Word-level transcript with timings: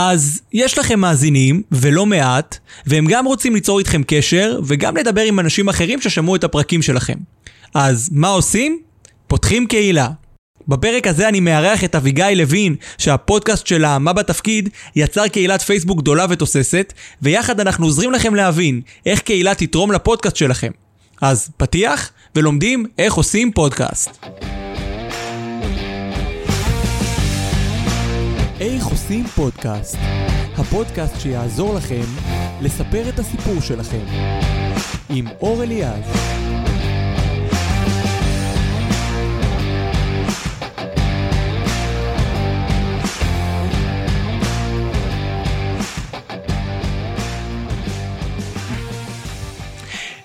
אז 0.00 0.40
יש 0.52 0.78
לכם 0.78 1.00
מאזינים, 1.00 1.62
ולא 1.72 2.06
מעט, 2.06 2.58
והם 2.86 3.06
גם 3.06 3.26
רוצים 3.26 3.54
ליצור 3.54 3.78
איתכם 3.78 4.02
קשר, 4.06 4.60
וגם 4.66 4.96
לדבר 4.96 5.22
עם 5.22 5.40
אנשים 5.40 5.68
אחרים 5.68 6.00
ששמעו 6.00 6.36
את 6.36 6.44
הפרקים 6.44 6.82
שלכם. 6.82 7.14
אז 7.74 8.08
מה 8.12 8.28
עושים? 8.28 8.78
פותחים 9.26 9.66
קהילה. 9.66 10.08
בפרק 10.68 11.06
הזה 11.06 11.28
אני 11.28 11.40
מארח 11.40 11.84
את 11.84 11.94
אביגיל 11.94 12.38
לוין, 12.38 12.76
שהפודקאסט 12.98 13.66
שלה 13.66 13.98
"מה 13.98 14.12
בתפקיד" 14.12 14.68
יצר 14.96 15.28
קהילת 15.28 15.62
פייסבוק 15.62 15.98
גדולה 15.98 16.26
ותוססת, 16.30 16.92
ויחד 17.22 17.60
אנחנו 17.60 17.86
עוזרים 17.86 18.12
לכם 18.12 18.34
להבין 18.34 18.80
איך 19.06 19.20
קהילה 19.20 19.54
תתרום 19.54 19.92
לפודקאסט 19.92 20.36
שלכם. 20.36 20.70
אז 21.20 21.50
פתיח, 21.56 22.10
ולומדים 22.36 22.86
איך 22.98 23.14
עושים 23.14 23.52
פודקאסט. 23.52 24.26
איך 28.60 28.86
עושים 28.86 29.24
פודקאסט? 29.24 29.96
הפודקאסט 30.58 31.20
שיעזור 31.20 31.74
לכם 31.74 32.04
לספר 32.60 33.08
את 33.08 33.18
הסיפור 33.18 33.60
שלכם. 33.60 34.04
עם 35.10 35.26
אור 35.40 35.62
אליעז. 35.62 36.04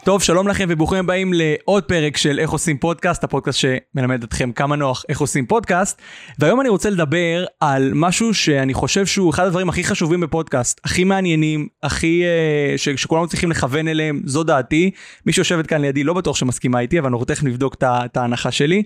טוב, 0.04 0.22
שלום 0.24 0.48
לכם 0.48 0.66
וברוכים 0.70 1.00
הבאים 1.00 1.34
לעוד 1.34 1.84
פרק 1.84 2.18
של 2.18 2.40
איך 2.40 2.50
עושים 2.50 2.78
פודקאסט, 2.78 3.24
הפודקאסט 3.24 3.60
שמלמד 3.60 4.24
אתכם 4.24 4.52
כמה 4.52 4.76
נוח 4.76 5.06
איך 5.10 5.20
עושים 5.20 5.46
פודקאסט. 5.46 6.02
והיום 6.40 6.62
אני 6.62 6.70
רוצה 6.70 6.90
לדבר 6.90 7.46
על 7.60 7.92
משהו 7.96 8.34
שאני 8.34 8.74
חושב 8.74 9.06
שהוא 9.06 9.30
אחד 9.30 9.46
הדברים 9.46 9.70
הכי 9.70 9.84
חשובים 9.84 10.22
בפודקאסט, 10.22 10.82
הכי 10.84 11.04
מעניינים, 11.04 11.68
הכי... 11.84 12.24
אה, 12.24 12.78
ש- 12.78 12.90
שכולנו 12.90 13.28
צריכים 13.28 13.52
לכוון 13.52 13.88
אליהם, 13.88 14.22
זו 14.26 14.44
דעתי. 14.44 14.92
מי 15.26 15.34
שיושבת 15.34 15.68
כאן 15.68 15.82
לידי 15.82 16.04
לא 16.04 16.14
בטוח 16.14 16.36
שמסכימה 16.36 16.80
איתי, 16.80 17.00
אבל 17.00 17.10
אנחנו 17.10 17.26
תכף 17.26 17.44
נבדוק 17.44 17.76
את 17.84 18.18
ההנחה 18.18 18.52
שלי. 18.52 18.84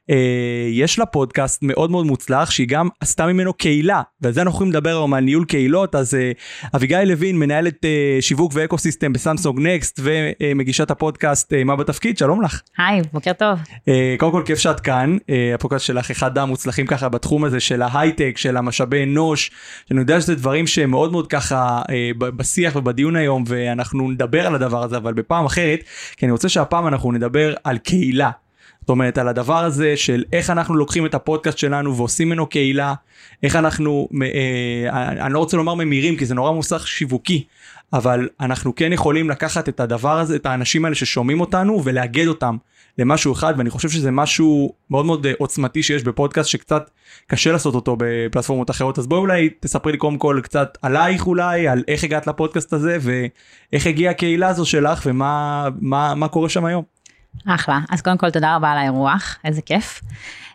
אה, 0.00 0.12
יש 0.70 0.98
לה 0.98 1.06
פודקאסט 1.06 1.62
מאוד 1.62 1.90
מאוד 1.90 2.06
מוצלח 2.06 2.50
שהיא 2.50 2.68
גם 2.68 2.88
עשתה 3.00 3.26
ממנו 3.26 3.52
קהילה 3.52 4.02
ועל 4.20 4.32
זה 4.32 4.42
אנחנו 4.42 4.56
יכולים 4.56 4.72
לדבר 4.72 4.90
היום 4.90 5.14
על 5.14 5.24
ניהול 5.24 5.44
קהילות 5.44 5.94
אז 5.94 6.14
אה, 6.14 6.70
אביגיל 6.76 7.04
לוין 7.04 7.38
מנהלת 7.38 7.74
אה, 7.74 8.22
שיווק 8.22 8.52
ו 8.54 8.78
ecosystem 8.78 9.12
ב 9.12 9.18
Samsung 9.18 9.60
Next 9.60 10.00
ומגישת 10.02 10.90
הפודקאסט 10.90 11.52
מה 11.64 11.76
בתפקיד 11.76 12.18
שלום 12.18 12.42
לך. 12.42 12.60
היי 12.78 13.02
בוקר 13.12 13.32
טוב. 13.32 13.58
קודם 14.18 14.32
כל 14.32 14.42
כיף 14.46 14.58
שאת 14.58 14.80
כאן 14.80 15.16
הפודקאסט 15.54 15.84
שלך 15.84 16.10
אחד 16.10 16.38
המוצלחים 16.38 16.86
ככה 16.86 17.08
בתחום 17.08 17.44
הזה 17.44 17.60
של 17.60 17.82
ההייטק 17.82 18.32
של 18.36 18.56
המשאבי 18.56 19.04
אנוש 19.04 19.50
שאני 19.88 20.00
יודע 20.00 20.20
שזה 20.20 20.34
דברים 20.34 20.66
שהם 20.66 20.90
מאוד 20.90 21.12
מאוד 21.12 21.26
ככה 21.26 21.82
בשיח 22.18 22.76
ובדיון 22.76 23.16
היום 23.16 23.44
ואנחנו 23.46 24.10
נדבר 24.10 24.46
על 24.46 24.54
הדבר 24.54 24.82
הזה 24.82 24.96
אבל 24.96 25.12
בפעם 25.12 25.44
אחרת 25.44 25.80
כי 26.16 26.26
אני 26.26 26.32
רוצה 26.32 26.48
שהפעם 26.48 26.86
אנחנו 26.86 27.12
נדבר 27.12 27.54
על 27.64 27.78
קהילה. 27.78 28.30
זאת 28.80 28.90
אומרת 28.90 29.18
על 29.18 29.28
הדבר 29.28 29.64
הזה 29.64 29.96
של 29.96 30.24
איך 30.32 30.50
אנחנו 30.50 30.74
לוקחים 30.74 31.06
את 31.06 31.14
הפודקאסט 31.14 31.58
שלנו 31.58 31.96
ועושים 31.96 32.28
ממנו 32.28 32.46
קהילה, 32.46 32.94
איך 33.42 33.56
אנחנו, 33.56 34.08
אה, 34.22 35.08
אני 35.26 35.32
לא 35.32 35.38
רוצה 35.38 35.56
לומר 35.56 35.74
ממירים 35.74 36.16
כי 36.16 36.26
זה 36.26 36.34
נורא 36.34 36.52
מוסך 36.52 36.86
שיווקי, 36.86 37.44
אבל 37.92 38.28
אנחנו 38.40 38.74
כן 38.74 38.92
יכולים 38.92 39.30
לקחת 39.30 39.68
את 39.68 39.80
הדבר 39.80 40.18
הזה, 40.18 40.36
את 40.36 40.46
האנשים 40.46 40.84
האלה 40.84 40.94
ששומעים 40.94 41.40
אותנו 41.40 41.84
ולאגד 41.84 42.26
אותם 42.26 42.56
למשהו 42.98 43.32
אחד 43.32 43.54
ואני 43.56 43.70
חושב 43.70 43.88
שזה 43.88 44.10
משהו 44.10 44.72
מאוד 44.90 45.06
מאוד 45.06 45.26
אה, 45.26 45.32
עוצמתי 45.38 45.82
שיש 45.82 46.02
בפודקאסט 46.02 46.48
שקצת 46.48 46.90
קשה 47.26 47.52
לעשות 47.52 47.74
אותו 47.74 47.96
בפלטפורמות 47.98 48.70
אחרות 48.70 48.98
אז 48.98 49.06
בואי 49.06 49.20
אולי 49.20 49.50
תספרי 49.60 49.92
לי 49.92 49.98
קודם 49.98 50.18
כל 50.18 50.40
קצת 50.42 50.78
עלייך 50.82 51.26
אולי 51.26 51.68
על 51.68 51.84
איך 51.88 52.04
הגעת 52.04 52.26
לפודקאסט 52.26 52.72
הזה 52.72 52.98
ואיך 53.00 53.86
הגיעה 53.86 54.10
הקהילה 54.10 54.48
הזו 54.48 54.66
שלך 54.66 55.02
ומה 55.06 55.68
מה, 55.80 56.14
מה 56.14 56.28
קורה 56.28 56.48
שם 56.48 56.64
היום. 56.64 56.99
אחלה, 57.46 57.80
אז 57.90 58.02
קודם 58.02 58.18
כל 58.18 58.30
תודה 58.30 58.56
רבה 58.56 58.70
על 58.70 58.78
האירוח, 58.78 59.38
איזה 59.44 59.62
כיף. 59.62 60.00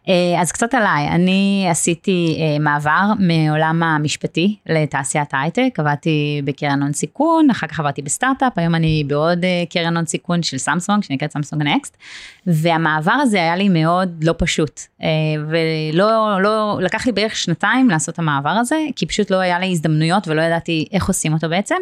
אה, 0.10 0.42
אז 0.42 0.52
קצת 0.52 0.74
עליי, 0.74 1.08
אני 1.08 1.68
עשיתי 1.70 2.38
אה, 2.40 2.60
מעבר 2.60 3.14
מעולם 3.20 3.84
המשפטי 3.84 4.56
לתעשיית 4.66 5.34
ההייטק, 5.34 5.70
עבדתי 5.78 6.42
בקרן 6.46 6.82
הון 6.82 6.94
סיכון, 6.94 7.50
אחר 7.50 7.68
כך 7.68 7.80
עבדתי 7.80 8.02
בסטארט-אפ, 8.02 8.58
היום 8.58 8.76
אני 8.76 9.04
בעוד 9.08 9.46
אה, 9.46 9.64
קרן 9.70 9.98
הון 9.98 10.06
סיכון 10.06 10.44
של 10.44 10.58
סמסונג, 10.58 11.04
שנקראת 11.04 11.32
Samsung 11.32 11.64
Next, 11.64 11.98
והמעבר 12.48 13.12
הזה 13.12 13.38
היה 13.38 13.56
לי 13.56 13.70
מאוד 13.70 14.24
לא 14.24 14.36
פשוט, 14.38 14.82
ולא, 15.50 16.42
לא, 16.42 16.80
לקח 16.82 17.06
לי 17.06 17.12
בערך 17.12 17.36
שנתיים 17.36 17.90
לעשות 17.90 18.20
המעבר 18.20 18.50
הזה, 18.50 18.76
כי 18.96 19.06
פשוט 19.06 19.32
לא 19.32 19.38
היה 19.38 19.60
לי 19.60 19.72
הזדמנויות 19.72 20.28
ולא 20.28 20.42
ידעתי 20.42 20.86
איך 20.92 21.08
עושים 21.08 21.34
אותו 21.34 21.50
בעצם, 21.50 21.76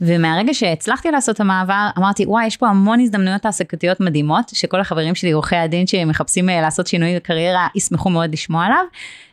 ומהרגע 0.00 0.54
שהצלחתי 0.54 1.10
לעשות 1.10 1.40
המעבר, 1.40 1.88
אמרתי, 1.98 2.26
וואי, 2.26 2.46
יש 2.46 2.56
פה 2.56 2.68
המון 2.68 3.00
הזדמנויות 3.00 3.42
תעסקתיות 3.42 4.00
מדהימות, 4.00 4.48
שכל 4.54 4.80
החברים 4.80 5.14
שלי, 5.14 5.32
עורכי 5.32 5.56
הדין 5.56 5.86
שמחפשים 5.86 6.48
לעשות 6.48 6.86
שינוי 6.86 7.16
בקריירה, 7.16 7.55
הקריירה 7.56 7.68
ישמחו 7.74 8.10
מאוד 8.10 8.32
לשמוע 8.32 8.64
עליו. 8.64 8.84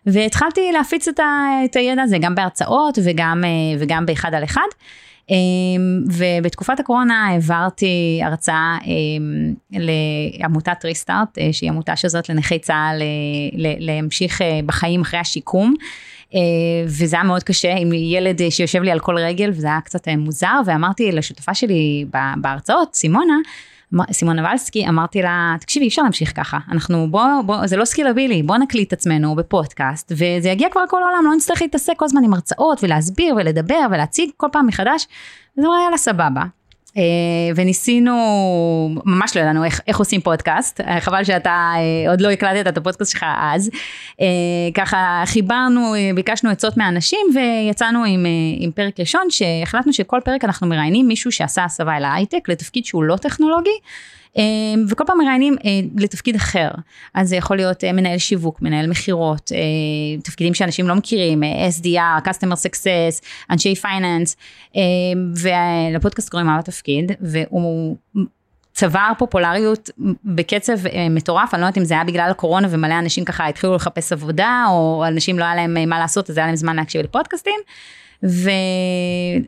והתחלתי 0.06 0.72
להפיץ 0.72 1.08
את, 1.08 1.20
ה, 1.20 1.48
את 1.66 1.76
הידע 1.76 2.02
הזה 2.02 2.18
גם 2.18 2.36
בהרצאות 2.36 3.00
וגם, 3.04 3.44
אה, 3.46 3.80
וגם 3.80 4.06
באחד 4.06 4.34
על 4.34 4.44
אחד. 4.44 4.68
אה, 5.32 5.36
ובתקופת 6.12 6.80
הקורונה 6.80 7.28
העברתי 7.28 8.22
הרצאה 8.24 8.78
אה, 8.88 9.80
לעמותת 10.40 10.86
ריסטארט, 10.86 11.38
שהיא 11.52 11.70
עמותה 11.70 11.96
שעוזרת 11.96 12.30
לנכי 12.30 12.60
צה"ל 12.60 13.02
להמשיך 13.80 14.42
בחיים 14.66 15.02
אחרי 15.02 15.20
השיקום. 15.20 15.74
וזה 16.86 17.16
היה 17.16 17.24
מאוד 17.24 17.44
קשה 17.44 17.76
עם 17.78 17.94
ילד 17.94 18.50
שיושב 18.50 18.84
לי 18.84 18.92
על 18.92 19.00
כל 19.00 19.18
רגל 19.18 19.50
וזה 19.50 19.68
היה 19.68 19.82
קצת 19.82 20.08
מוזר 20.08 20.62
ואמרתי 20.66 21.12
לשותפה 21.12 21.54
שלי 21.54 22.06
בהרצאות, 22.38 22.96
סימונה, 22.96 23.34
סימון 24.12 24.40
נבלסקי, 24.40 24.88
אמרתי 24.90 25.22
לה, 25.22 25.56
תקשיבי, 25.60 25.86
אי 25.86 25.90
אפשר 25.90 26.02
להמשיך 26.02 26.36
ככה, 26.36 26.58
אנחנו, 26.72 27.08
בוא, 27.12 27.42
בוא, 27.46 27.68
זה 27.68 27.78
לא 27.78 27.86
scalable, 27.86 28.44
בוא 28.44 28.58
נקליט 28.58 28.88
את 28.88 28.94
עצמנו 28.94 29.36
בפודקאסט, 29.36 30.12
וזה 30.12 30.50
יגיע 30.50 30.70
כבר 30.70 30.84
לכל 30.84 31.04
העולם, 31.04 31.26
לא 31.26 31.36
נצטרך 31.36 31.62
להתעסק 31.62 31.94
כל 31.98 32.06
הזמן 32.06 32.24
עם 32.24 32.34
הרצאות 32.34 32.84
ולהסביר 32.84 33.36
ולדבר 33.36 33.86
ולהציג 33.92 34.30
כל 34.38 34.48
פעם 34.52 34.68
מחדש, 34.68 35.08
וזה 35.58 35.68
אומר, 35.68 35.80
יאללה, 35.84 35.98
סבבה. 35.98 36.44
Uh, 36.94 36.98
וניסינו, 37.56 38.16
ממש 39.06 39.38
לא 39.38 39.42
ידענו 39.42 39.64
איך, 39.64 39.82
איך 39.88 39.98
עושים 39.98 40.22
פודקאסט, 40.22 40.82
uh, 40.82 40.84
חבל 41.00 41.24
שאתה 41.24 41.72
uh, 41.76 42.10
עוד 42.10 42.22
לא 42.22 42.30
הקלטת 42.30 42.68
את 42.68 42.78
הפודקאסט 42.78 43.12
שלך 43.12 43.26
אז. 43.40 43.70
ככה 44.74 45.24
חיברנו, 45.26 45.94
ביקשנו 46.16 46.50
עצות 46.50 46.78
מאנשים 46.78 47.20
ויצאנו 47.36 48.04
עם, 48.04 48.26
עם 48.60 48.72
פרק 48.72 49.00
ראשון 49.00 49.28
שהחלטנו 49.30 49.94
שכל 49.94 50.20
פרק 50.26 50.44
אנחנו 50.44 50.68
מראיינים 50.68 51.08
מישהו 51.08 51.32
שעשה 51.32 51.64
הסבה 51.64 51.98
אל 51.98 52.04
ההייטק 52.04 52.50
לתפקיד 52.50 52.86
שהוא 52.86 53.04
לא 53.04 53.16
טכנולוגי. 53.16 53.80
אמ, 54.38 54.86
וכל 54.90 55.04
פעם 55.08 55.18
מראיינים 55.18 55.56
אה, 55.66 55.70
לתפקיד 55.98 56.36
אחר, 56.36 56.70
אז 57.14 57.30
זה 57.30 57.36
יכול 57.36 57.58
להיות 57.58 57.84
אה, 57.84 57.92
מנהל 57.92 58.18
שיווק, 58.18 58.62
מנהל 58.62 58.90
מכירות, 58.90 59.52
אה, 59.56 60.22
תפקידים 60.24 60.54
שאנשים 60.54 60.88
לא 60.88 60.96
מכירים, 60.96 61.44
SDR, 61.80 62.28
Customer 62.28 62.56
Success, 62.56 63.26
אנשי 63.50 63.76
פייננס, 63.76 64.36
ולפודקאסט 65.36 66.30
קוראים 66.30 66.48
מה 66.48 66.60
התפקיד, 66.60 67.12
והוא 67.22 67.98
צבר 68.74 69.12
פופולריות 69.18 69.90
בקצב 70.26 70.78
מטורף, 71.10 71.54
אני 71.54 71.62
לא 71.62 71.66
יודעת 71.66 71.78
אם 71.78 71.86
זה 71.86 71.94
היה 71.94 72.04
בגלל 72.04 72.28
הקורונה 72.32 72.68
ומלא 72.72 73.00
אנשים 73.00 73.26
ככה 73.26 73.48
התחילו 73.48 73.76
לחפש 73.76 74.12
עבודה, 74.12 74.66
או 74.70 75.04
אנשים 75.08 75.40
לא 75.40 75.44
היה 75.44 75.56
להם 75.56 75.90
מה 75.90 76.00
לעשות, 76.00 76.30
אז 76.30 76.38
היה 76.38 76.48
להם 76.48 76.56
זמן 76.56 76.76
להקשיב 76.76 77.02
לפודקאסטים. 77.02 77.60
ו... 78.24 78.50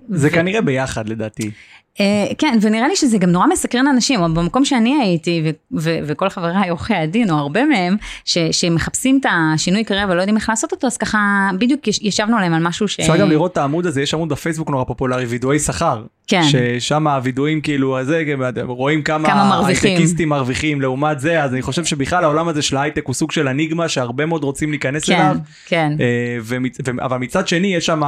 זה 0.10 0.28
ו... 0.28 0.32
כנראה 0.32 0.62
ביחד 0.62 1.10
לדעתי. 1.10 1.52
Uh, 1.96 2.00
כן, 2.38 2.58
ונראה 2.62 2.88
לי 2.88 2.96
שזה 2.96 3.18
גם 3.18 3.30
נורא 3.30 3.48
מסקרן 3.48 3.88
אנשים, 3.88 4.20
אבל 4.20 4.32
במקום 4.34 4.66
שאני 4.66 4.96
הייתי, 5.02 5.42
ו- 5.46 5.80
ו- 5.82 6.00
וכל 6.04 6.30
חבריי 6.30 6.70
עורכי 6.70 6.94
הדין, 6.94 7.30
או 7.30 7.36
הרבה 7.36 7.66
מהם, 7.66 7.96
ש- 8.26 8.38
שמחפשים 8.38 9.20
את 9.22 9.26
השינוי 9.30 9.84
קריירה 9.84 10.12
ולא 10.12 10.22
יודעים 10.22 10.38
איך 10.38 10.50
לעשות 10.50 10.72
אותו, 10.72 10.88
אז 10.88 10.98
ככה 10.98 11.50
בדיוק 11.60 11.88
ישבנו 11.88 12.38
עליהם 12.38 12.54
על 12.54 12.64
משהו 12.64 12.88
ש... 12.88 13.00
אפשר 13.00 13.18
גם 13.18 13.30
לראות 13.30 13.52
את 13.52 13.58
העמוד 13.58 13.86
הזה, 13.86 14.02
יש 14.02 14.14
עמוד 14.14 14.30
בפייסבוק 14.30 14.70
נורא 14.70 14.84
פופולרי, 14.84 15.26
וידואי 15.26 15.60
שכר. 15.60 16.04
כן. 16.28 16.42
ששם 16.44 17.08
הווידואים 17.08 17.62
כאילו, 17.62 18.00
הזה, 18.00 18.24
רואים 18.64 19.04
כמה, 19.04 19.28
כמה 19.30 19.68
הייטקיסטים 19.68 20.30
מרוויחים 20.30 20.82
לעומת 20.82 21.20
זה, 21.20 21.44
אז 21.44 21.54
אני 21.54 21.62
חושב 21.62 21.86
שבכלל 21.86 22.24
העולם 22.24 22.48
הזה 22.48 22.62
של 22.62 22.78
ההייטק 22.78 23.04
הוא 23.06 23.14
סוג 23.14 23.32
של 23.32 23.48
אניגמה 23.48 23.90
שהרבה 23.90 24.26
מאוד 24.26 24.44
רוצים 24.44 24.70
להיכנס 24.70 25.06
כן, 25.06 25.14
אליו. 25.14 25.36
כן, 25.66 25.92
כן. 25.98 27.00
אבל 27.00 27.18
מצד 27.18 27.48
שני 27.48 27.76
יש 27.76 27.86
שם 27.86 28.02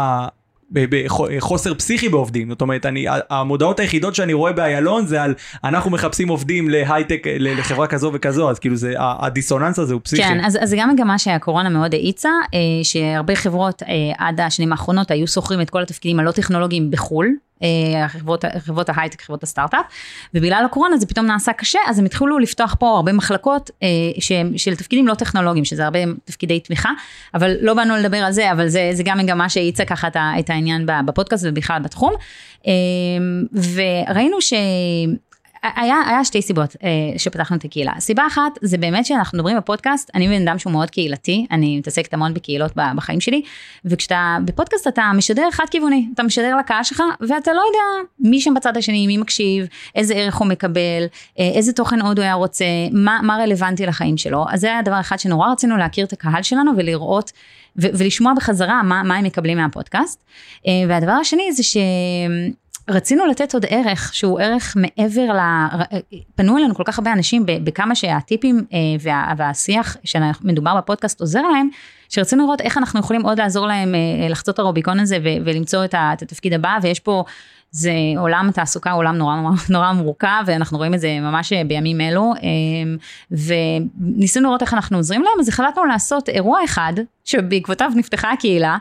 בחוסר 0.71 1.73
פסיכי 1.73 2.09
בעובדים. 2.09 2.49
זאת 2.49 2.61
אומרת 2.61 2.85
אני 2.85 3.05
המודעות 3.29 3.79
היחידות 3.79 4.15
שאני 4.15 4.33
רואה 4.33 4.51
באיילון 4.51 5.05
זה 5.05 5.23
על 5.23 5.33
אנחנו 5.63 5.91
מחפשים 5.91 6.27
עובדים 6.27 6.69
להייטק 6.69 7.23
לחברה 7.39 7.87
כזו 7.87 8.11
וכזו. 8.13 8.49
אז 8.49 8.59
כאילו 8.59 8.75
זה 8.75 8.93
הדיסוננס 8.99 9.79
הזה 9.79 9.93
הוא 9.93 10.01
פסיכי. 10.03 10.23
כן 10.23 10.45
אז, 10.45 10.57
זה 10.63 10.75
גם 10.79 10.89
מגמה 10.89 11.19
שהקורונה 11.19 11.69
מאוד 11.69 11.93
האיצה 11.93 12.29
אה, 12.53 12.59
שהרבה 12.83 13.35
חברות 13.35 13.83
אה, 13.83 13.87
עד 14.17 14.39
השנים 14.39 14.71
האחרונות 14.71 15.11
היו 15.11 15.27
שוכרים 15.27 15.61
את 15.61 15.69
כל 15.69 15.81
התפקידים 15.81 16.19
הלא 16.19 16.31
טכנולוגיים 16.31 16.91
בחו"ל 16.91 17.27
חברות, 18.07 18.45
חברות 18.59 18.89
ההייטק, 18.89 19.21
חברות 19.21 19.43
הסטארט-אפ, 19.43 19.85
ובגלל 20.33 20.63
הקורונה 20.65 20.97
זה 20.97 21.05
פתאום 21.05 21.25
נעשה 21.25 21.53
קשה, 21.53 21.79
אז 21.87 21.99
הם 21.99 22.05
התחילו 22.05 22.39
לפתוח 22.39 22.75
פה 22.79 22.89
הרבה 22.89 23.13
מחלקות 23.13 23.71
אה, 23.83 23.87
שהם, 24.19 24.57
של 24.57 24.75
תפקידים 24.75 25.07
לא 25.07 25.13
טכנולוגיים, 25.13 25.65
שזה 25.65 25.83
הרבה 25.83 25.99
תפקידי 26.25 26.59
תמיכה, 26.59 26.89
אבל 27.33 27.55
לא 27.61 27.73
באנו 27.73 27.95
לדבר 27.95 28.17
על 28.17 28.31
זה, 28.31 28.51
אבל 28.51 28.67
זה, 28.67 28.89
זה 28.93 29.03
גם 29.03 29.17
מגמה 29.17 29.49
שהאיצה 29.49 29.85
ככה 29.85 30.07
את 30.39 30.49
העניין 30.49 30.85
בפודקאסט 31.05 31.45
ובכלל 31.47 31.81
בתחום. 31.81 32.13
אה, 32.67 32.71
וראינו 33.73 34.41
ש... 34.41 34.53
היה, 35.63 35.95
היה 36.07 36.25
שתי 36.25 36.41
סיבות 36.41 36.75
אה, 36.83 36.89
שפתחנו 37.17 37.57
את 37.57 37.65
הקהילה. 37.65 37.93
סיבה 37.99 38.27
אחת 38.27 38.51
זה 38.61 38.77
באמת 38.77 39.05
שאנחנו 39.05 39.37
מדברים 39.37 39.57
בפודקאסט, 39.57 40.11
אני 40.15 40.27
בן 40.27 40.47
אדם 40.47 40.59
שהוא 40.59 40.73
מאוד 40.73 40.89
קהילתי, 40.91 41.45
אני 41.51 41.77
מתעסקת 41.77 42.13
המון 42.13 42.33
בקהילות 42.33 42.71
בחיים 42.95 43.19
שלי, 43.19 43.41
וכשאתה 43.85 44.37
בפודקאסט 44.45 44.87
אתה 44.87 45.11
משדר 45.15 45.51
חד 45.51 45.65
כיווני, 45.71 46.07
אתה 46.13 46.23
משדר 46.23 46.55
לקהל 46.55 46.83
שלך, 46.83 47.03
ואתה 47.21 47.53
לא 47.53 47.61
יודע 47.67 48.09
מי 48.19 48.41
שם 48.41 48.53
בצד 48.53 48.77
השני, 48.77 49.07
מי 49.07 49.17
מקשיב, 49.17 49.65
איזה 49.95 50.13
ערך 50.13 50.35
הוא 50.35 50.47
מקבל, 50.47 51.05
אה, 51.39 51.51
איזה 51.55 51.73
תוכן 51.73 52.01
עוד 52.01 52.17
הוא 52.17 52.23
היה 52.23 52.33
רוצה, 52.33 52.65
מה, 52.91 53.19
מה 53.23 53.37
רלוונטי 53.37 53.85
לחיים 53.85 54.17
שלו. 54.17 54.45
אז 54.49 54.61
זה 54.61 54.67
היה 54.67 54.81
דבר 54.81 54.99
אחד 54.99 55.19
שנורא 55.19 55.51
רצינו 55.51 55.77
להכיר 55.77 56.05
את 56.05 56.13
הקהל 56.13 56.43
שלנו 56.43 56.71
ולראות 56.77 57.31
ולשמוע 57.75 58.33
בחזרה 58.33 58.83
מה, 58.83 59.03
מה 59.03 59.15
הם 59.15 59.25
מקבלים 59.25 59.57
מהפודקאסט. 59.57 60.23
אה, 60.67 60.71
והדבר 60.87 61.11
השני 61.11 61.51
זה 61.51 61.63
ש... 61.63 61.77
רצינו 62.89 63.25
לתת 63.25 63.53
עוד 63.53 63.65
ערך 63.69 64.13
שהוא 64.13 64.39
ערך 64.39 64.77
מעבר 64.77 65.33
ל... 65.33 65.39
פנו 66.35 66.57
אלינו 66.57 66.75
כל 66.75 66.83
כך 66.83 66.99
הרבה 66.99 67.13
אנשים 67.13 67.43
בכמה 67.45 67.95
שהטיפים 67.95 68.63
אה, 68.73 68.77
וה, 69.01 69.33
והשיח 69.37 69.97
שמדובר 70.03 70.77
בפודקאסט 70.77 71.21
עוזר 71.21 71.41
להם, 71.41 71.69
שרצינו 72.09 72.43
לראות 72.43 72.61
איך 72.61 72.77
אנחנו 72.77 72.99
יכולים 72.99 73.21
עוד 73.21 73.39
לעזור 73.39 73.67
להם 73.67 73.95
אה, 73.95 74.29
לחצות 74.29 74.55
את 74.55 74.59
הרוביקון 74.59 74.99
הזה 74.99 75.17
ולמצוא 75.21 75.85
את 75.85 75.95
התפקיד 75.97 76.53
הבא 76.53 76.77
ויש 76.81 76.99
פה 76.99 77.23
זה 77.71 77.91
עולם 78.17 78.49
התעסוקה 78.49 78.91
הוא 78.91 78.99
עולם 78.99 79.15
נורא 79.15 79.35
נורא 79.69 79.93
מורכב 79.93 80.43
ואנחנו 80.45 80.77
רואים 80.77 80.93
את 80.93 80.99
זה 80.99 81.19
ממש 81.19 81.53
בימים 81.53 82.01
אלו 82.01 82.33
וניסינו 83.31 84.47
לראות 84.49 84.61
איך 84.61 84.73
אנחנו 84.73 84.97
עוזרים 84.97 85.21
להם 85.21 85.39
אז 85.39 85.49
החלטנו 85.49 85.85
לעשות 85.85 86.29
אירוע 86.29 86.63
אחד 86.65 86.93
שבעקבותיו 87.27 87.91
נפתחה 87.95 88.31
הקהילה 88.31 88.77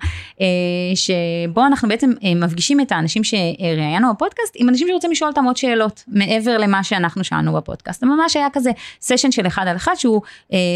שבו 0.94 1.66
אנחנו 1.66 1.88
בעצם 1.88 2.10
מפגישים 2.36 2.80
את 2.80 2.92
האנשים 2.92 3.24
שראיינו 3.24 4.14
בפודקאסט 4.14 4.54
עם 4.54 4.68
אנשים 4.68 4.88
שרוצים 4.88 5.10
לשאול 5.10 5.30
אותם 5.30 5.44
עוד 5.44 5.56
שאלות 5.56 6.04
מעבר 6.08 6.58
למה 6.58 6.84
שאנחנו 6.84 7.24
שאלנו 7.24 7.52
בפודקאסט 7.52 8.00
זה 8.00 8.06
ממש 8.06 8.36
היה 8.36 8.48
כזה 8.52 8.70
סשן 9.00 9.30
של 9.30 9.46
אחד 9.46 9.66
על 9.66 9.76
אחד 9.76 9.94
שהוא 9.94 10.22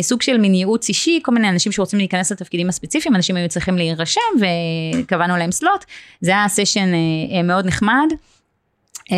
סוג 0.02 0.22
של 0.22 0.38
מין 0.38 0.54
ייעוץ 0.54 0.88
אישי 0.88 1.20
כל 1.22 1.32
מיני 1.32 1.48
אנשים 1.48 1.72
שרוצים 1.72 1.98
להיכנס 1.98 2.32
לתפקידים 2.32 2.68
הספציפיים 2.68 3.16
אנשים 3.16 3.36
היו 3.36 3.48
צריכים 3.48 3.76
להירשם 3.76 4.20
וקבענו 4.40 5.36
להם 5.36 5.52
סלוט 5.52 5.84
זה 6.20 6.30
היה 6.30 6.48
סשן 6.48 6.88
מאוד 7.44 7.66
נחמד. 7.66 8.08
אה, 9.12 9.16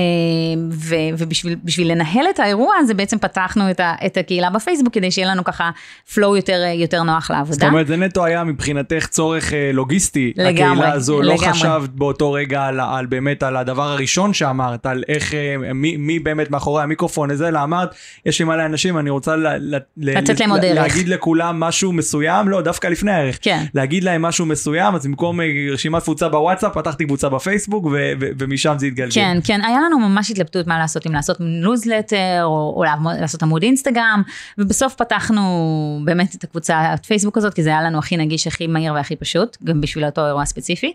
ו, 0.71 0.94
ובשביל 1.19 1.91
לנהל 1.91 2.25
את 2.31 2.41
האירוע 2.41 2.75
הזה 2.79 2.94
בעצם 2.94 3.19
פתחנו 3.19 3.71
את, 3.71 3.81
ה, 3.81 3.94
את 4.06 4.17
הקהילה 4.17 4.50
בפייסבוק 4.50 4.94
כדי 4.94 5.11
שיהיה 5.11 5.29
לנו 5.29 5.44
ככה 5.44 5.71
flow 6.15 6.37
יותר, 6.37 6.62
יותר 6.75 7.03
נוח 7.03 7.31
לעבודה. 7.31 7.55
זאת 7.55 7.62
אומרת 7.62 7.87
זה 7.87 7.97
נטו 7.97 8.25
היה 8.25 8.44
מבחינתך 8.44 9.06
צורך 9.06 9.53
אה, 9.53 9.71
לוגיסטי, 9.73 10.33
לגמרי, 10.37 10.62
הקהילה 10.62 10.93
הזו, 10.93 11.23
לא 11.23 11.35
לגמרי. 11.35 11.47
לא 11.47 11.53
חשבת 11.53 11.89
באותו 11.89 12.33
רגע 12.33 12.62
על, 12.62 12.81
על 12.81 13.06
באמת 13.06 13.43
על 13.43 13.56
הדבר 13.56 13.89
הראשון 13.89 14.35
שאמרת, 14.35 14.87
על 14.87 15.05
איך, 15.09 15.35
אה, 15.35 15.73
מי, 15.75 15.97
מי 15.97 16.19
באמת 16.19 16.50
מאחורי 16.50 16.83
המיקרופון 16.83 17.31
הזה, 17.31 17.49
אלא 17.49 17.62
אמרת, 17.62 17.94
יש 18.27 18.39
לי 18.39 18.44
מלא 18.44 18.67
אנשים, 18.67 18.99
אני 18.99 19.11
רוצה 19.11 19.37
ל, 19.37 19.47
ל, 19.49 19.79
לתת 19.97 20.41
להם 20.41 20.50
עוד 20.50 20.65
ערך. 20.65 20.79
להגיד 20.79 21.09
לכולם 21.09 21.61
משהו 21.61 21.93
מסוים, 21.93 22.49
לא, 22.49 22.61
דווקא 22.61 22.87
לפני 22.87 23.12
הערך, 23.12 23.39
כן. 23.43 23.65
להגיד 23.75 24.05
להם 24.05 24.23
משהו 24.23 24.47
מסוים, 24.47 24.94
אז 24.94 25.06
במקום 25.06 25.41
רשימת 25.73 26.03
קבוצה 26.03 26.29
בוואטסאפ, 26.29 26.75
פתחתי 26.75 27.05
קבוצה 27.05 27.29
בפייסבוק 27.29 27.87
ו, 27.87 27.91
ו, 28.21 28.27
ומשם 28.39 28.75
זה 28.79 28.87
התגלגל. 28.87 29.15
כן, 29.15 29.39
כן, 29.44 29.61
היה 29.65 29.81
לנו 29.82 29.99
ממש 29.99 30.31
התלבטות 30.31 30.67
מה 30.67 30.79
לעשות, 30.79 31.06
אם 31.06 31.12
לעשות 31.12 31.37
ניוזלטר 31.40 32.40
או, 32.43 32.75
או 32.76 32.84
לעשות 33.20 33.43
עמוד 33.43 33.62
אינסטגרם, 33.62 34.23
ובסוף 34.58 34.94
פתחנו 34.94 36.00
באמת 36.05 36.34
את 36.34 36.44
הקבוצה 36.44 36.94
פייסבוק 37.06 37.38
הזאת, 37.38 37.55
כי 37.55 37.62
זה 37.62 37.70
היה 37.70 37.82
לנו 37.82 37.99
הכי 37.99 38.17
נגיש, 38.17 38.46
הכי 38.46 38.67
מהיר 38.67 38.94
והכי 38.94 39.17
פשוט, 39.17 39.56
גם 39.64 39.81
בשביל 39.81 40.05
אותו 40.05 40.26
אירוע 40.26 40.44
ספציפי, 40.44 40.93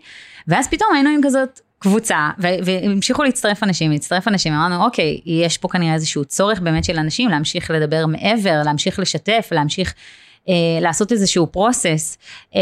ואז 0.48 0.68
פתאום 0.68 0.90
היינו 0.94 1.10
עם 1.10 1.20
כזאת 1.24 1.60
קבוצה, 1.78 2.30
והמשיכו 2.38 3.24
להצטרף 3.24 3.62
אנשים, 3.62 3.90
להצטרף 3.90 4.28
אנשים, 4.28 4.52
אמרנו 4.52 4.84
אוקיי, 4.84 5.20
יש 5.26 5.58
פה 5.58 5.68
כנראה 5.68 5.94
איזשהו 5.94 6.24
צורך 6.24 6.60
באמת 6.60 6.84
של 6.84 6.98
אנשים 6.98 7.30
להמשיך 7.30 7.70
לדבר 7.70 8.06
מעבר, 8.06 8.62
להמשיך 8.64 8.98
לשתף, 8.98 9.48
להמשיך... 9.52 9.94
אה, 10.48 10.54
לעשות 10.80 11.12
איזשהו 11.12 11.46
פרוסס, 11.46 12.18
אה, 12.54 12.60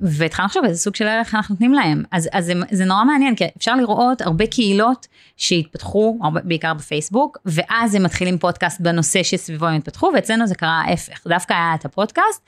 והתחלנו 0.00 0.46
לחשוב 0.46 0.64
איזה 0.64 0.78
סוג 0.78 0.96
של 0.96 1.06
ערך 1.06 1.34
אנחנו 1.34 1.52
נותנים 1.54 1.72
להם. 1.72 2.02
אז, 2.12 2.28
אז 2.32 2.44
זה, 2.44 2.52
זה 2.70 2.84
נורא 2.84 3.04
מעניין, 3.04 3.34
כי 3.34 3.44
אפשר 3.56 3.74
לראות 3.76 4.20
הרבה 4.20 4.46
קהילות 4.46 5.06
שהתפתחו, 5.36 6.18
בעיקר 6.44 6.74
בפייסבוק, 6.74 7.38
ואז 7.46 7.94
הם 7.94 8.02
מתחילים 8.02 8.38
פודקאסט 8.38 8.80
בנושא 8.80 9.22
שסביבו 9.22 9.66
הם 9.66 9.74
התפתחו, 9.74 10.10
ואצלנו 10.14 10.46
זה 10.46 10.54
קרה 10.54 10.82
ההפך, 10.86 11.26
דווקא 11.26 11.54
היה 11.54 11.74
את 11.74 11.84
הפודקאסט. 11.84 12.42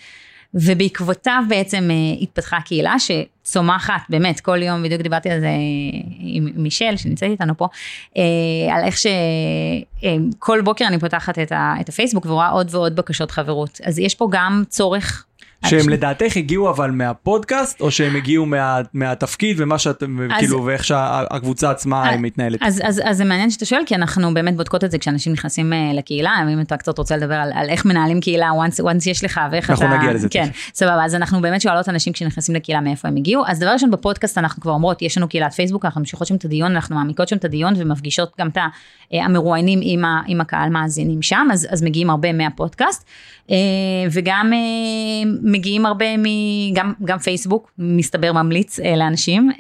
ובעקבותיו 0.55 1.43
בעצם 1.49 1.91
uh, 1.91 2.23
התפתחה 2.23 2.59
קהילה 2.65 2.95
שצומחת 2.99 4.01
באמת 4.09 4.41
כל 4.41 4.63
יום, 4.63 4.83
בדיוק 4.83 5.03
דיברתי 5.03 5.31
על 5.31 5.41
זה 5.41 5.51
עם 6.19 6.49
מישל 6.55 6.97
שנמצאת 6.97 7.31
איתנו 7.31 7.57
פה, 7.57 7.69
uh, 8.15 8.19
על 8.73 8.85
איך 8.85 8.97
שכל 8.99 10.61
בוקר 10.61 10.85
אני 10.87 10.99
פותחת 10.99 11.39
את 11.39 11.89
הפייסבוק 11.89 12.27
ורואה 12.27 12.49
עוד 12.49 12.69
ועוד 12.75 12.97
בקשות 12.97 13.31
חברות. 13.31 13.81
אז 13.85 13.99
יש 13.99 14.15
פה 14.15 14.29
גם 14.31 14.63
צורך 14.69 15.25
שהם 15.67 15.89
לדעתך 15.89 16.37
הגיעו 16.37 16.71
אבל 16.71 16.91
מהפודקאסט 16.91 17.81
או 17.81 17.91
שהם 17.91 18.17
הגיעו 18.17 18.47
מה, 18.47 18.81
מהתפקיד 18.95 19.57
ומה 19.61 19.79
שאתם 19.79 20.19
כאילו 20.39 20.65
ואיך 20.65 20.85
שהקבוצה 20.85 21.71
עצמה 21.71 22.15
אז, 22.15 22.21
מתנהלת. 22.21 22.63
אז, 22.63 22.81
אז, 22.85 23.03
אז 23.05 23.17
זה 23.17 23.25
מעניין 23.25 23.51
שאתה 23.51 23.65
שואל 23.65 23.83
כי 23.87 23.95
אנחנו 23.95 24.35
באמת 24.35 24.57
בודקות 24.57 24.85
את 24.85 24.91
זה 24.91 24.99
כשאנשים 24.99 25.33
נכנסים 25.33 25.73
uh, 25.73 25.97
לקהילה 25.97 26.31
אם 26.53 26.61
אתה 26.61 26.77
קצת 26.77 26.99
רוצה 26.99 27.17
לדבר 27.17 27.35
על, 27.35 27.51
על 27.55 27.69
איך 27.69 27.85
מנהלים 27.85 28.21
קהילה 28.21 28.51
once, 28.51 28.85
once 28.85 29.11
יש 29.11 29.25
לך 29.25 29.41
ואיך 29.53 29.71
אנחנו 29.71 29.87
אתה... 29.87 29.95
אנחנו 29.95 30.07
נגיע 30.07 30.15
לזה. 30.15 30.29
כן, 30.29 30.49
סבבה 30.75 31.05
אז 31.05 31.15
אנחנו 31.15 31.41
באמת 31.41 31.61
שואלות 31.61 31.89
אנשים 31.89 32.13
כשנכנסים 32.13 32.55
לקהילה 32.55 32.81
מאיפה 32.81 33.09
הם 33.09 33.17
הגיעו 33.17 33.43
אז 33.47 33.59
דבר 33.59 33.71
ראשון 33.71 33.91
בפודקאסט 33.91 34.39
אנחנו 34.39 34.63
כבר 34.63 34.73
אומרות 34.73 35.03
יש 35.03 35.19
לנו 35.19 35.29
קהילת 35.29 35.53
פייסבוק 35.53 35.85
אנחנו 35.85 36.01
ממשיכות 36.01 36.27
שם 36.27 36.35
את 36.35 36.45
הדיון 36.45 36.73
אנחנו 36.73 36.97
מעמיקות 36.97 37.29
שם 37.29 37.37
את 37.37 37.45
הדיון 37.45 37.75
ומפגישות 37.77 38.33
גם 38.41 38.49
את 38.49 38.59
אה, 39.15 39.25
המרואיינים 39.25 39.81
עם, 39.83 40.05
עם 40.27 40.41
הקהל 40.41 40.71
מאזינים 40.71 41.23
שם 41.23 41.49
אז, 41.53 41.67
אז 41.71 41.83
מגיעים 41.83 42.11
הרבה 42.11 42.33
מהפודקאסט. 42.33 43.05
אה, 43.51 43.57
וגם 44.11 44.53
אה, 44.53 45.31
מגיעים 45.53 45.87
הרבה 45.87 46.17
מ... 46.17 46.23
גם, 47.05 47.19
פייסבוק 47.19 47.73
מסתבר 47.79 48.33
ממליץ 48.33 48.81
אה, 48.81 48.97
לאנשים, 48.97 49.51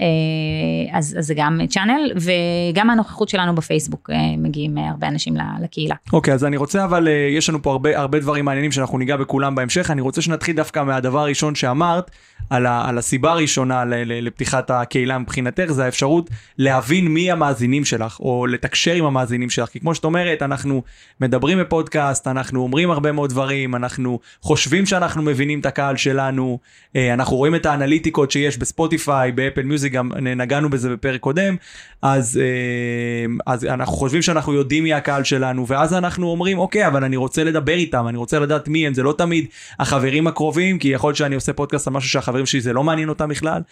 אז, 0.92 1.16
אז 1.18 1.26
זה 1.26 1.34
גם 1.36 1.60
צ'אנל, 1.68 2.12
וגם 2.16 2.90
הנוכחות 2.90 3.28
שלנו 3.28 3.54
בפייסבוק 3.54 4.10
מגיעים 4.38 4.78
הרבה 4.78 5.08
אנשים 5.08 5.34
לקהילה. 5.62 5.94
אוקיי, 6.12 6.32
okay, 6.32 6.34
אז 6.34 6.44
אני 6.44 6.56
רוצה 6.56 6.84
אבל, 6.84 7.08
יש 7.36 7.48
לנו 7.48 7.62
פה 7.62 7.70
הרבה, 7.70 7.98
הרבה 7.98 8.20
דברים 8.20 8.44
מעניינים 8.44 8.72
שאנחנו 8.72 8.98
ניגע 8.98 9.16
בכולם 9.16 9.54
בהמשך, 9.54 9.90
אני 9.90 10.00
רוצה 10.00 10.22
שנתחיל 10.22 10.56
דווקא 10.56 10.82
מהדבר 10.82 11.18
הראשון 11.18 11.54
שאמרת, 11.54 12.10
על, 12.50 12.66
ה, 12.66 12.88
על 12.88 12.98
הסיבה 12.98 13.32
הראשונה 13.32 13.84
לפתיחת 14.06 14.70
הקהילה 14.70 15.18
מבחינתך, 15.18 15.64
זה 15.68 15.84
האפשרות 15.84 16.30
להבין 16.58 17.08
מי 17.08 17.30
המאזינים 17.30 17.84
שלך, 17.84 18.20
או 18.20 18.46
לתקשר 18.46 18.92
עם 18.92 19.04
המאזינים 19.04 19.50
שלך, 19.50 19.68
כי 19.68 19.80
כמו 19.80 19.94
שאת 19.94 20.04
אומרת, 20.04 20.42
אנחנו 20.42 20.82
מדברים 21.20 21.58
בפודקאסט, 21.58 22.26
אנחנו 22.26 22.60
אומרים 22.60 22.90
הרבה 22.90 23.12
מאוד 23.12 23.30
דברים, 23.30 23.74
אנחנו 23.74 24.18
חושבים 24.40 24.86
שאנחנו 24.86 25.22
מבינים 25.22 25.60
את 25.60 25.66
הקהל 25.78 25.96
שלנו, 25.96 26.58
אה, 26.96 27.14
אנחנו 27.14 27.36
רואים 27.36 27.54
את 27.54 27.66
האנליטיקות 27.66 28.30
שיש 28.30 28.58
בספוטיפיי, 28.58 29.32
באפל 29.32 29.62
מיוזיק, 29.62 29.92
גם 29.92 30.10
נגענו 30.36 30.70
בזה 30.70 30.90
בפרק 30.90 31.20
קודם, 31.20 31.56
אז, 32.02 32.40
אה, 32.42 33.52
אז 33.52 33.64
אנחנו 33.64 33.96
חושבים 33.96 34.22
שאנחנו 34.22 34.52
יודעים 34.52 34.84
מי 34.84 34.92
הקהל 34.92 35.24
שלנו, 35.24 35.66
ואז 35.66 35.94
אנחנו 35.94 36.26
אומרים, 36.26 36.58
אוקיי, 36.58 36.86
אבל 36.86 37.04
אני 37.04 37.16
רוצה 37.16 37.44
לדבר 37.44 37.72
איתם, 37.72 38.08
אני 38.08 38.18
רוצה 38.18 38.38
לדעת 38.38 38.68
מי 38.68 38.86
הם, 38.86 38.94
זה 38.94 39.02
לא 39.02 39.14
תמיד 39.18 39.46
החברים 39.78 40.26
הקרובים, 40.26 40.78
כי 40.78 40.88
יכול 40.88 41.08
להיות 41.08 41.16
שאני 41.16 41.34
עושה 41.34 41.52
פודקאסט 41.52 41.86
על 41.86 41.92
משהו 41.92 42.10
שהחברים 42.10 42.46
שלי 42.46 42.60
זה 42.60 42.72
לא 42.72 42.84
מעניין 42.84 43.08
אותם 43.08 43.28
בכלל, 43.28 43.62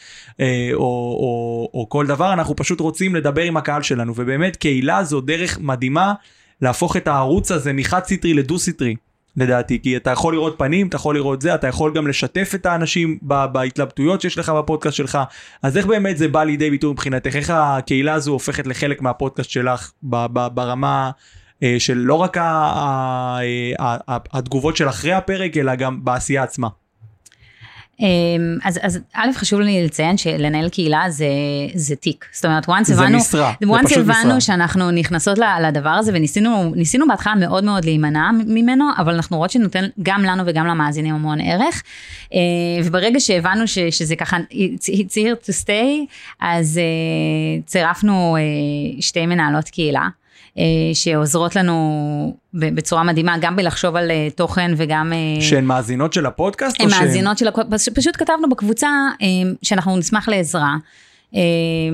אה, 0.40 0.70
או, 0.74 0.80
או, 0.80 1.70
או 1.74 1.88
כל 1.88 2.06
דבר, 2.06 2.32
אנחנו 2.32 2.56
פשוט 2.56 2.80
רוצים 2.80 3.14
לדבר 3.14 3.42
עם 3.42 3.56
הקהל 3.56 3.82
שלנו, 3.82 4.12
ובאמת 4.16 4.56
קהילה 4.56 5.04
זו 5.04 5.20
דרך 5.20 5.58
מדהימה 5.60 6.14
להפוך 6.62 6.96
את 6.96 7.08
הערוץ 7.08 7.50
הזה 7.50 7.72
מחד 7.72 8.00
סטרי 8.04 8.34
לדו 8.34 8.58
סטרי. 8.58 8.96
לדעתי, 9.36 9.78
כי 9.82 9.96
אתה 9.96 10.10
יכול 10.10 10.34
לראות 10.34 10.54
פנים, 10.58 10.88
אתה 10.88 10.96
יכול 10.96 11.14
לראות 11.14 11.42
זה, 11.42 11.54
אתה 11.54 11.66
יכול 11.66 11.94
גם 11.94 12.06
לשתף 12.06 12.52
את 12.54 12.66
האנשים 12.66 13.18
בהתלבטויות 13.22 14.20
שיש 14.20 14.38
לך 14.38 14.48
בפודקאסט 14.48 14.96
שלך, 14.96 15.18
אז 15.62 15.76
איך 15.76 15.86
באמת 15.86 16.18
זה 16.18 16.28
בא 16.28 16.44
לידי 16.44 16.70
ביטוי 16.70 16.92
מבחינתך, 16.92 17.36
איך 17.36 17.50
הקהילה 17.54 18.14
הזו 18.14 18.32
הופכת 18.32 18.66
לחלק 18.66 19.02
מהפודקאסט 19.02 19.50
שלך 19.50 19.92
ברמה 20.02 21.10
אה, 21.62 21.76
של 21.78 21.98
לא 21.98 22.14
רק 22.14 22.36
התגובות 24.32 24.76
של 24.76 24.88
אחרי 24.88 25.12
הפרק, 25.12 25.56
אלא 25.56 25.74
גם 25.74 26.04
בעשייה 26.04 26.42
עצמה. 26.42 26.68
אמ, 28.00 28.58
אז, 28.64 28.78
אז 28.82 28.98
א', 29.14 29.28
חשוב 29.34 29.60
לי 29.60 29.84
לציין 29.84 30.16
שלנהל 30.16 30.68
קהילה 30.68 31.04
זה, 31.08 31.26
זה 31.74 31.96
תיק. 31.96 32.24
זאת 32.32 32.44
אומרת, 32.44 32.68
once 32.68 32.82
זה 32.82 32.94
הבנו, 32.94 33.18
משרה, 33.18 33.52
זה 33.60 33.66
once 33.66 33.86
פשוט 33.86 33.98
הבנו 33.98 34.36
משרה. 34.36 34.40
שאנחנו 34.40 34.90
נכנסות 34.90 35.38
לדבר 35.62 35.90
הזה 35.90 36.12
וניסינו 36.14 36.72
ניסינו 36.74 37.08
בהתחלה 37.08 37.34
מאוד 37.34 37.64
מאוד 37.64 37.84
להימנע 37.84 38.30
ממנו, 38.46 38.84
אבל 38.98 39.14
אנחנו 39.14 39.36
רואות 39.36 39.50
שנותן 39.50 39.84
גם 40.02 40.22
לנו 40.22 40.42
וגם 40.46 40.66
למאזינים 40.66 41.14
המון 41.14 41.40
ערך. 41.40 41.82
אה, 42.34 42.38
וברגע 42.84 43.20
שהבנו 43.20 43.66
ש, 43.66 43.78
שזה 43.78 44.16
ככה, 44.16 44.36
it's 44.36 44.88
it's 44.88 45.14
here 45.14 45.46
to 45.46 45.64
stay, 45.64 46.14
אז 46.40 46.78
אה, 46.78 47.62
צירפנו 47.66 48.36
אה, 48.36 49.00
שתי 49.00 49.26
מנהלות 49.26 49.68
קהילה. 49.68 50.08
אה, 50.58 50.64
שעוזרות 50.94 51.56
לנו 51.56 52.36
בצורה 52.54 53.02
מדהימה, 53.02 53.36
גם 53.40 53.56
בלחשוב 53.56 53.96
על 53.96 54.10
אה, 54.10 54.28
תוכן 54.34 54.72
וגם... 54.76 55.12
אה, 55.12 55.40
שהן 55.42 55.64
מאזינות 55.64 56.12
של 56.12 56.26
הפודקאסט? 56.26 56.80
הן 56.80 56.90
שהן- 56.90 57.00
מאזינות 57.04 57.38
של, 57.38 57.46
פש- 57.70 57.88
פשוט 57.88 58.16
כתבנו 58.16 58.48
בקבוצה 58.50 58.88
שאנחנו 59.62 59.96
נשמח 59.96 60.28
לעזרה. 60.28 60.76
אוקיי, 61.32 61.90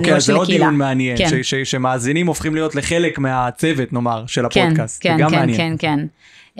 בניהול 0.00 0.16
אז 0.16 0.22
של 0.24 0.32
זה 0.32 0.38
עוד. 0.38 0.46
דיון 0.46 0.74
מעניין, 0.76 1.16
כן. 1.18 1.28
ש- 1.28 1.54
ש- 1.54 1.70
שמאזינים 1.70 2.26
הופכים 2.26 2.54
להיות 2.54 2.74
לחלק 2.74 3.18
מהצוות, 3.18 3.92
נאמר, 3.92 4.24
של 4.26 4.46
כן, 4.50 4.60
הפודקאסט. 4.66 5.02
כן, 5.02 5.16
זה 5.16 5.22
גם 5.22 5.30
כן, 5.30 5.36
מעניין. 5.38 5.56
כן, 5.58 5.74
כן. 5.78 6.06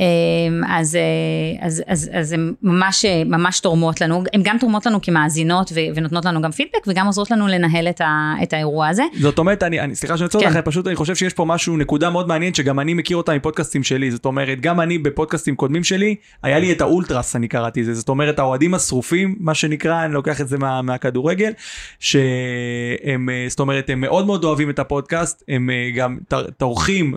אה, 0.01 0.77
אז, 0.79 0.97
אה, 0.97 1.67
אז, 1.67 1.83
אז, 1.87 2.11
אז 2.13 2.33
הן 2.33 2.55
ממש, 2.63 3.05
אה, 3.05 3.23
ממש 3.27 3.61
תורמות 3.61 4.01
לנו, 4.01 4.23
הן 4.35 4.41
גם 4.45 4.57
תורמות 4.61 4.87
לנו 4.87 5.03
כמאזינות 5.03 5.73
ו- 5.75 5.81
ונותנות 5.95 6.25
לנו 6.25 6.43
גם 6.43 6.51
פידבק 6.51 6.87
וגם 6.87 7.07
עוזרות 7.07 7.31
לנו 7.31 7.49
לנהל 7.49 7.89
את, 7.89 8.01
ה, 8.01 8.35
את 8.43 8.53
האירוע 8.53 8.89
הזה. 8.89 9.03
זאת 9.21 9.39
אומרת, 9.39 9.63
אני, 9.63 9.81
אני 9.81 9.95
סליחה 9.95 10.17
שאני 10.17 10.25
עוצר 10.25 10.41
כן. 10.41 10.47
אותך, 10.49 10.59
פשוט 10.65 10.87
אני 10.87 10.97
חושב 10.97 11.15
שיש 11.15 11.35
פה 11.35 11.45
משהו, 11.45 11.77
נקודה 11.77 12.11
מאוד 12.11 12.29
מעניינת, 12.29 12.55
שגם 12.55 12.81
אני 12.81 12.95
מכיר 12.95 13.17
אותה 13.17 13.35
מפודקאסטים 13.35 13.83
שלי. 13.83 14.11
זאת 14.11 14.25
אומרת, 14.25 14.61
גם 14.61 14.81
אני 14.81 14.99
בפודקאסטים 14.99 15.57
קודמים 15.57 15.85
שלי, 15.85 16.15
היה 16.43 16.59
לי 16.59 16.73
את 16.73 16.81
האולטרס, 16.81 17.37
אני 17.37 17.49
קראתי 17.49 17.81
לזה. 17.81 17.95
זאת 17.95 18.09
אומרת, 18.09 18.39
האוהדים 18.39 18.75
השרופים, 18.75 19.37
מה 19.41 19.55
שנקרא, 19.55 20.05
אני 20.05 20.15
לוקח 20.15 20.41
את 20.41 20.49
זה 20.49 20.59
מה, 20.59 20.83
מהכדורגל, 20.83 21.53
שהם, 22.01 23.29
אה, 23.29 23.47
זאת 23.49 23.61
אומרת, 23.61 23.91
הם 23.91 24.01
מאוד 24.01 24.27
מאוד 24.27 24.45
אוהבים 24.45 24.71
את 24.71 24.79
הפודקאסט, 24.79 25.43
הם 25.49 25.71
גם 25.97 26.19
טורחים, 26.57 27.15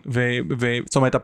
זאת 0.85 0.95
אומרת, 0.95 1.15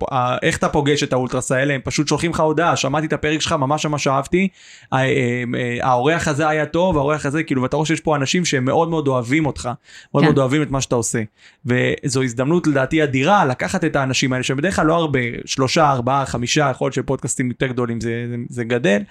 איך 0.42 0.58
אתה 0.58 0.70
פוגש 0.70 1.04
את 1.04 1.14
האולטרס 1.14 1.49
האלה, 1.52 1.74
הם 1.74 1.82
פשוט 1.84 2.08
שולחים 2.08 2.32
לך 2.32 2.40
הודעה, 2.40 2.76
שמעתי 2.76 3.08
את 3.08 3.14
הפרק 3.14 3.42
שלך, 3.42 3.52
ממש 3.52 3.86
ממש 3.86 4.08
אהבתי, 4.08 4.48
אה, 4.94 5.00
אה, 5.00 5.78
האורח 5.82 6.28
הזה 6.28 6.50
היה 6.50 6.66
טוב, 6.66 6.98
האורח 6.98 7.26
הזה, 7.26 7.44
כאילו, 7.44 7.62
ואתה 7.62 7.76
רואה 7.76 7.86
שיש 7.86 8.00
פה 8.00 8.16
אנשים 8.16 8.46
שהם 8.46 8.66
מאוד 8.66 8.90
מאוד 8.90 9.08
אוהבים 9.08 9.46
אותך, 9.46 9.70
מאוד 10.14 10.24
כן. 10.24 10.28
מאוד 10.28 10.38
אוהבים 10.38 10.62
את 10.62 10.72
מה 10.72 10.82
שאתה 10.82 10.96
עושה. 10.96 11.20
וזו 11.66 12.24
הזדמנות 12.24 12.68
לדעתי 12.68 13.04
אדירה 13.04 13.46
לקחת 13.46 13.84
את 13.84 13.96
האנשים 13.96 14.34
האלה, 14.34 14.44
שבדרך 14.44 14.76
כלל 14.76 14.86
לא 14.86 14.96
הרבה, 14.96 15.20
שלושה, 15.46 15.92
ארבעה, 15.92 16.26
חמישה, 16.26 16.70
יכול 16.72 16.86
להיות 16.86 16.94
שפודקאסטים 16.94 17.48
יותר 17.48 17.68
גדולים 17.68 18.02
זה, 18.02 18.26
זה, 18.30 18.36
זה 18.50 18.64
גדל, 18.64 19.02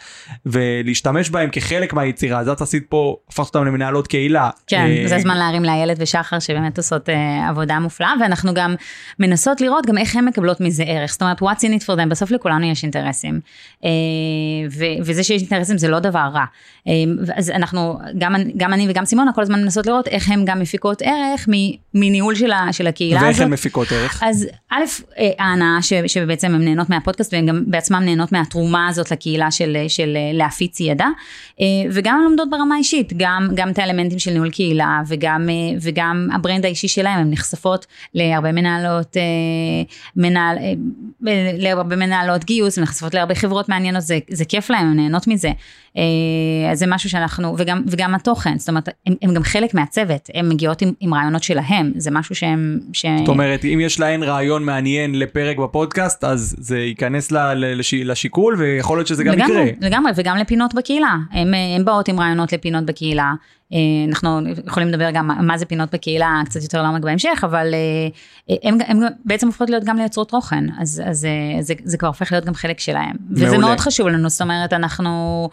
ולהשתמש 0.46 1.30
בהם 1.30 1.50
כחלק 1.52 1.92
מהיצירה. 1.92 2.40
אז 2.40 2.48
את 2.48 2.60
עשית 2.60 2.86
פה, 2.88 3.16
הפכת 3.28 3.54
אותם 3.54 3.66
למנהלות 3.66 4.06
קהילה. 4.06 4.50
כן, 4.66 4.86
אה, 4.86 5.08
זה 5.08 5.16
הזמן 5.16 5.36
להרים 5.36 5.64
לאיילת 5.64 5.96
ושחר 6.00 6.38
שבאמת 6.38 6.76
עושות 6.78 7.08
עבודה 7.48 7.78
מופלאה, 7.78 8.12
ואנחנו 8.20 8.54
גם 8.54 8.74
מנסות 9.18 9.60
לראות 9.60 9.86
גם 9.86 9.98
איך 9.98 10.16
הן 10.16 10.24
מקבלות 10.24 10.60
מזה 10.60 10.82
ערך. 10.82 11.12
זאת 11.12 11.22
אומרת, 11.22 11.42
what's 11.42 11.62
in 11.62 11.82
it 11.82 11.84
for 11.84 11.96
them, 11.98 12.08
בסוף 12.08 12.27
לכולנו 12.30 12.66
יש 12.66 12.82
אינטרסים. 12.82 13.40
אה, 13.84 13.90
ו- 14.70 14.84
וזה 15.04 15.22
שיש 15.24 15.42
אינטרסים 15.42 15.78
זה 15.78 15.88
לא 15.88 15.98
דבר 15.98 16.28
רע. 16.34 16.44
אה, 16.88 16.92
אז 17.36 17.50
אנחנו, 17.50 17.98
גם, 18.18 18.34
גם 18.56 18.72
אני 18.72 18.86
וגם 18.90 19.04
סימונה 19.04 19.32
כל 19.32 19.42
הזמן 19.42 19.62
מנסות 19.62 19.86
לראות 19.86 20.08
איך 20.08 20.30
הן 20.30 20.44
גם 20.44 20.60
מפיקות 20.60 21.02
ערך 21.02 21.48
מניהול 21.94 22.34
של, 22.34 22.52
ה- 22.52 22.72
של 22.72 22.86
הקהילה 22.86 23.20
ואיך 23.20 23.30
הזאת. 23.30 23.42
הן 23.46 23.50
מפיקות 23.52 23.92
ערך? 23.92 24.22
אז 24.26 24.46
א', 24.70 24.76
אה, 25.18 25.30
ההנאה 25.38 25.82
ש- 25.82 25.92
שבעצם 26.06 26.54
הן 26.54 26.64
נהנות 26.64 26.90
מהפודקאסט 26.90 27.34
והן 27.34 27.46
גם 27.46 27.62
בעצמן 27.66 28.04
נהנות 28.04 28.32
מהתרומה 28.32 28.88
הזאת 28.88 29.10
לקהילה 29.10 29.50
של, 29.50 29.76
של 29.88 30.16
להפיץ 30.32 30.80
ידע, 30.80 31.06
וגם 31.90 32.20
לומדות 32.24 32.50
ברמה 32.50 32.76
אישית, 32.76 33.12
גם, 33.16 33.48
גם 33.54 33.70
את 33.70 33.78
האלמנטים 33.78 34.18
של 34.18 34.30
ניהול 34.30 34.50
קהילה 34.50 35.00
וגם, 35.08 35.48
וגם 35.80 36.28
ה 36.34 36.39
brand 36.39 36.64
האישי 36.64 36.88
שלהם, 36.88 37.18
הן 37.20 37.30
נחשפות 37.30 37.86
להרבה 38.14 38.52
מנהלות, 38.52 39.16
מנהל, 40.16 40.58
להרבה 41.58 41.96
מנהלות 41.96 42.07
גיוס, 42.44 42.78
הן 42.78 42.84
נחשפות 42.84 43.14
להרבה 43.14 43.34
חברות 43.34 43.68
מעניינות, 43.68 44.02
זה, 44.02 44.18
זה 44.30 44.44
כיף 44.44 44.70
להן, 44.70 44.86
הן 44.86 44.96
נהנות 44.96 45.26
מזה. 45.26 45.50
אה, 45.98 46.70
אז 46.72 46.78
זה 46.78 46.86
משהו 46.88 47.10
שאנחנו, 47.10 47.54
וגם, 47.58 47.82
וגם 47.86 48.14
התוכן, 48.14 48.58
זאת 48.58 48.68
אומרת, 48.68 48.88
הן 49.06 49.14
הן 49.22 49.34
גם 49.34 49.42
חלק 49.42 49.74
מהצוות, 49.74 50.30
הן 50.34 50.48
מגיעות 50.48 50.82
עם, 50.82 50.92
עם 51.00 51.14
רעיונות 51.14 51.42
שלהם, 51.42 51.92
זה 51.96 52.10
משהו 52.10 52.34
שהם... 52.34 52.78
ש... 52.92 53.06
זאת 53.18 53.28
אומרת, 53.28 53.64
אם 53.64 53.78
יש 53.82 54.00
להן 54.00 54.22
רעיון 54.22 54.64
מעניין 54.64 55.18
לפרק 55.18 55.56
בפודקאסט, 55.56 56.24
אז 56.24 56.56
זה 56.58 56.78
ייכנס 56.78 57.32
ל- 57.32 57.54
ל- 57.54 57.78
לש- 57.78 57.94
לשיקול, 57.94 58.54
ויכול 58.58 58.98
להיות 58.98 59.06
שזה 59.06 59.24
גם 59.24 59.32
לגמרי, 59.32 59.62
יקרה. 59.62 59.88
לגמרי, 59.88 60.12
וגם 60.16 60.36
לפינות 60.36 60.74
בקהילה. 60.74 61.16
הם, 61.32 61.54
הם 61.76 61.84
באות 61.84 62.08
עם 62.08 62.20
רעיונות 62.20 62.52
לפינות 62.52 62.84
בקהילה. 62.86 63.32
אה, 63.72 63.78
אנחנו 64.08 64.40
יכולים 64.66 64.88
לדבר 64.88 65.10
גם 65.10 65.46
מה 65.46 65.58
זה 65.58 65.66
פינות 65.66 65.94
בקהילה 65.94 66.42
קצת 66.44 66.62
יותר 66.62 66.82
לעומק 66.82 67.02
בהמשך, 67.02 67.40
אבל 67.44 67.74
אה, 67.74 68.58
הם, 68.62 68.78
הם 68.86 69.00
בעצם 69.24 69.46
הופכות 69.46 69.70
להיות 69.70 69.84
גם 69.84 69.96
ליוצרות 69.96 70.28
תוכן, 70.28 70.64
אז, 70.80 71.02
אז 71.06 71.24
אה, 71.24 71.62
זה, 71.62 71.74
זה 71.84 71.96
כבר 71.98 72.08
הופך 72.08 72.32
להיות 72.32 72.44
גם 72.44 72.54
חלק 72.54 72.80
שלהם. 72.80 73.16
וזה 73.30 73.44
מעולה. 73.44 73.66
מאוד 73.66 73.80
חשוב 73.80 74.08
לנו, 74.08 74.28
זאת 74.28 74.40
אומרת, 74.40 74.72
אנחנו, 74.72 75.48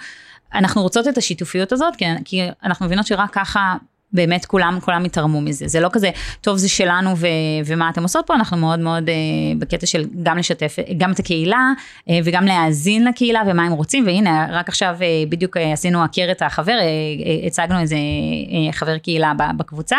אנחנו 0.54 0.82
רוצות 0.82 1.08
את 1.08 1.18
השיתופיות 1.18 1.72
הזאת, 1.72 1.96
כי, 1.96 2.06
כי 2.25 2.42
אנחנו 2.64 2.86
מבינות 2.86 3.08
שרק 3.08 3.30
ככה... 3.34 3.75
באמת 4.16 4.46
כולם, 4.46 4.80
כולם 4.82 5.06
יתרמו 5.06 5.42
מזה, 5.42 5.68
זה 5.68 5.80
לא 5.80 5.90
כזה, 5.92 6.10
טוב 6.42 6.58
זה 6.58 6.70
שלנו 6.70 7.18
ו, 7.18 7.28
ומה 7.66 7.90
אתם 7.90 8.04
עושות 8.04 8.28
פה, 8.28 8.36
אנחנו 8.36 8.58
מאוד 8.58 8.80
מאוד 8.80 9.10
אה, 9.10 9.16
בקטע 9.60 9.86
של 9.86 10.06
גם 10.24 10.38
לשתף 10.38 10.75
גם 10.98 11.12
את 11.12 11.20
הקהילה 11.20 11.72
אה, 12.10 12.20
וגם 12.24 12.46
להאזין 12.46 13.08
לקהילה 13.08 13.42
ומה 13.48 13.64
הם 13.64 13.72
רוצים, 13.72 14.06
והנה 14.06 14.48
רק 14.52 14.70
עכשיו 14.70 14.96
אה, 15.02 15.08
בדיוק 15.30 15.58
אה, 15.58 15.74
עשינו 15.74 16.04
הכר 16.04 16.32
את 16.32 16.42
החבר, 16.42 16.72
אה, 16.72 16.80
אה, 16.80 17.48
הצגנו 17.48 17.80
איזה 17.80 17.96
אה, 17.96 18.72
חבר 18.72 18.98
קהילה 18.98 19.34
בקבוצה, 19.58 19.98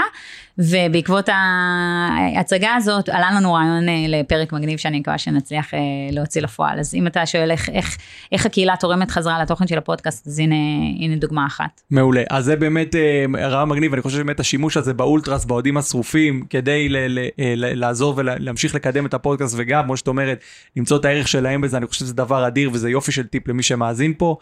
ובעקבות 0.58 1.28
ההצגה 1.32 2.74
הזאת 2.74 3.08
עלה 3.08 3.30
לנו 3.36 3.52
רעיון 3.52 3.88
אה, 3.88 3.94
לפרק 4.08 4.52
מגניב 4.52 4.78
שאני 4.78 5.00
מקווה 5.00 5.18
שנצליח 5.18 5.74
אה, 5.74 5.78
להוציא 6.12 6.42
לפועל, 6.42 6.78
אז 6.80 6.94
אם 6.94 7.06
אתה 7.06 7.26
שואל 7.26 7.50
איך, 7.50 7.68
איך, 7.68 7.96
איך 8.32 8.46
הקהילה 8.46 8.74
תורמת 8.80 9.10
חזרה 9.10 9.42
לתוכן 9.42 9.66
של 9.66 9.78
הפודקאסט, 9.78 10.26
אז 10.26 10.38
הנה, 10.38 10.54
הנה 11.00 11.16
דוגמה 11.16 11.46
אחת. 11.46 11.80
מעולה. 11.90 12.22
אז 12.30 12.44
זה 12.44 12.56
באמת 12.56 12.94
אה, 12.94 13.24
רעיון 13.48 13.68
מגניב, 13.68 13.92
אני 13.92 14.02
חושב 14.02 14.16
שבאמת 14.16 14.40
השימוש 14.40 14.76
הזה 14.76 14.94
באולטרס, 14.94 15.44
באוהדים 15.44 15.76
השרופים, 15.76 16.44
כדי 16.50 16.88
ל- 16.88 17.06
ל- 17.08 17.28
ל- 17.38 17.80
לעזור 17.80 18.14
ולהמשיך 18.16 18.74
לקדם 18.74 19.06
את 19.06 19.14
הפודקאסט, 19.14 19.54
וגם, 19.58 19.84
כמו 19.84 19.96
שאת 19.96 20.08
אומרת, 20.08 20.40
למצוא 20.76 20.96
את 20.96 21.04
הערך 21.04 21.28
שלהם 21.28 21.60
בזה, 21.60 21.76
אני 21.76 21.86
חושב 21.86 22.00
שזה 22.04 22.14
דבר 22.14 22.46
אדיר, 22.46 22.70
וזה 22.72 22.90
יופי 22.90 23.12
של 23.12 23.26
טיפ 23.26 23.48
למי 23.48 23.62
שמאזין 23.62 24.12
פה. 24.18 24.36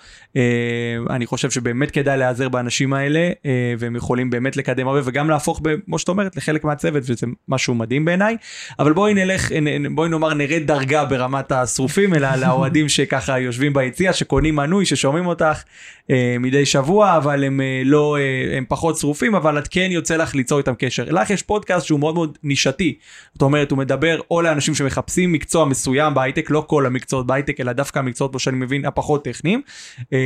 אני 1.10 1.26
חושב 1.26 1.50
שבאמת 1.50 1.90
כדאי 1.90 2.18
להיעזר 2.18 2.48
באנשים 2.48 2.92
האלה, 2.92 3.30
והם 3.78 3.96
יכולים 3.96 4.30
באמת 4.30 4.56
לקדם 4.56 4.88
הרבה, 4.88 5.00
וגם 5.04 5.30
להפוך, 5.30 5.60
כמו 5.86 5.98
שאת 6.04 6.08
אומרת, 6.08 6.36
לחלק 6.36 6.64
מהצוות, 6.64 7.02
וזה 7.06 7.26
משהו 7.48 7.74
מדהים 7.74 8.04
בעיניי. 8.04 8.36
אבל 8.78 8.92
בואי 8.92 9.14
נלך, 9.14 9.50
בואי 9.90 10.08
נאמר, 10.08 10.34
נרד 10.34 10.62
דרגה 10.66 11.04
ברמת 11.04 11.52
השרופים, 11.52 12.14
אלא 12.14 12.28
לאוהדים 12.34 12.88
שככה 12.88 13.38
יושבים 13.38 13.72
ביציע, 13.72 14.12
שקונים 14.12 14.56
מנוי, 14.56 14.86
ששומעים 14.86 15.26
אותך 15.26 15.62
אה, 16.10 16.36
מדי 16.40 16.66
שבוע, 16.66 17.16
אבל 17.16 17.44
הם 17.44 17.60
אה, 17.60 17.82
לא, 17.84 18.16
אה, 18.16 18.56
הם 18.56 18.64
פחות 18.68 18.96
שרופים, 18.96 19.34
אבל 19.34 19.58
את 19.58 19.68
כן 19.68 19.88
יוצא 19.90 20.16
לך 20.16 20.34
ליצור 20.34 20.58
איתם 20.58 20.72
קשר. 20.78 21.04
לך 21.10 21.30
יש 21.30 21.42
פודקאסט 21.42 21.86
שהוא 21.86 22.00
מאוד 22.00 22.14
מאוד 22.14 22.38
נישתי. 22.42 22.98
זאת 23.32 23.42
אומרת, 23.42 23.70
הוא 23.70 23.78
מדבר 23.78 24.20
או 24.30 24.42
לאנשים 24.42 24.74
שמחפשים 24.74 25.32
מקצוע 25.32 25.64
מסוים 25.64 26.14
בהייטק, 26.14 26.50
לא 26.50 26.64
כל 26.66 26.86
המקצועות 26.86 27.26
בהייטק, 27.26 27.60
אלא 27.60 27.72
דווקא 27.72 27.98
המקצועות, 27.98 28.30
כמו 28.30 28.38
שאני 28.38 28.56
מבין, 28.56 28.84
הפחות 28.84 29.24
טכניים. 29.24 29.62
אה, 30.12 30.18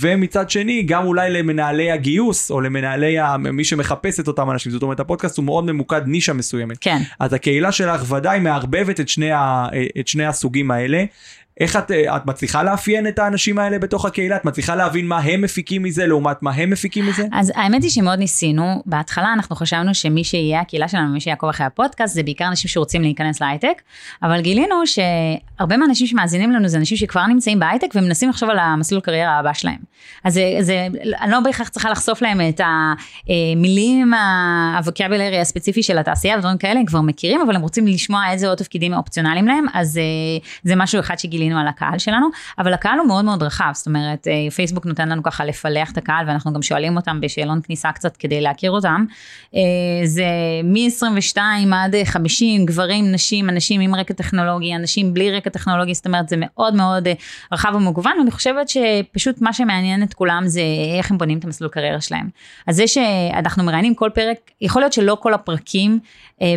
ומצד 0.00 0.50
שני, 0.50 0.82
גם 0.82 1.06
אולי 1.06 1.30
למנהלי 1.30 1.90
הגיוס, 1.90 2.50
או 2.50 2.60
למנהלי 2.60 3.16
מי 3.38 3.64
שמחפש 3.64 4.20
את 4.20 4.28
אותם 4.28 4.50
אנשים. 4.50 4.72
זאת 4.72 4.82
אומרת, 4.82 5.00
הפודקאסט 5.10 5.36
הוא 5.36 5.44
מאוד 5.44 5.64
ממוקד 5.64 6.02
נישה 6.06 6.32
מסוימת. 6.32 6.76
כן. 6.80 6.98
אז 7.20 7.32
הקהילה 7.32 7.72
שלך 7.72 8.12
ודאי 8.12 8.40
מערבבת 8.40 9.00
את 9.00 9.08
שני, 9.08 9.32
ה, 9.32 9.66
את 10.00 10.08
שני 10.08 10.26
הסוגים 10.26 10.70
האלה. 10.70 11.04
איך 11.60 11.76
את, 11.76 11.90
את 11.90 12.26
מצליחה 12.26 12.62
לאפיין 12.62 13.06
את 13.06 13.18
האנשים 13.18 13.58
האלה 13.58 13.78
בתוך 13.78 14.04
הקהילה? 14.04 14.36
את 14.36 14.44
מצליחה 14.44 14.74
להבין 14.74 15.06
מה 15.06 15.18
הם 15.18 15.42
מפיקים 15.42 15.82
מזה 15.82 16.06
לעומת 16.06 16.42
מה 16.42 16.50
הם 16.50 16.70
מפיקים 16.70 17.06
מזה? 17.06 17.26
אז 17.32 17.52
האמת 17.54 17.82
היא 17.82 17.90
שמאוד 17.90 18.18
ניסינו, 18.18 18.82
בהתחלה 18.86 19.32
אנחנו 19.32 19.56
חשבנו 19.56 19.94
שמי 19.94 20.24
שיהיה 20.24 20.60
הקהילה 20.60 20.88
שלנו, 20.88 21.12
מי 21.12 21.20
שיעקוב 21.20 21.48
אחרי 21.48 21.66
הפודקאסט, 21.66 22.14
זה 22.14 22.22
בעיקר 22.22 22.46
אנשים 22.48 22.68
שרוצים 22.68 23.02
להיכנס 23.02 23.40
להייטק, 23.40 23.82
אבל 24.22 24.40
גילינו 24.40 24.74
שהרבה 24.86 25.76
מהאנשים 25.76 26.06
שמאזינים 26.06 26.50
לנו 26.50 26.68
זה 26.68 26.78
אנשים 26.78 26.96
שכבר 26.96 27.26
נמצאים 27.26 27.58
בהייטק 27.58 27.88
ומנסים 27.94 28.28
לחשוב 28.28 28.50
על 28.50 28.58
המסלול 28.58 29.00
קריירה 29.00 29.38
הבא 29.38 29.52
שלהם. 29.52 29.78
אז 30.24 30.34
זה, 30.34 30.42
זה, 30.60 30.86
אני 31.20 31.30
לא 31.30 31.40
בהכרח 31.40 31.68
צריכה 31.68 31.90
לחשוף 31.90 32.22
להם 32.22 32.40
את 32.48 32.60
המילים, 33.28 34.14
הווקבולרי 34.76 35.40
הספציפי 35.40 35.82
של 35.82 35.98
התעשייה 35.98 36.36
ודברים 36.38 36.58
כאלה, 36.58 36.80
הם 36.80 36.86
כבר 36.86 37.00
מכירים, 37.00 37.40
אבל 37.40 37.56
הם 37.56 37.62
רוצים 37.62 37.86
לשמוע 37.86 38.22
איזה 38.32 38.48
עוד 38.48 38.58
תפקידים 38.58 38.94
אופציונליים 38.94 39.46
להם, 39.46 39.64
אז 39.74 39.98
אה, 39.98 40.02
זה 40.62 40.76
משהו 40.76 41.00
אחד 41.00 41.18
שגילינו 41.18 41.49
שעלינו 41.50 41.60
על 41.60 41.68
הקהל 41.68 41.98
שלנו, 41.98 42.26
אבל 42.58 42.72
הקהל 42.72 42.98
הוא 42.98 43.06
מאוד 43.06 43.24
מאוד 43.24 43.42
רחב, 43.42 43.70
זאת 43.74 43.86
אומרת, 43.86 44.28
אה, 44.28 44.50
פייסבוק 44.50 44.86
נותן 44.86 45.08
לנו 45.08 45.22
ככה 45.22 45.44
לפלח 45.44 45.92
את 45.92 45.98
הקהל, 45.98 46.28
ואנחנו 46.28 46.52
גם 46.52 46.62
שואלים 46.62 46.96
אותם 46.96 47.20
בשאלון 47.20 47.60
כניסה 47.62 47.92
קצת 47.92 48.16
כדי 48.16 48.40
להכיר 48.40 48.70
אותם. 48.70 49.04
אה, 49.54 49.60
זה 50.04 50.24
מ-22 50.64 51.38
עד 51.74 51.94
50, 52.04 52.66
גברים, 52.66 53.12
נשים, 53.12 53.48
אנשים 53.48 53.80
עם 53.80 53.94
רקע 53.94 54.14
טכנולוגי, 54.14 54.76
אנשים 54.76 55.14
בלי 55.14 55.30
רקע 55.30 55.50
טכנולוגי, 55.50 55.94
זאת 55.94 56.06
אומרת, 56.06 56.28
זה 56.28 56.36
מאוד 56.38 56.74
מאוד 56.74 57.08
רחב 57.52 57.72
ומגוון, 57.74 58.18
ואני 58.18 58.30
חושבת 58.30 58.68
שפשוט 58.68 59.40
מה 59.40 59.52
שמעניין 59.52 60.02
את 60.02 60.14
כולם 60.14 60.42
זה 60.46 60.60
איך 60.98 61.10
הם 61.10 61.18
בונים 61.18 61.38
את 61.38 61.44
המסלול 61.44 61.70
קריירה 61.70 62.00
שלהם. 62.00 62.28
אז 62.66 62.76
זה 62.76 62.86
שאנחנו 62.86 63.64
מראיינים 63.64 63.94
כל 63.94 64.10
פרק, 64.14 64.36
יכול 64.60 64.82
להיות 64.82 64.92
שלא 64.92 65.16
כל 65.20 65.34
הפרקים 65.34 65.98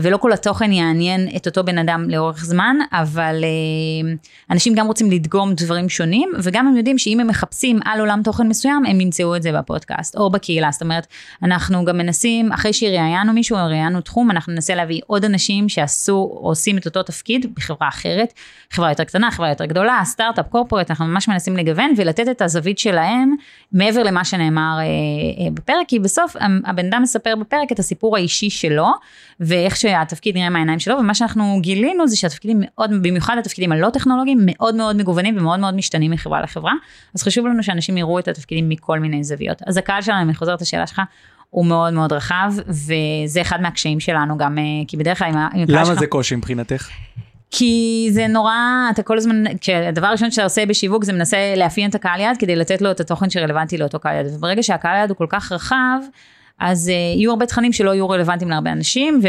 ולא 0.04 0.18
כל 0.18 0.34
התוכן 0.34 0.72
יעניין 0.72 1.30
את 1.36 1.48
אותו 1.48 1.64
בן 1.64 1.78
אדם 1.78 2.10
לאורך 2.10 2.46
זמן, 2.46 2.76
אבל 2.92 3.44
אה, 3.44 4.16
אנשים 4.74 4.84
גם 4.84 4.88
רוצים 4.88 5.12
לדגום 5.12 5.54
דברים 5.54 5.90
שונים, 5.90 6.32
וגם 6.44 6.68
הם 6.68 6.78
יודעים 6.78 6.98
שאם 6.98 7.20
הם 7.20 7.28
מחפשים 7.28 7.80
על 7.86 8.00
עולם 8.00 8.22
תוכן 8.24 8.48
מסוים, 8.48 8.86
הם 8.86 9.02
ימצאו 9.02 9.36
את 9.36 9.44
זה 9.44 9.52
בפודקאסט 9.52 10.16
או 10.16 10.30
בקהילה. 10.30 10.72
זאת 10.72 10.82
אומרת, 10.82 11.08
אנחנו 11.44 11.86
גם 11.86 11.98
מנסים, 11.98 12.52
אחרי 12.52 12.74
שראיינו 12.74 13.34
מישהו 13.34 13.58
או 13.58 13.66
ראיינו 13.66 14.02
תחום, 14.02 14.32
אנחנו 14.32 14.54
ננסה 14.54 14.76
להביא 14.76 15.02
עוד 15.08 15.26
אנשים 15.26 15.70
שעשו 15.70 16.14
או 16.14 16.50
עושים 16.50 16.78
את 16.78 16.86
אותו 16.86 17.04
תפקיד 17.04 17.56
בחברה 17.56 17.88
אחרת, 17.88 18.34
חברה 18.72 18.90
יותר 18.90 19.04
קטנה, 19.04 19.32
חברה 19.32 19.50
יותר 19.50 19.66
גדולה, 19.66 20.02
סטארט-אפ, 20.04 20.48
קורפורט, 20.48 20.90
אנחנו 20.90 21.06
ממש 21.06 21.28
מנסים 21.28 21.58
לגוון 21.58 21.94
ולתת 21.98 22.28
את 22.32 22.42
הזווית 22.42 22.80
שלהם 22.80 23.36
מעבר 23.72 24.04
למה 24.04 24.26
שנאמר 24.26 24.78
אה, 24.80 24.84
אה, 24.84 25.52
בפרק, 25.54 25.88
כי 25.88 26.00
בסוף 26.00 26.36
הבן 26.66 26.86
אדם 26.86 27.02
מספר 27.02 27.34
בפרק 27.40 27.72
את 27.72 27.80
הסיפור 27.80 28.18
האישי 28.18 28.50
שלו, 28.50 28.88
ואיך 29.40 29.76
שהתפקיד 29.76 30.38
נראה 30.38 30.50
מהעיניים 30.50 30.80
שלו, 30.80 30.98
ומה 31.00 31.14
שאנחנו 31.14 31.58
גילינו 31.62 32.08
זה 32.08 32.18
שהתפקידים 32.18 32.62
מאוד, 32.62 32.92
במיוחד 33.04 33.36
התפקידים 33.40 33.72
הלא 33.72 33.90
טכנולוגיים, 33.90 34.46
מאוד 34.76 34.96
מגוונים 34.96 35.38
ומאוד 35.38 35.60
מאוד 35.60 35.76
משתנים 35.76 36.12
מחברה 36.12 36.42
לחברה, 36.42 36.74
אז 37.16 37.24
חשוב 37.24 37.48
לנו 37.48 37.64
שאנשים 37.64 37.98
יראו 37.98 38.20
את 38.20 38.28
התפקידים 38.28 38.70
מכל 38.70 39.00
מיני 39.00 39.24
זוויות. 39.24 39.62
אז 39.68 39.78
הקהל 39.78 40.02
שלנו, 40.02 40.22
אני 40.22 40.36
חוזרת 40.36 40.62
לשאלה 40.62 40.88
שלך, 40.88 41.02
הוא 41.50 41.66
מאוד 41.66 41.94
מאוד 41.94 42.14
רחב, 42.14 42.54
וזה 42.68 43.42
אחד 43.42 43.62
מהקשיים 43.62 44.00
שלנו 44.00 44.38
גם, 44.38 44.58
אה, 44.58 44.64
כי 44.88 44.98
בדרך 44.98 45.20
כלל 45.20 45.28
עם 45.28 45.66
למה 45.68 45.86
שלך... 45.86 46.00
זה 46.00 46.08
קושי 46.08 46.36
מבחינתך? 46.36 46.90
כי 47.56 48.08
זה 48.12 48.28
נורא, 48.28 48.56
אתה 48.92 49.04
כל 49.04 49.18
הזמן, 49.18 49.44
הדבר 49.88 50.08
הראשון 50.08 50.32
שאתה 50.32 50.44
עושה 50.44 50.66
בשיווק 50.66 51.04
זה 51.04 51.14
מנסה 51.14 51.54
לאפיין 51.58 51.90
את 51.90 51.96
הקהל 51.96 52.20
יד 52.20 52.38
כדי 52.40 52.56
לתת 52.56 52.82
לו 52.82 52.92
את 52.92 53.00
התוכן 53.00 53.30
שרלוונטי 53.30 53.78
לאותו 53.78 54.00
קהל 54.00 54.26
יד, 54.26 54.34
וברגע 54.36 54.64
שהקהל 54.64 55.04
יד 55.04 55.10
הוא 55.10 55.18
כל 55.18 55.28
כך 55.30 55.52
רחב, 55.52 55.98
אז 56.60 56.88
uh, 56.88 56.92
יהיו 56.92 57.32
הרבה 57.32 57.46
תכנים 57.46 57.74
שלא 57.74 57.92
יהיו 57.92 58.10
רלוונטיים 58.10 58.50
להרבה 58.50 58.72
אנשים, 58.72 59.20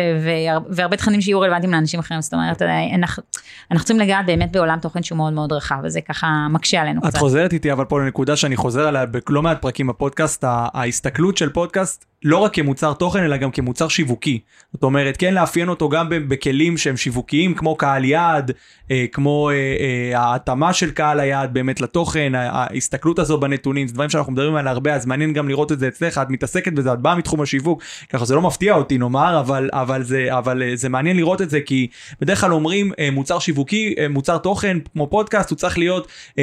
והרבה 0.70 0.96
תכנים 0.96 1.20
שיהיו 1.20 1.40
רלוונטיים 1.40 1.72
לאנשים 1.72 2.00
אחרים, 2.00 2.20
זאת 2.20 2.34
אומרת, 2.34 2.62
אה, 2.62 2.94
אנחנו, 2.94 3.22
אנחנו 3.70 3.86
צריכים 3.86 4.06
לגעת 4.06 4.26
באמת 4.26 4.52
בעולם 4.52 4.78
תוכן 4.82 5.02
שהוא 5.02 5.16
מאוד 5.16 5.32
מאוד 5.32 5.52
רחב, 5.52 5.76
וזה 5.84 6.00
ככה 6.00 6.46
מקשה 6.50 6.80
עלינו 6.80 7.00
את 7.00 7.04
קצת. 7.04 7.14
את 7.14 7.20
חוזרת 7.20 7.52
איתי 7.52 7.72
אבל 7.72 7.84
פה 7.84 8.00
לנקודה 8.00 8.36
שאני 8.36 8.56
חוזר 8.56 8.88
עליה 8.88 9.06
בלא 9.06 9.42
מעט 9.42 9.62
פרקים 9.62 9.86
בפודקאסט, 9.86 10.44
ההסתכלות 10.46 11.36
של 11.36 11.48
פודקאסט 11.48 12.04
לא 12.24 12.38
רק 12.38 12.54
כמוצר 12.54 12.92
תוכן 12.92 13.24
אלא 13.24 13.36
גם 13.36 13.50
כמוצר 13.50 13.88
שיווקי. 13.88 14.40
זאת 14.72 14.82
אומרת 14.82 15.16
כן 15.16 15.34
לאפיין 15.34 15.68
אותו 15.68 15.88
גם 15.88 16.06
בכלים 16.10 16.76
שהם 16.76 16.96
שיווקיים 16.96 17.54
כמו 17.54 17.76
קהל 17.76 18.04
יעד, 18.04 18.52
אה, 18.90 19.04
כמו 19.12 19.50
אה, 19.50 19.54
אה, 19.54 20.20
ההתאמה 20.20 20.72
של 20.72 20.90
קהל 20.90 21.20
היעד 21.20 21.54
באמת 21.54 21.80
לתוכן, 21.80 22.32
ההסתכלות 22.34 23.18
הזו 23.18 23.38
בנתונים, 23.38 23.86
זה 23.86 23.94
דברים 23.94 24.10
שאנחנו 24.10 24.32
מדברים 24.32 24.54
עליהם 24.54 24.74
הרבה 24.74 24.94
אז 24.94 25.06
מעניין 25.06 25.32
גם 25.32 25.48
לראות 25.48 25.72
את 25.72 25.78
זה 25.78 25.88
אצלך, 25.88 26.18
את 26.18 26.30
מתעסקת 26.30 26.72
בזה, 26.72 26.92
את 26.92 26.98
באה 26.98 27.14
מתחום 27.14 27.40
השיווק, 27.40 27.82
ככה 28.08 28.24
זה 28.24 28.34
לא 28.34 28.42
מפתיע 28.42 28.74
אותי 28.74 28.98
נאמר, 28.98 29.40
אבל, 29.40 29.70
אבל, 29.72 30.02
זה, 30.02 30.26
אבל 30.30 30.62
זה 30.74 30.88
מעניין 30.88 31.16
לראות 31.16 31.42
את 31.42 31.50
זה 31.50 31.60
כי 31.60 31.86
בדרך 32.20 32.40
כלל 32.40 32.52
אומרים 32.52 32.92
מוצר 33.12 33.38
שיווקי, 33.38 33.94
מוצר 34.10 34.38
תוכן 34.38 34.78
כמו 34.92 35.06
פודקאסט 35.06 35.50
הוא 35.50 35.56
צריך 35.56 35.78
להיות 35.78 36.08
100% 36.38 36.40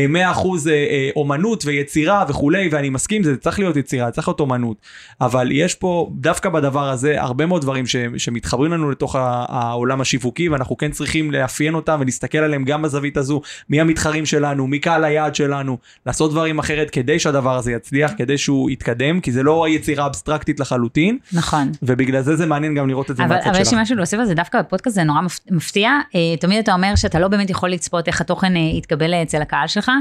אומנות 1.16 1.66
ויצירה 1.66 2.26
וכולי 2.30 2.70
ואני 2.72 2.90
מסכים 2.90 3.24
זה 3.24 3.38
צריך 3.38 3.60
להיות 3.60 3.76
יצירה, 3.76 4.12
צריך 4.12 4.28
להיות 4.28 4.40
אומנות, 4.40 4.78
אבל 5.22 5.52
יש 5.52 5.71
יש 5.72 5.76
פה 5.76 6.10
דווקא 6.12 6.50
בדבר 6.50 6.90
הזה 6.90 7.22
הרבה 7.22 7.46
מאוד 7.46 7.62
דברים 7.62 7.88
ש, 7.88 7.96
שמתחברים 8.18 8.72
לנו 8.72 8.92
לתוך 8.92 9.16
העולם 9.20 10.02
השיווקי 10.02 10.50
ואנחנו 10.50 10.78
כן 10.78 10.92
צריכים 10.92 11.32
לאפיין 11.32 11.74
אותם 11.74 11.98
ולהסתכל 12.02 12.38
עליהם 12.38 12.64
גם 12.64 12.82
בזווית 12.82 13.18
הזו, 13.18 13.42
מי 13.70 13.82
המתחרים 13.82 14.26
שלנו, 14.26 14.68
מי 14.68 14.80
קהל 14.80 15.04
היעד 15.04 15.36
שלנו, 15.36 15.78
לעשות 16.06 16.32
דברים 16.32 16.60
אחרת 16.60 16.90
כדי 16.90 17.20
שהדבר 17.20 17.58
הזה 17.58 17.72
יצליח, 17.72 18.12
כדי 18.18 18.38
שהוא 18.38 18.70
יתקדם, 18.70 19.20
כי 19.20 19.32
זה 19.32 19.44
לא 19.44 19.66
יצירה 19.70 20.06
אבסטרקטית 20.06 20.60
לחלוטין. 20.60 21.18
נכון. 21.34 21.72
ובגלל 21.84 22.22
זה 22.22 22.36
זה 22.36 22.46
מעניין 22.46 22.76
גם 22.76 22.88
לראות 22.88 23.12
את 23.12 23.18
זה 23.18 23.26
מהצד 23.26 23.44
שלך. 23.44 23.56
אבל 23.56 23.62
יש 23.62 23.74
לי 23.74 23.82
משהו 23.82 23.96
להוסיף 23.96 24.20
על 24.20 24.26
זה, 24.26 24.34
דווקא 24.34 24.62
בפודקאסט 24.62 24.96
זה 24.96 25.04
נורא 25.04 25.22
מפתיע, 25.52 25.90
אה, 26.16 26.38
תמיד 26.40 26.58
אתה 26.58 26.74
אומר 26.74 26.96
שאתה 26.96 27.20
לא 27.20 27.28
באמת 27.28 27.50
יכול 27.50 27.70
לצפות 27.70 28.08
איך 28.08 28.22
התוכן 28.22 28.56
אה, 28.56 28.62
יתקבל 28.62 29.14
אצל 29.14 29.42
הקהל 29.42 29.68
שלך, 29.68 29.92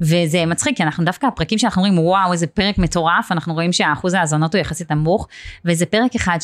וזה 0.00 0.46
מצחיק, 0.46 0.76
כי 0.76 0.82
אנחנו 0.82 1.04
דווקא 1.04 1.26
הפרקים 1.26 1.58
שאנחנו 1.58 1.84
אומרים, 1.84 2.06
וואו, 2.06 2.32
איזה 2.32 2.46
פרק 2.46 2.78
מטורף, 2.78 3.32
אנחנו 3.32 3.54
רואים 3.54 3.72
שהאחוז 3.72 4.14
ההאזנות 4.14 4.54
הוא 4.54 4.60
יחסית 4.60 4.92
נמוך. 4.92 5.13
נמוך, 5.14 5.28
וזה 5.64 5.86
פרק 5.86 6.14
אחד 6.14 6.38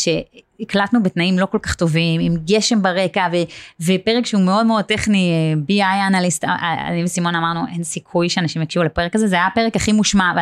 שהקלטנו 0.60 1.02
בתנאים 1.02 1.38
לא 1.38 1.46
כל 1.46 1.58
כך 1.62 1.74
טובים, 1.74 2.20
עם 2.20 2.36
גשם 2.44 2.82
ברקע, 2.82 3.26
ו, 3.32 3.36
ופרק 3.80 4.26
שהוא 4.26 4.42
מאוד 4.42 4.66
מאוד 4.66 4.84
טכני, 4.84 5.54
BI 5.68 6.08
אנליסט, 6.08 6.44
אה, 6.44 6.50
אה, 6.50 6.88
אני 6.88 7.04
וסימון 7.04 7.34
אמרנו, 7.34 7.60
אין 7.74 7.84
סיכוי 7.84 8.28
שאנשים 8.28 8.62
יקשיבו 8.62 8.84
לפרק 8.84 9.14
הזה, 9.14 9.26
זה 9.26 9.36
היה 9.36 9.46
הפרק 9.46 9.76
הכי 9.76 9.92
מושמע, 9.92 10.32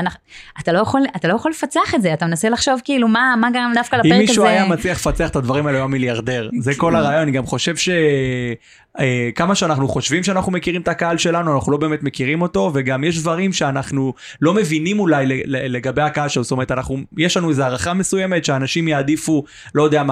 ואתה 0.58 0.72
לא 0.72 0.78
יכול, 0.78 1.00
אתה 1.16 1.28
לא 1.28 1.34
יכול 1.34 1.50
לפצח 1.50 1.94
את 1.94 2.02
זה, 2.02 2.12
אתה 2.12 2.26
מנסה 2.26 2.48
לחשוב 2.48 2.80
כאילו 2.84 3.08
מה, 3.08 3.34
מה 3.40 3.50
גרם 3.50 3.72
דווקא 3.74 3.96
לפרק 3.96 4.06
הזה. 4.06 4.14
אם 4.14 4.20
מישהו 4.20 4.44
היה 4.44 4.66
מצליח 4.66 4.98
לפצח 4.98 5.28
את 5.28 5.36
הדברים 5.36 5.66
האלה, 5.66 5.78
הוא 5.78 5.82
היה 5.82 5.88
מיליארדר, 5.88 6.50
זה 6.60 6.72
כל 6.76 6.96
הרעיון, 6.96 7.22
אני 7.22 7.30
גם 7.30 7.46
חושב 7.46 7.76
ש... 7.76 7.88
אה, 9.00 9.30
כמה 9.34 9.54
שאנחנו 9.54 9.88
חושבים 9.88 10.22
שאנחנו 10.22 10.52
מכירים 10.52 10.80
את 10.80 10.88
הקהל 10.88 11.18
שלנו, 11.18 11.54
אנחנו 11.54 11.72
לא 11.72 11.78
באמת 11.78 12.02
מכירים 12.02 12.42
אותו, 12.42 12.70
וגם 12.74 13.04
יש 13.04 13.20
דברים 13.20 13.52
שאנחנו 13.52 14.14
לא 14.40 14.54
מבינים 14.54 14.98
אולי 14.98 15.26
לגבי 15.46 16.02
הקהל 16.02 16.28
שלנו, 16.28 16.44
זאת 16.44 16.52
אומרת, 16.52 16.70
אנחנו, 16.70 16.98
יש 17.18 17.36
לנו 17.36 17.50
איזו 17.50 17.62
הערכה 17.62 17.94
מסוימת 17.94 18.44
שאנשים 18.44 18.88
יעדיפו, 18.88 19.44
לא 19.74 19.82
יודע 19.82 19.98
אה, 19.98 20.02
אה, 20.02 20.07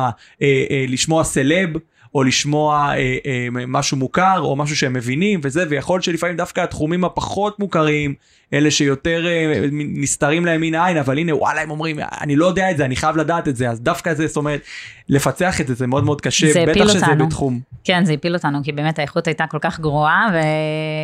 לשמוע 0.88 1.24
סלב. 1.24 1.70
או 2.16 2.22
לשמוע 2.22 2.92
אה, 2.96 3.16
אה, 3.26 3.48
משהו 3.50 3.96
מוכר 3.96 4.40
או 4.40 4.56
משהו 4.56 4.76
שהם 4.76 4.92
מבינים 4.92 5.40
וזה 5.42 5.64
ויכול 5.68 6.00
שלפעמים 6.00 6.36
דווקא 6.36 6.60
התחומים 6.60 7.04
הפחות 7.04 7.58
מוכרים 7.58 8.14
אלה 8.52 8.70
שיותר 8.70 9.26
אה, 9.26 9.66
נסתרים 9.72 10.46
להם 10.46 10.60
מן 10.60 10.74
העין, 10.74 10.96
אבל 10.96 11.18
הנה 11.18 11.36
וואלה 11.36 11.60
הם 11.60 11.70
אומרים 11.70 11.98
אני 12.20 12.36
לא 12.36 12.46
יודע 12.46 12.70
את 12.70 12.76
זה 12.76 12.84
אני 12.84 12.96
חייב 12.96 13.16
לדעת 13.16 13.48
את 13.48 13.56
זה 13.56 13.70
אז 13.70 13.80
דווקא 13.80 14.14
זה 14.14 14.26
זאת 14.26 14.36
אומרת 14.36 14.60
לפצח 15.08 15.60
את 15.60 15.66
זה 15.66 15.74
זה 15.74 15.86
מאוד 15.86 16.04
מאוד 16.04 16.20
קשה 16.20 16.66
בטח 16.66 16.88
שזה 16.88 17.06
אותנו. 17.06 17.26
בתחום. 17.26 17.60
כן 17.84 18.04
זה 18.04 18.12
הפיל 18.12 18.34
אותנו 18.34 18.58
כי 18.64 18.72
באמת 18.72 18.98
האיכות 18.98 19.26
הייתה 19.26 19.44
כל 19.46 19.58
כך 19.60 19.80
גרועה. 19.80 20.26
ו... 20.32 20.36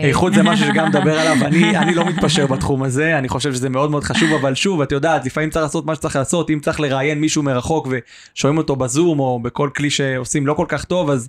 איכות 0.07 0.35
זה 0.35 0.43
משהו 0.43 0.67
שגם 0.67 0.89
מדבר 0.89 1.19
עליו 1.19 1.47
אני 1.47 1.77
אני 1.83 1.95
לא 1.95 2.05
מתפשר 2.05 2.47
בתחום 2.47 2.83
הזה 2.83 3.19
אני 3.19 3.29
חושב 3.29 3.55
שזה 3.55 3.69
מאוד 3.69 3.91
מאוד 3.91 4.05
חשוב 4.05 4.33
אבל 4.33 4.55
שוב 4.55 4.81
את 4.81 4.93
יודעת 4.93 5.27
לפעמים 5.27 5.51
צריך 5.51 5.63
לעשות 5.63 5.87
מה 5.87 5.95
שצריך 5.95 6.17
לעשות 6.17 6.51
אם 6.51 6.61
צריך 6.61 6.81
לראיין 6.81 7.21
מישהו 7.21 7.43
מרחוק 7.43 7.89
ושומעים 7.91 8.59
אותו 8.59 8.77
בזום 8.77 9.21
או 9.21 9.41
בכל 9.43 9.71
כלי 9.77 9.91
שעושים 9.91 10.47
לא 10.47 10.55
כל 10.55 10.67
כך 10.69 10.85
טוב 10.85 11.02
אז 11.11 11.29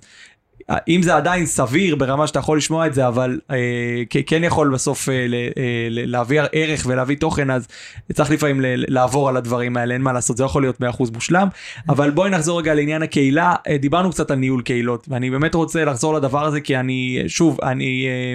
אם 0.88 1.00
זה 1.02 1.16
עדיין 1.16 1.46
סביר 1.46 1.96
ברמה 1.96 2.26
שאתה 2.26 2.38
יכול 2.38 2.58
לשמוע 2.58 2.86
את 2.86 2.94
זה, 2.94 3.08
אבל 3.08 3.40
אה, 3.50 4.02
כן 4.26 4.44
יכול 4.44 4.74
בסוף 4.74 5.08
אה, 5.08 5.26
ל, 5.28 5.34
אה, 5.34 5.86
להביא 5.90 6.40
ערך 6.52 6.84
ולהביא 6.86 7.16
תוכן, 7.16 7.50
אז 7.50 7.68
צריך 8.12 8.30
לפעמים 8.30 8.60
ל, 8.60 8.64
לעבור 8.88 9.28
על 9.28 9.36
הדברים 9.36 9.76
האלה, 9.76 9.94
אין 9.94 10.02
מה 10.02 10.12
לעשות, 10.12 10.36
זה 10.36 10.44
יכול 10.44 10.62
להיות 10.62 10.80
100% 10.80 10.84
מושלם. 11.12 11.48
אבל 11.88 12.10
בואי 12.10 12.30
נחזור 12.30 12.58
רגע 12.58 12.74
לעניין 12.74 13.02
הקהילה, 13.02 13.54
אה, 13.68 13.78
דיברנו 13.78 14.10
קצת 14.10 14.30
על 14.30 14.38
ניהול 14.38 14.62
קהילות, 14.62 15.06
ואני 15.08 15.30
באמת 15.30 15.54
רוצה 15.54 15.84
לחזור 15.84 16.14
לדבר 16.14 16.44
הזה, 16.44 16.60
כי 16.60 16.76
אני, 16.76 17.22
שוב, 17.26 17.58
אני... 17.62 18.06
אה, 18.06 18.34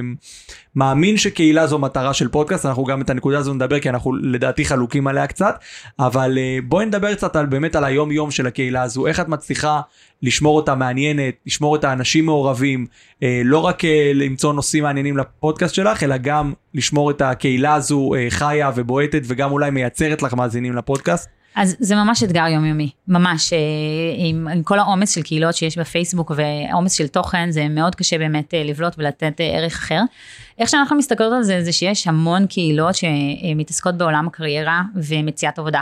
מאמין 0.80 1.18
שקהילה 1.18 1.68
זו 1.68 1.80
מטרה 1.80 2.14
של 2.14 2.28
פודקאסט, 2.28 2.66
אנחנו 2.66 2.84
גם 2.84 3.02
את 3.02 3.10
הנקודה 3.10 3.38
הזו 3.38 3.54
נדבר 3.54 3.80
כי 3.80 3.90
אנחנו 3.90 4.14
לדעתי 4.16 4.66
חלוקים 4.66 5.08
עליה 5.08 5.28
קצת, 5.28 5.60
אבל 6.00 6.38
uh, 6.38 6.66
בואי 6.66 6.86
נדבר 6.86 7.16
קצת 7.16 7.36
על 7.36 7.46
באמת 7.46 7.76
על 7.76 7.84
היום 7.84 8.12
יום 8.12 8.32
של 8.32 8.48
הקהילה 8.48 8.82
הזו, 8.82 9.08
איך 9.08 9.20
את 9.20 9.28
מצליחה 9.28 9.82
לשמור 10.24 10.56
אותה 10.56 10.76
מעניינת, 10.76 11.34
לשמור 11.46 11.76
את 11.76 11.84
האנשים 11.84 12.26
מעורבים, 12.26 12.86
uh, 13.16 13.26
לא 13.44 13.58
רק 13.58 13.84
uh, 13.84 13.88
למצוא 14.14 14.54
נושאים 14.54 14.84
מעניינים 14.84 15.18
לפודקאסט 15.18 15.76
שלך, 15.76 16.04
אלא 16.04 16.18
גם 16.18 16.54
לשמור 16.74 17.12
את 17.12 17.22
הקהילה 17.22 17.74
הזו 17.74 18.12
חיה 18.30 18.72
ובועטת 18.76 19.22
וגם 19.26 19.52
אולי 19.52 19.72
מייצרת 19.72 20.22
לך 20.22 20.34
מאזינים 20.34 20.76
לפודקאסט. 20.76 21.39
אז 21.60 21.76
זה 21.80 21.96
ממש 21.96 22.24
אתגר 22.24 22.48
יומיומי, 22.48 22.90
ממש, 23.08 23.54
אה, 23.54 23.58
עם, 24.18 24.48
עם 24.48 24.64
כל 24.64 24.80
העומס 24.80 25.16
של 25.16 25.22
קהילות 25.22 25.56
שיש 25.56 25.78
בפייסבוק 25.78 26.32
ועומס 26.36 26.94
של 26.94 27.08
תוכן, 27.08 27.52
זה 27.52 27.68
מאוד 27.70 27.96
קשה 27.96 28.18
באמת 28.18 28.54
אה, 28.54 28.64
לבלוט 28.64 28.94
ולתת 28.98 29.42
אה, 29.42 29.46
ערך 29.46 29.74
אחר. 29.74 30.02
איך 30.60 30.70
שאנחנו 30.70 30.98
מסתכלות 30.98 31.34
על 31.34 31.44
זה, 31.44 31.64
זה 31.64 31.72
שיש 31.72 32.08
המון 32.08 32.48
קהילות 32.48 32.96
שמתעסקות 32.96 33.98
בעולם 33.98 34.28
הקריירה 34.28 34.82
ומציאת 34.96 35.60
עבודה. 35.60 35.82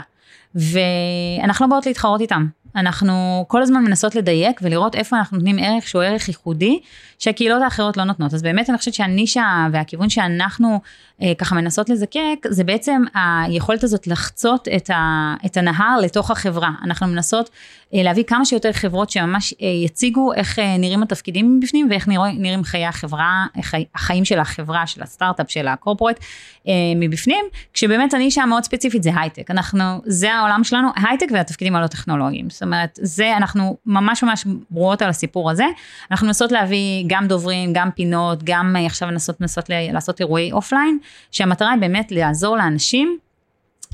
ואנחנו 0.54 1.66
לא 1.66 1.70
באות 1.70 1.86
להתחרות 1.86 2.20
איתם, 2.20 2.46
אנחנו 2.76 3.44
כל 3.48 3.62
הזמן 3.62 3.84
מנסות 3.84 4.14
לדייק 4.14 4.60
ולראות 4.62 4.94
איפה 4.94 5.16
אנחנו 5.16 5.36
נותנים 5.36 5.58
ערך 5.58 5.88
שהוא 5.88 6.02
ערך 6.02 6.28
ייחודי, 6.28 6.80
שהקהילות 7.18 7.62
האחרות 7.62 7.96
לא 7.96 8.04
נותנות. 8.04 8.34
אז 8.34 8.42
באמת 8.42 8.70
אני 8.70 8.78
חושבת 8.78 8.94
שהנישה 8.94 9.66
והכיוון 9.72 10.08
שאנחנו 10.08 10.80
אה, 11.22 11.32
ככה 11.38 11.54
מנסות 11.54 11.88
לזקק, 11.88 12.46
זה 12.48 12.64
בעצם 12.64 13.02
היכולת 13.14 13.84
הזאת 13.84 14.06
לחצות 14.06 14.68
את, 14.76 14.90
ה, 14.90 15.34
את 15.46 15.56
הנהר 15.56 16.00
לתוך 16.00 16.30
החברה. 16.30 16.70
אנחנו 16.84 17.06
מנסות 17.06 17.50
אה, 17.94 18.02
להביא 18.02 18.24
כמה 18.24 18.44
שיותר 18.44 18.72
חברות 18.72 19.10
שממש 19.10 19.54
אה, 19.62 19.66
יציגו 19.66 20.32
איך 20.32 20.58
אה, 20.58 20.76
נראים 20.78 21.02
התפקידים 21.02 21.56
מבפנים 21.56 21.86
ואיך 21.90 22.08
נרא, 22.08 22.28
נראים 22.28 22.64
חיי 22.64 22.86
החברה, 22.86 23.46
חי, 23.62 23.84
החיים 23.94 24.24
של 24.24 24.38
החברה, 24.38 24.86
של 24.86 25.02
הסטארט-אפ, 25.02 25.50
של 25.50 25.68
ה 25.68 25.73
corporate 25.73 26.20
אה, 26.68 26.72
מבפנים, 26.96 27.44
כשבאמת 27.74 28.14
הנישה 28.14 28.42
המאוד 28.42 28.64
ספציפית 28.64 29.02
זה 29.02 29.10
הייטק. 29.16 29.50
אנחנו, 29.50 30.02
זה 30.06 30.34
העולם 30.34 30.64
שלנו, 30.64 30.88
הייטק 30.96 31.26
והתפקידים 31.32 31.76
הלא 31.76 31.86
טכנולוגיים. 31.86 32.50
זאת 32.58 32.62
אומרת, 32.62 32.98
זה, 33.02 33.36
אנחנו 33.36 33.76
ממש 33.86 34.22
ממש 34.22 34.44
ברורות 34.70 35.02
על 35.02 35.08
הסיפור 35.08 35.50
הזה. 35.50 35.64
אנחנו 36.10 36.26
מנסות 36.26 36.52
להביא 36.52 37.04
גם 37.06 37.28
דוברים, 37.28 37.72
גם 37.72 37.90
פינות, 37.90 38.38
גם 38.44 38.76
אה, 38.78 38.86
עכשיו 38.86 39.08
מנסות, 39.08 39.40
מנסות 39.40 39.64
לעשות 39.68 40.20
אירועי 40.20 40.52
offline, 40.52 40.98
שהמטרה 41.30 41.70
היא 41.70 41.80
באמת 41.80 42.12
לעזור 42.12 42.56
לאנשים. 42.56 43.18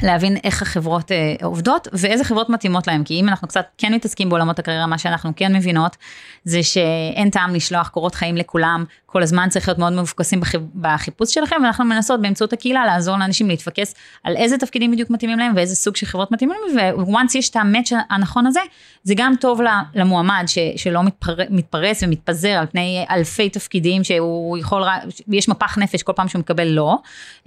להבין 0.03 0.37
איך 0.45 0.63
החברות 0.63 1.13
אה, 1.13 1.35
עובדות 1.43 1.89
ואיזה 1.93 2.25
חברות 2.25 2.49
מתאימות 2.51 2.87
להם, 2.87 3.05
כי 3.05 3.21
אם 3.21 3.29
אנחנו 3.29 3.49
קצת 3.49 3.67
כן 3.79 3.95
מתעסקים 3.95 4.29
בעולמות 4.29 4.59
הקריירה, 4.59 4.87
מה 4.87 4.99
שאנחנו 4.99 5.33
כן 5.37 5.57
מבינות, 5.57 5.97
זה 6.45 6.63
שאין 6.63 7.31
טעם 7.31 7.55
לשלוח 7.55 7.89
קורות 7.89 8.15
חיים 8.15 8.37
לכולם, 8.37 8.85
כל 9.15 9.23
הזמן 9.23 9.49
צריך 9.49 9.69
להיות 9.69 9.79
מאוד 9.79 9.93
מפוקסים 9.93 10.41
בחיפ, 10.41 10.61
בחיפוש 10.75 11.35
שלכם, 11.35 11.57
ואנחנו 11.63 11.85
מנסות 11.85 12.23
באמצעות 12.23 12.53
הקהילה 12.53 12.87
לעזור 12.87 13.17
לאנשים 13.17 13.49
להתפקס 13.49 13.95
על 14.25 14.37
איזה 14.37 14.59
תפקידים 14.59 14.91
בדיוק 14.91 15.11
מתאימים 15.11 15.39
להם 15.39 15.53
ואיזה 15.57 15.75
סוג 15.75 15.97
של 15.97 16.07
חברות 16.07 16.33
מתאימים 16.33 16.57
להם, 16.75 16.95
וואנס 16.99 17.35
יש 17.35 17.51
את 17.51 17.57
המאץ' 17.57 17.93
הנכון 18.11 18.47
הזה, 18.47 18.61
זה 19.03 19.15
גם 19.17 19.33
טוב 19.41 19.61
למועמד 19.95 20.45
ש, 20.47 20.59
שלא 20.77 21.03
מתפר, 21.03 21.37
מתפרס 21.51 22.03
ומתפזר 22.03 22.49
על 22.49 22.67
פני 22.67 23.05
אלפי 23.11 23.49
תפקידים 23.49 24.05
שהוא 24.05 24.59
יכול, 24.59 24.83
יש 25.29 25.49
מפח 25.49 25.79
נפש 25.79 26.03
כל 26.03 26.13
פעם 26.17 26.29
שהוא 26.29 26.41
מקבל 26.41 26.69
לא, 26.69 26.97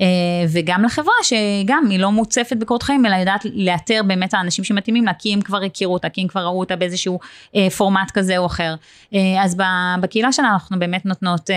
אה, 0.01 0.06
וגם 0.49 0.84
לחברה 0.84 1.13
שגם 1.23 1.84
היא 1.89 1.99
לא 1.99 2.12
מוצפת 2.12 2.58
בקורות 2.58 2.84
חיים, 2.84 3.06
אלא 3.06 3.15
יודעת 3.15 3.45
לאתר 3.53 4.01
באמת 4.08 4.34
האנשים 4.34 4.63
שמתאימים 4.63 5.06
לה, 5.06 5.13
כי 5.13 5.34
הם 5.34 5.41
כבר 5.41 5.63
הכירו 5.63 5.93
אותה, 5.93 6.10
כי 6.10 6.21
הם 6.21 6.27
כבר 6.27 6.41
ראו 6.41 6.60
אותה 6.60 6.75
באיזשהו 6.75 7.19
אה, 7.56 7.69
פורמט 7.69 8.12
כזה 8.12 8.38
או 8.38 8.45
אחר. 8.45 8.75
אה, 9.13 9.43
אז 9.43 9.58
בקהילה 10.01 10.32
שלנו 10.32 10.47
אנחנו 10.53 10.80
באמת 10.80 11.06
נותנות 11.06 11.49
אה, 11.49 11.57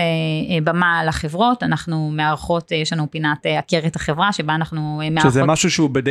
במה 0.63 1.03
לחברות, 1.05 1.63
אנחנו 1.63 2.11
מארחות, 2.13 2.71
אה, 2.71 2.77
יש 2.77 2.93
לנו 2.93 3.11
פינת 3.11 3.45
עקרת 3.45 3.95
החברה, 3.95 4.33
שבה 4.33 4.55
אנחנו 4.55 5.01
מארחות... 5.11 5.31
שזה 5.31 5.43
משהו 5.43 5.71
שהוא 5.71 5.89
בד... 5.89 6.03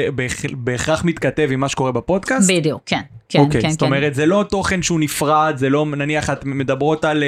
בהכרח 0.53 1.05
מתכתב 1.05 1.49
עם 1.53 1.61
מה 1.61 1.69
שקורה 1.69 1.93
בפודקאסט? 1.93 2.51
בדיוק, 2.51 2.83
כן. 2.87 3.01
כן, 3.29 3.39
אוקיי, 3.39 3.63
כן, 3.63 3.71
זאת 3.71 3.81
כן. 3.81 3.87
אומרת, 3.87 4.15
זה 4.15 4.27
לא 4.27 4.45
תוכן 4.49 4.83
שהוא 4.83 5.01
נפרד, 5.01 5.55
זה 5.57 5.69
לא, 5.69 5.87
נניח, 5.87 6.31
את 6.31 6.45
מדברות 6.45 7.05
על, 7.05 7.25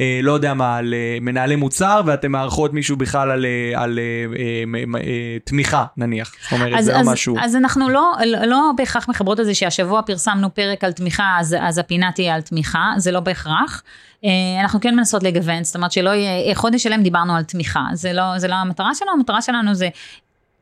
אה, 0.00 0.20
לא 0.22 0.32
יודע 0.32 0.54
מה, 0.54 0.76
על 0.76 0.94
אה, 0.94 1.18
מנהלי 1.20 1.56
מוצר, 1.56 2.00
ואתם 2.06 2.32
מארחות 2.32 2.72
מישהו 2.72 2.96
בכלל 2.96 3.30
על, 3.30 3.46
על, 3.74 3.82
על 3.82 3.98
אה, 3.98 5.00
אה, 5.00 5.36
תמיכה, 5.44 5.84
נניח. 5.96 6.32
זאת 6.42 6.52
אומרת, 6.52 6.72
אז, 6.78 6.84
זה 6.84 6.92
לא 6.92 6.98
אז, 6.98 7.06
לא 7.06 7.12
משהו... 7.12 7.36
אז 7.40 7.56
אנחנו 7.56 7.88
לא, 7.88 8.12
לא 8.46 8.70
בהכרח 8.76 9.08
מחברות 9.08 9.40
את 9.40 9.44
זה 9.44 9.54
שהשבוע 9.54 10.02
פרסמנו 10.02 10.54
פרק 10.54 10.84
על 10.84 10.92
תמיכה, 10.92 11.36
אז, 11.40 11.56
אז 11.60 11.78
הפינה 11.78 12.10
תהיה 12.14 12.34
על 12.34 12.40
תמיכה, 12.40 12.92
זה 12.96 13.12
לא 13.12 13.20
בהכרח. 13.20 13.82
אה, 14.26 14.60
אנחנו 14.60 14.80
כן 14.80 14.94
מנסות 14.94 15.22
לגוון, 15.22 15.64
זאת 15.64 15.76
אומרת 15.76 15.92
שלא 15.92 16.10
יהיה, 16.10 16.54
חודש 16.54 16.82
שלם 16.82 17.02
דיברנו 17.02 17.36
על 17.36 17.42
תמיכה, 17.42 17.84
זה 17.92 18.12
לא, 18.12 18.38
זה 18.38 18.48
לא 18.48 18.54
המטרה 18.54 18.94
שלנו, 18.94 19.12
המטרה 19.12 19.42
שלנו 19.42 19.74
זה 19.74 19.88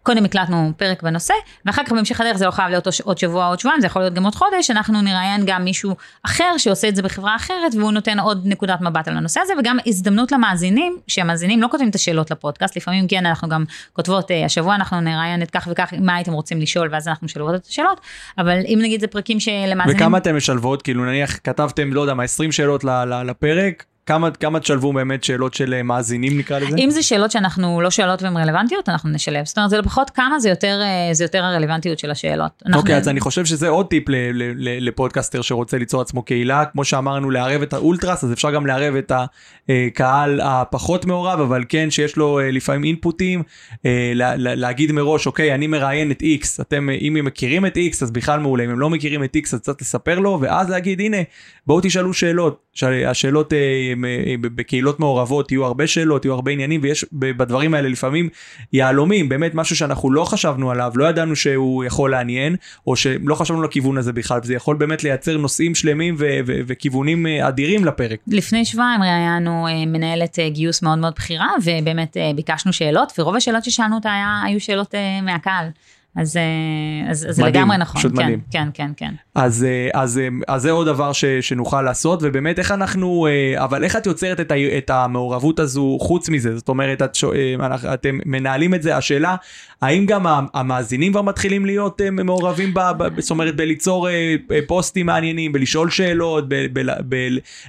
קודם 0.04 0.24
הקלטנו 0.24 0.72
פרק 0.76 1.02
בנושא, 1.02 1.34
ואחר 1.66 1.84
כך 1.84 1.92
בהמשך 1.92 2.20
הדרך 2.20 2.36
זה 2.36 2.46
לא 2.46 2.50
חייב 2.50 2.68
להיות 2.70 2.86
עוד 3.02 3.18
שבוע 3.18 3.46
עוד 3.46 3.60
שבועיים, 3.60 3.80
זה 3.80 3.86
יכול 3.86 4.02
להיות 4.02 4.14
גם 4.14 4.24
עוד 4.24 4.34
חודש, 4.34 4.70
אנחנו 4.70 5.02
נראיין 5.02 5.42
גם 5.46 5.64
מישהו 5.64 5.96
אחר 6.22 6.54
שעושה 6.58 6.88
את 6.88 6.96
זה 6.96 7.02
בחברה 7.02 7.36
אחרת, 7.36 7.74
והוא 7.78 7.92
נותן 7.92 8.18
עוד 8.18 8.42
נקודת 8.44 8.80
מבט 8.80 9.08
על 9.08 9.16
הנושא 9.16 9.40
הזה, 9.40 9.52
וגם 9.58 9.78
הזדמנות 9.86 10.32
למאזינים, 10.32 10.96
שהמאזינים 11.06 11.62
לא 11.62 11.68
כותבים 11.70 11.88
את 11.90 11.94
השאלות 11.94 12.30
לפודקאסט, 12.30 12.76
לפעמים 12.76 13.08
כן 13.08 13.26
אנחנו 13.26 13.48
גם 13.48 13.64
כותבות, 13.92 14.30
אה, 14.30 14.44
השבוע 14.44 14.74
אנחנו 14.74 15.00
נראיין 15.00 15.42
את 15.42 15.50
כך 15.50 15.68
וכך, 15.70 15.92
מה 16.00 16.14
הייתם 16.14 16.32
רוצים 16.32 16.60
לשאול, 16.60 16.88
ואז 16.92 17.08
אנחנו 17.08 17.24
משלבות 17.24 17.54
את 17.54 17.66
השאלות, 17.66 18.00
אבל 18.38 18.58
אם 18.66 18.78
נגיד 18.82 19.00
זה 19.00 19.06
פרקים 19.06 19.40
שלמאזינים... 19.40 19.96
וכמה 19.96 20.18
אתם 20.18 20.36
משלבות? 20.36 20.82
כאילו 20.82 21.04
נניח 21.04 21.38
כתבתם, 21.44 21.92
לא 21.92 22.00
יודע 22.00 22.14
מה, 22.14 22.22
20 22.22 22.52
שאלות 22.52 22.84
לפרק, 23.24 23.84
כמה, 24.06 24.30
כמה 24.30 24.60
תשלבו 24.60 24.92
באמת 24.92 25.24
שאלות 25.24 25.54
של 25.54 25.74
אה, 25.74 25.82
מאזינים 25.82 26.38
נקרא 26.38 26.58
לזה? 26.58 26.76
אם 26.78 26.90
זה 26.90 27.02
שאלות 27.02 27.30
שאנחנו 27.30 27.80
לא 27.80 27.90
שאלות 27.90 28.22
והן 28.22 28.36
רלוונטיות, 28.36 28.88
אנחנו 28.88 29.10
נשלב. 29.10 29.44
זאת 29.44 29.58
אומרת, 29.58 29.70
זה 29.70 29.78
לפחות 29.78 30.10
כמה 30.10 30.38
זה 30.38 30.48
יותר, 30.48 30.80
אה, 30.82 31.14
זה 31.14 31.24
יותר 31.24 31.44
הרלוונטיות 31.44 31.98
של 31.98 32.10
השאלות. 32.10 32.62
אוקיי, 32.74 32.94
okay, 32.94 32.98
אז 32.98 33.08
אני 33.08 33.20
חושב 33.20 33.44
שזה 33.44 33.68
עוד 33.68 33.86
טיפ 33.86 34.08
ל, 34.08 34.14
ל, 34.14 34.42
ל, 34.56 34.88
לפודקאסטר 34.88 35.42
שרוצה 35.42 35.78
ליצור 35.78 36.00
עצמו 36.00 36.22
קהילה. 36.22 36.64
כמו 36.64 36.84
שאמרנו, 36.84 37.30
לערב 37.30 37.62
את 37.62 37.72
האולטרס, 37.72 38.24
אז 38.24 38.32
אפשר 38.32 38.50
גם 38.50 38.66
לערב 38.66 38.94
את 38.94 39.12
הקהל 39.68 40.40
הפחות 40.40 41.04
מעורב, 41.04 41.40
אבל 41.40 41.64
כן, 41.68 41.90
שיש 41.90 42.16
לו 42.16 42.40
אה, 42.40 42.50
לפעמים 42.50 42.84
אינפוטים, 42.84 43.42
לה, 44.14 44.36
להגיד 44.36 44.92
מראש, 44.92 45.26
אוקיי, 45.26 45.54
אני 45.54 45.66
מראיין 45.66 46.10
את 46.10 46.22
X, 46.22 46.46
אתם, 46.60 46.88
אם 47.00 47.16
הם 47.16 47.24
מכירים 47.24 47.66
את 47.66 47.76
X, 47.76 48.02
אז 48.02 48.10
בכלל 48.10 48.40
מעולה, 48.40 48.64
אם 48.64 48.70
הם 48.70 48.80
לא 48.80 48.90
מכירים 48.90 49.24
את 49.24 49.36
X, 49.36 49.48
אז 49.52 49.60
קצת 49.60 49.80
לספר 49.80 50.18
לו, 50.18 50.38
ואז 50.40 50.70
להגיד, 50.70 51.00
הנה, 51.00 51.16
בואו 51.66 51.80
תשאלו 51.82 52.14
שאלות. 52.14 52.64
השאלות 53.06 53.52
בקהילות 54.40 55.00
מעורבות 55.00 55.52
יהיו 55.52 55.64
הרבה 55.64 55.86
שאלות, 55.86 56.24
יהיו 56.24 56.34
הרבה 56.34 56.50
עניינים, 56.50 56.80
ויש 56.82 57.04
בדברים 57.12 57.74
האלה 57.74 57.88
לפעמים 57.88 58.28
יהלומים, 58.72 59.28
באמת 59.28 59.54
משהו 59.54 59.76
שאנחנו 59.76 60.10
לא 60.10 60.24
חשבנו 60.24 60.70
עליו, 60.70 60.92
לא 60.94 61.04
ידענו 61.04 61.36
שהוא 61.36 61.84
יכול 61.84 62.10
לעניין, 62.10 62.56
או 62.86 62.96
שלא 62.96 63.34
חשבנו 63.34 63.62
לכיוון 63.62 63.98
הזה 63.98 64.12
בכלל, 64.12 64.40
וזה 64.42 64.54
יכול 64.54 64.76
באמת 64.76 65.04
לייצר 65.04 65.36
נושאים 65.36 65.74
שלמים 65.74 66.16
וכיוונים 66.46 67.26
אה, 67.26 67.48
אדירים 67.48 67.84
לפרק. 67.84 68.20
לפני 68.26 68.64
שבועיים 68.64 69.02
ראיינו 69.02 69.68
אה, 69.68 69.86
מנהלת 69.86 70.38
אה, 70.38 70.48
גיוס 70.48 70.82
מאוד 70.82 70.98
מאוד 70.98 71.12
בכירה, 71.16 71.48
ובאמת 71.64 72.16
ביקשנו 72.36 72.72
שאלות, 72.72 73.12
ורוב 73.18 73.36
השאלות 73.36 73.64
ששאלנו 73.64 73.94
אותה 73.94 74.10
היו 74.44 74.60
שאלות 74.60 74.94
מהקהל. 75.22 75.68
אז, 76.16 76.36
אה, 76.36 77.10
אז, 77.10 77.26
זה 77.30 77.44
לגמרי 77.44 77.78
נכון, 77.78 78.00
פשוט 78.00 78.12
כן, 78.16 78.22
מדהים. 78.22 78.40
כן, 78.50 78.68
כן, 78.74 78.90
כן. 78.96 79.14
אז, 79.34 79.64
אה, 79.64 80.00
אז, 80.02 80.18
אה, 80.18 80.28
אז 80.48 80.62
זה 80.62 80.70
עוד 80.70 80.86
דבר 80.86 81.12
ש, 81.12 81.24
שנוכל 81.24 81.82
לעשות, 81.82 82.18
ובאמת 82.22 82.58
איך 82.58 82.72
אנחנו, 82.72 83.26
אבל 83.56 83.84
איך 83.84 83.96
את 83.96 84.06
יוצרת 84.06 84.40
את, 84.40 84.50
ה, 84.50 84.54
את 84.78 84.90
המעורבות 84.90 85.60
הזו 85.60 85.98
חוץ 86.00 86.28
מזה? 86.28 86.56
זאת 86.56 86.68
אומרת, 86.68 87.02
את, 87.02 87.16
אתם 87.94 88.18
מנהלים 88.26 88.74
את 88.74 88.82
זה, 88.82 88.96
השאלה, 88.96 89.36
האם 89.82 90.06
גם 90.06 90.26
המאזינים 90.54 91.12
כבר 91.12 91.22
מתחילים 91.22 91.66
להיות 91.66 92.00
מעורבים, 92.12 92.74
ב, 92.74 92.80
ב, 92.98 93.20
זאת 93.20 93.30
אומרת, 93.30 93.56
בליצור 93.56 94.08
פוסטים 94.66 95.06
מעניינים, 95.06 95.52
בלשאול 95.52 95.90
שאלות, 95.90 96.48
ב, 96.48 96.54
ב, 96.72 96.90
ב, 97.08 97.16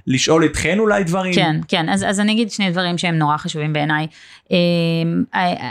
לשאול 0.07 0.45
אתכן 0.45 0.79
אולי 0.79 1.03
דברים? 1.03 1.33
כן, 1.33 1.59
כן, 1.67 1.89
אז, 1.89 2.03
אז 2.03 2.19
אני 2.19 2.31
אגיד 2.31 2.51
שני 2.51 2.71
דברים 2.71 2.97
שהם 2.97 3.15
נורא 3.15 3.37
חשובים 3.37 3.73
בעיניי. 3.73 4.07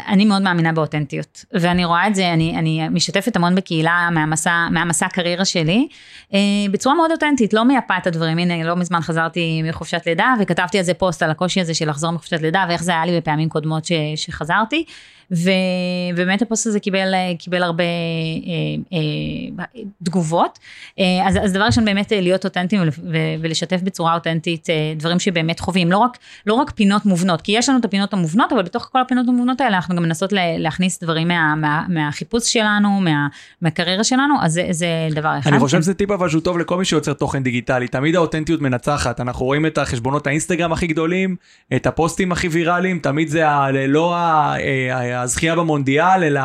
אני 0.09 0.25
מאוד 0.25 0.43
מאמינה 0.43 0.73
באותנטיות, 0.73 1.45
ואני 1.53 1.85
רואה 1.85 2.07
את 2.07 2.15
זה, 2.15 2.33
אני, 2.33 2.59
אני 2.65 2.89
משתפת 2.89 3.37
המון 3.37 3.55
בקהילה 3.55 4.09
מהמסע, 4.13 4.69
מהמסע 4.71 5.07
הקריירה 5.07 5.45
שלי, 5.45 5.89
אה, 6.35 6.39
בצורה 6.71 6.95
מאוד 6.95 7.11
אותנטית, 7.11 7.55
לא 7.55 7.65
מייפה 7.65 7.97
את 7.97 8.07
הדברים. 8.07 8.39
הנה, 8.39 8.65
לא 8.65 8.77
מזמן 8.77 9.01
חזרתי 9.01 9.63
מחופשת 9.65 10.03
לידה, 10.07 10.35
וכתבתי 10.41 10.79
על 10.79 10.85
זה 10.85 10.95
פוסט 10.95 11.23
על 11.23 11.31
הקושי 11.31 11.61
הזה 11.61 11.75
של 11.75 11.89
לחזור 11.89 12.11
מחופשת 12.11 12.41
לידה, 12.41 12.65
ואיך 12.69 12.83
זה 12.83 12.93
היה 12.93 13.07
לי 13.07 13.17
בפעמים 13.21 13.49
קודמות 13.49 13.85
ש, 13.85 13.93
שחזרתי. 14.17 14.85
ובאמת 15.31 16.43
הפוסט 16.43 16.67
הזה 16.67 16.81
קיבל, 16.81 17.15
קיבל 17.39 17.63
הרבה 17.63 17.85
אה, 17.85 18.99
אה, 18.99 19.83
תגובות. 20.05 20.59
אה, 20.99 21.05
אז, 21.29 21.39
אז 21.45 21.53
דבר 21.53 21.65
ראשון 21.65 21.85
באמת 21.85 22.13
להיות 22.17 22.45
אותנטיים 22.45 22.83
ולשתף 23.41 23.81
בצורה 23.83 24.15
אותנטית 24.15 24.71
אה, 24.71 24.75
דברים 24.97 25.19
שבאמת 25.19 25.61
חווים, 25.61 25.93
לא 25.93 25.99
רק, 25.99 26.19
לא 26.47 26.55
רק 26.55 26.71
פינות 26.71 27.07
מובנות, 27.07 27.41
כי 27.41 27.53
יש 27.53 27.69
לנו 27.69 27.79
את 27.79 27.85
הפינות 27.85 28.13
המובנות, 28.13 28.53
אבל 28.53 28.63
בתוך 28.63 28.89
כל 28.93 29.01
הפינות 29.01 29.29
המובנות 29.29 29.61
האלה 29.61 29.77
אנחנו 29.77 29.97
גם 29.97 30.03
מנסות 30.03 30.33
להכניס 30.59 31.03
דברים 31.03 31.29
מה, 31.29 31.55
מה, 31.55 31.85
מהחיפוש 31.89 32.53
שלנו, 32.53 33.01
מה, 33.01 33.27
מהקריירה 33.63 34.05
שלנו, 34.05 34.35
אז 34.43 34.53
זה, 34.53 34.67
זה 34.71 34.87
דבר 35.11 35.39
אחד. 35.39 35.51
אני 35.51 35.59
חושב 35.59 35.83
שזה 35.83 35.95
טיפ 35.95 36.11
אבל 36.11 36.29
שהוא 36.29 36.41
טוב 36.41 36.59
לכל 36.59 36.79
מי 36.79 36.85
שיוצר 36.85 37.13
תוכן 37.13 37.43
דיגיטלי, 37.43 37.89
תמיד 37.89 38.17
האותנטיות 38.17 38.61
מנצחת, 38.61 39.21
אנחנו 39.21 39.47
רואים 39.47 39.67
את 39.67 39.79
החשבונות 39.79 40.27
האינסטגרם 40.27 40.73
הכי 40.73 40.87
גדולים, 40.87 41.37
את 41.77 41.87
הפוסטים 41.87 42.33
הכי 42.33 42.49
ויראליים, 42.49 42.99
תמיד 42.99 43.29
זה 43.29 43.49
ה, 43.49 43.71
לא 43.71 44.17
ה... 44.17 44.55
אה, 45.15 45.23
הזכייה 45.23 45.57
במונדיאל, 45.57 46.25
אלא 46.25 46.41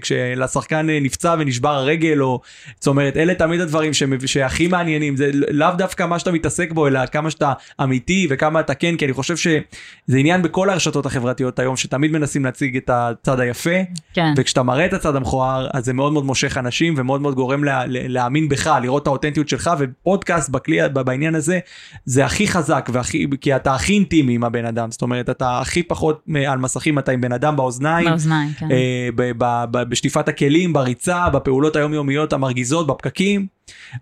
כשלשחקן 0.00 0.86
נפצע 0.90 1.34
ונשבר 1.38 1.74
הרגל, 1.74 2.22
או 2.22 2.40
זאת 2.80 2.86
אומרת, 2.86 3.16
אלה 3.16 3.34
תמיד 3.34 3.60
הדברים 3.60 3.92
שהכי 4.26 4.68
מעניינים, 4.68 5.16
זה 5.16 5.30
לאו 5.32 5.68
דווקא 5.78 6.06
מה 6.06 6.18
שאתה 6.18 6.32
מתעסק 6.32 6.72
בו, 6.72 6.86
אלא 6.86 7.06
כמה 7.06 7.30
שאתה 7.30 7.52
אמיתי 7.82 8.26
וכמה 8.30 8.60
אתה 8.60 8.74
כן, 8.74 8.96
כי 8.96 9.04
אני 9.04 9.12
חושב 9.12 9.36
שזה 9.36 10.16
עניין 10.16 10.42
בכל 10.42 10.70
הרשתות 10.70 11.06
החברתיות 11.06 11.58
היום, 11.58 11.76
שתמיד 11.76 12.12
מנסים 12.12 12.44
להציג 12.44 12.76
את 12.76 12.90
הצד 12.92 13.40
היפה, 13.40 13.70
כן. 14.14 14.34
וכשאתה 14.36 14.62
מראה 14.62 14.86
את 14.86 14.92
הצד 14.92 15.16
המכוער, 15.16 15.68
אז 15.72 15.84
זה 15.84 15.92
מאוד 15.92 16.12
מאוד 16.12 16.24
מושך 16.24 16.58
אנשים 16.58 16.94
ומאוד 16.96 17.20
מאוד 17.20 17.34
גורם 17.34 17.64
לה, 17.64 17.82
להאמין 17.86 18.48
בך, 18.48 18.70
לראות 18.82 19.02
את 19.02 19.06
האותנטיות 19.06 19.48
שלך, 19.48 19.70
ופודקאסט 19.78 20.50
בכלי, 20.50 20.78
בעניין 20.88 21.34
הזה, 21.34 21.58
זה 22.04 22.24
הכי 22.24 22.48
חזק, 22.48 22.90
והכי, 22.92 23.26
כי 23.40 23.56
אתה 23.56 23.74
הכי 23.74 23.92
אינטימי 23.92 24.34
עם 24.34 24.44
הבן 24.44 24.64
אדם, 24.64 24.90
זאת 24.90 25.02
אומרת, 25.02 25.30
אתה 25.30 25.60
הכי 25.60 25.82
פחות 25.82 26.24
על 26.46 26.58
מסכים, 26.58 26.98
אתה 26.98 27.12
עם 27.12 27.20
בן 27.20 27.32
אדם 27.32 27.56
באוזניים. 27.56 27.91
באוזניים, 27.94 28.10
באוזניים, 28.10 28.52
כן. 28.58 28.70
אה, 28.70 29.08
ב- 29.14 29.32
ב- 29.38 29.64
ב- 29.70 29.82
בשטיפת 29.82 30.28
הכלים, 30.28 30.72
בריצה, 30.72 31.28
בפעולות 31.30 31.76
היומיומיות 31.76 32.32
המרגיזות, 32.32 32.86
בפקקים. 32.86 33.46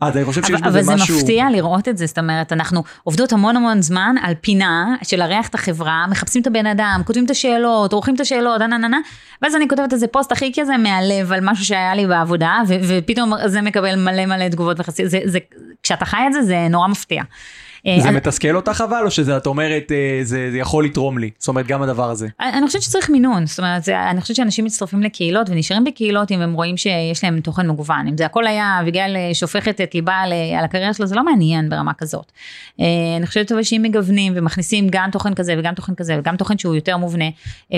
אז 0.00 0.16
אני 0.16 0.24
חושב 0.24 0.42
שיש 0.44 0.61
אבל, 0.61 0.68
בזה 0.68 0.79
אבל 0.79 0.83
זה 0.87 0.94
משהו... 0.94 1.16
מפתיע 1.16 1.50
לראות 1.50 1.88
את 1.88 1.98
זה, 1.98 2.07
זאת 2.07 2.18
אומרת, 2.18 2.53
אנחנו 2.53 2.83
עובדות 3.05 3.33
המון 3.33 3.57
המון 3.57 3.83
זמן 3.83 4.16
על 4.22 4.35
פינה 4.40 4.94
של 5.03 5.16
לארח 5.18 5.48
את 5.48 5.55
החברה, 5.55 6.07
מחפשים 6.11 6.42
את 6.42 6.46
הבן 6.46 6.66
אדם, 6.66 7.00
כותבים 7.05 7.24
את 7.24 7.31
השאלות, 7.31 7.92
עורכים 7.92 8.14
את 8.14 8.20
השאלות, 8.20 8.61
נה 8.61 8.66
נה 8.66 8.88
נה, 8.88 8.98
ואז 9.42 9.57
אני 9.57 9.68
כותבת 9.68 9.92
איזה 9.92 10.07
פוסט 10.07 10.33
הכי 10.33 10.53
כזה 10.61 10.76
מהלב 10.76 11.33
על 11.33 11.40
משהו 11.42 11.64
שהיה 11.64 11.94
לי 11.94 12.07
בעבודה, 12.07 12.59
ו- 12.68 12.74
ופתאום 12.88 13.33
זה 13.46 13.61
מקבל 13.62 13.96
מלא 13.96 14.26
מלא 14.26 14.48
תגובות 14.48 14.81
וחצי, 14.81 15.09
זה, 15.09 15.18
זה, 15.24 15.38
כשאתה 15.83 16.05
חי 16.05 16.20
את 16.26 16.33
זה, 16.33 16.42
זה 16.42 16.66
נורא 16.70 16.88
מפתיע. 16.88 17.22
אה, 17.86 18.00
זה 18.00 18.08
אז- 18.08 18.14
מתסכל 18.14 18.56
אותך 18.56 18.84
אבל, 18.88 19.02
או 19.04 19.10
שזה, 19.10 19.36
את 19.36 19.46
אומרת, 19.46 19.92
אה, 19.92 20.20
זה, 20.22 20.48
זה 20.50 20.58
יכול 20.58 20.84
לתרום 20.84 21.18
לי? 21.18 21.30
זאת 21.38 21.48
אומרת, 21.48 21.66
גם 21.66 21.82
הדבר 21.82 22.10
הזה. 22.10 22.28
אני 22.40 22.58
אני 22.58 22.66
חושבת 22.66 22.82
שצריך 22.82 23.10
מינון, 23.10 23.46
זאת 23.46 23.58
אומרת, 23.58 23.84
זה, 23.84 24.10
אני 24.10 24.20
חושבת 24.20 24.36
שאנשים 24.36 24.64
מצטרפים 24.64 25.02
לקהילות 25.02 25.50
ונשארים 25.50 25.84
בקהילות 25.84 26.30
אם 26.32 26.40
הם 26.40 26.52
רואים 26.52 26.76
שיש 26.76 27.24
להם 27.24 27.40
תוכן 27.40 27.70
מגוון. 27.70 28.06
אם 28.06 28.16
זה 28.18 28.26
הכל 28.26 28.46
היה, 28.46 28.78
אביגיל 28.80 29.16
אה, 29.16 29.30
שופכת 29.34 29.80
את 29.80 29.94
ליבה 29.94 30.14
על, 30.14 30.32
על 30.58 30.64
הקריירה 30.64 30.94
שלו, 30.94 31.06
זה 31.06 31.14
לא 31.14 31.24
מעניין 31.24 31.68
ברמה 31.68 31.92
כזאת. 31.94 32.32
אני 32.78 33.26
חושבת 33.26 33.52
אבל 33.52 33.62
שאם 33.62 33.80
מגוונים 33.84 34.32
ומכניסים 34.36 34.86
גם 34.90 35.08
תוכן 35.12 35.34
כזה 35.34 35.54
וגם 35.58 35.74
תוכן 35.74 35.94
כזה 35.94 36.16
וגם 36.18 36.36
תוכן 36.36 36.58
שהוא 36.58 36.74
יותר 36.74 36.96
מובנה, 36.96 37.24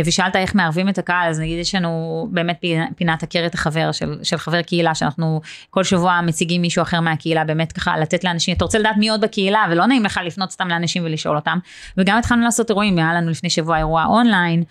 ושאלת 0.07 0.37
איך 0.37 0.55
מערבים 0.55 0.89
את 0.89 0.99
הקהל, 0.99 1.31
אז 1.31 1.41
נגיד 1.41 1.59
יש 1.59 1.75
לנו 1.75 2.29
באמת 2.31 2.61
פינת 2.97 3.25
את 3.47 3.55
החבר 3.55 3.93
של, 3.93 4.19
של 4.23 4.37
חבר 4.37 4.63
קהילה, 4.63 4.95
שאנחנו 4.95 5.41
כל 5.71 5.85
שבוע 5.85 6.21
מציגים 6.21 6.63
מישהו 6.63 6.83
אחר 6.83 7.01
מהקהילה, 7.01 7.45
באמת 7.45 7.73
ככה 7.73 7.99
לתת 7.99 8.25
לאנשים, 8.25 8.57
אתה 8.57 8.65
רוצה 8.65 8.79
לדעת 8.79 8.97
מי 8.97 9.09
עוד 9.09 9.21
בקהילה, 9.21 9.67
ולא 9.71 9.87
נעים 9.93 10.05
לך 10.05 10.21
לפנות 10.25 10.51
סתם 10.51 10.69
לאנשים 10.69 11.05
ולשאול 11.05 11.37
אותם. 11.37 11.59
וגם 11.97 12.19
התחלנו 12.19 12.43
לעשות 12.43 12.71
אירועים, 12.71 12.99
היה 12.99 13.15
לנו 13.15 13.31
לפני 13.31 13.51
שבוע 13.51 13.79
אירוע 13.79 14.05
אונליין, 14.05 14.65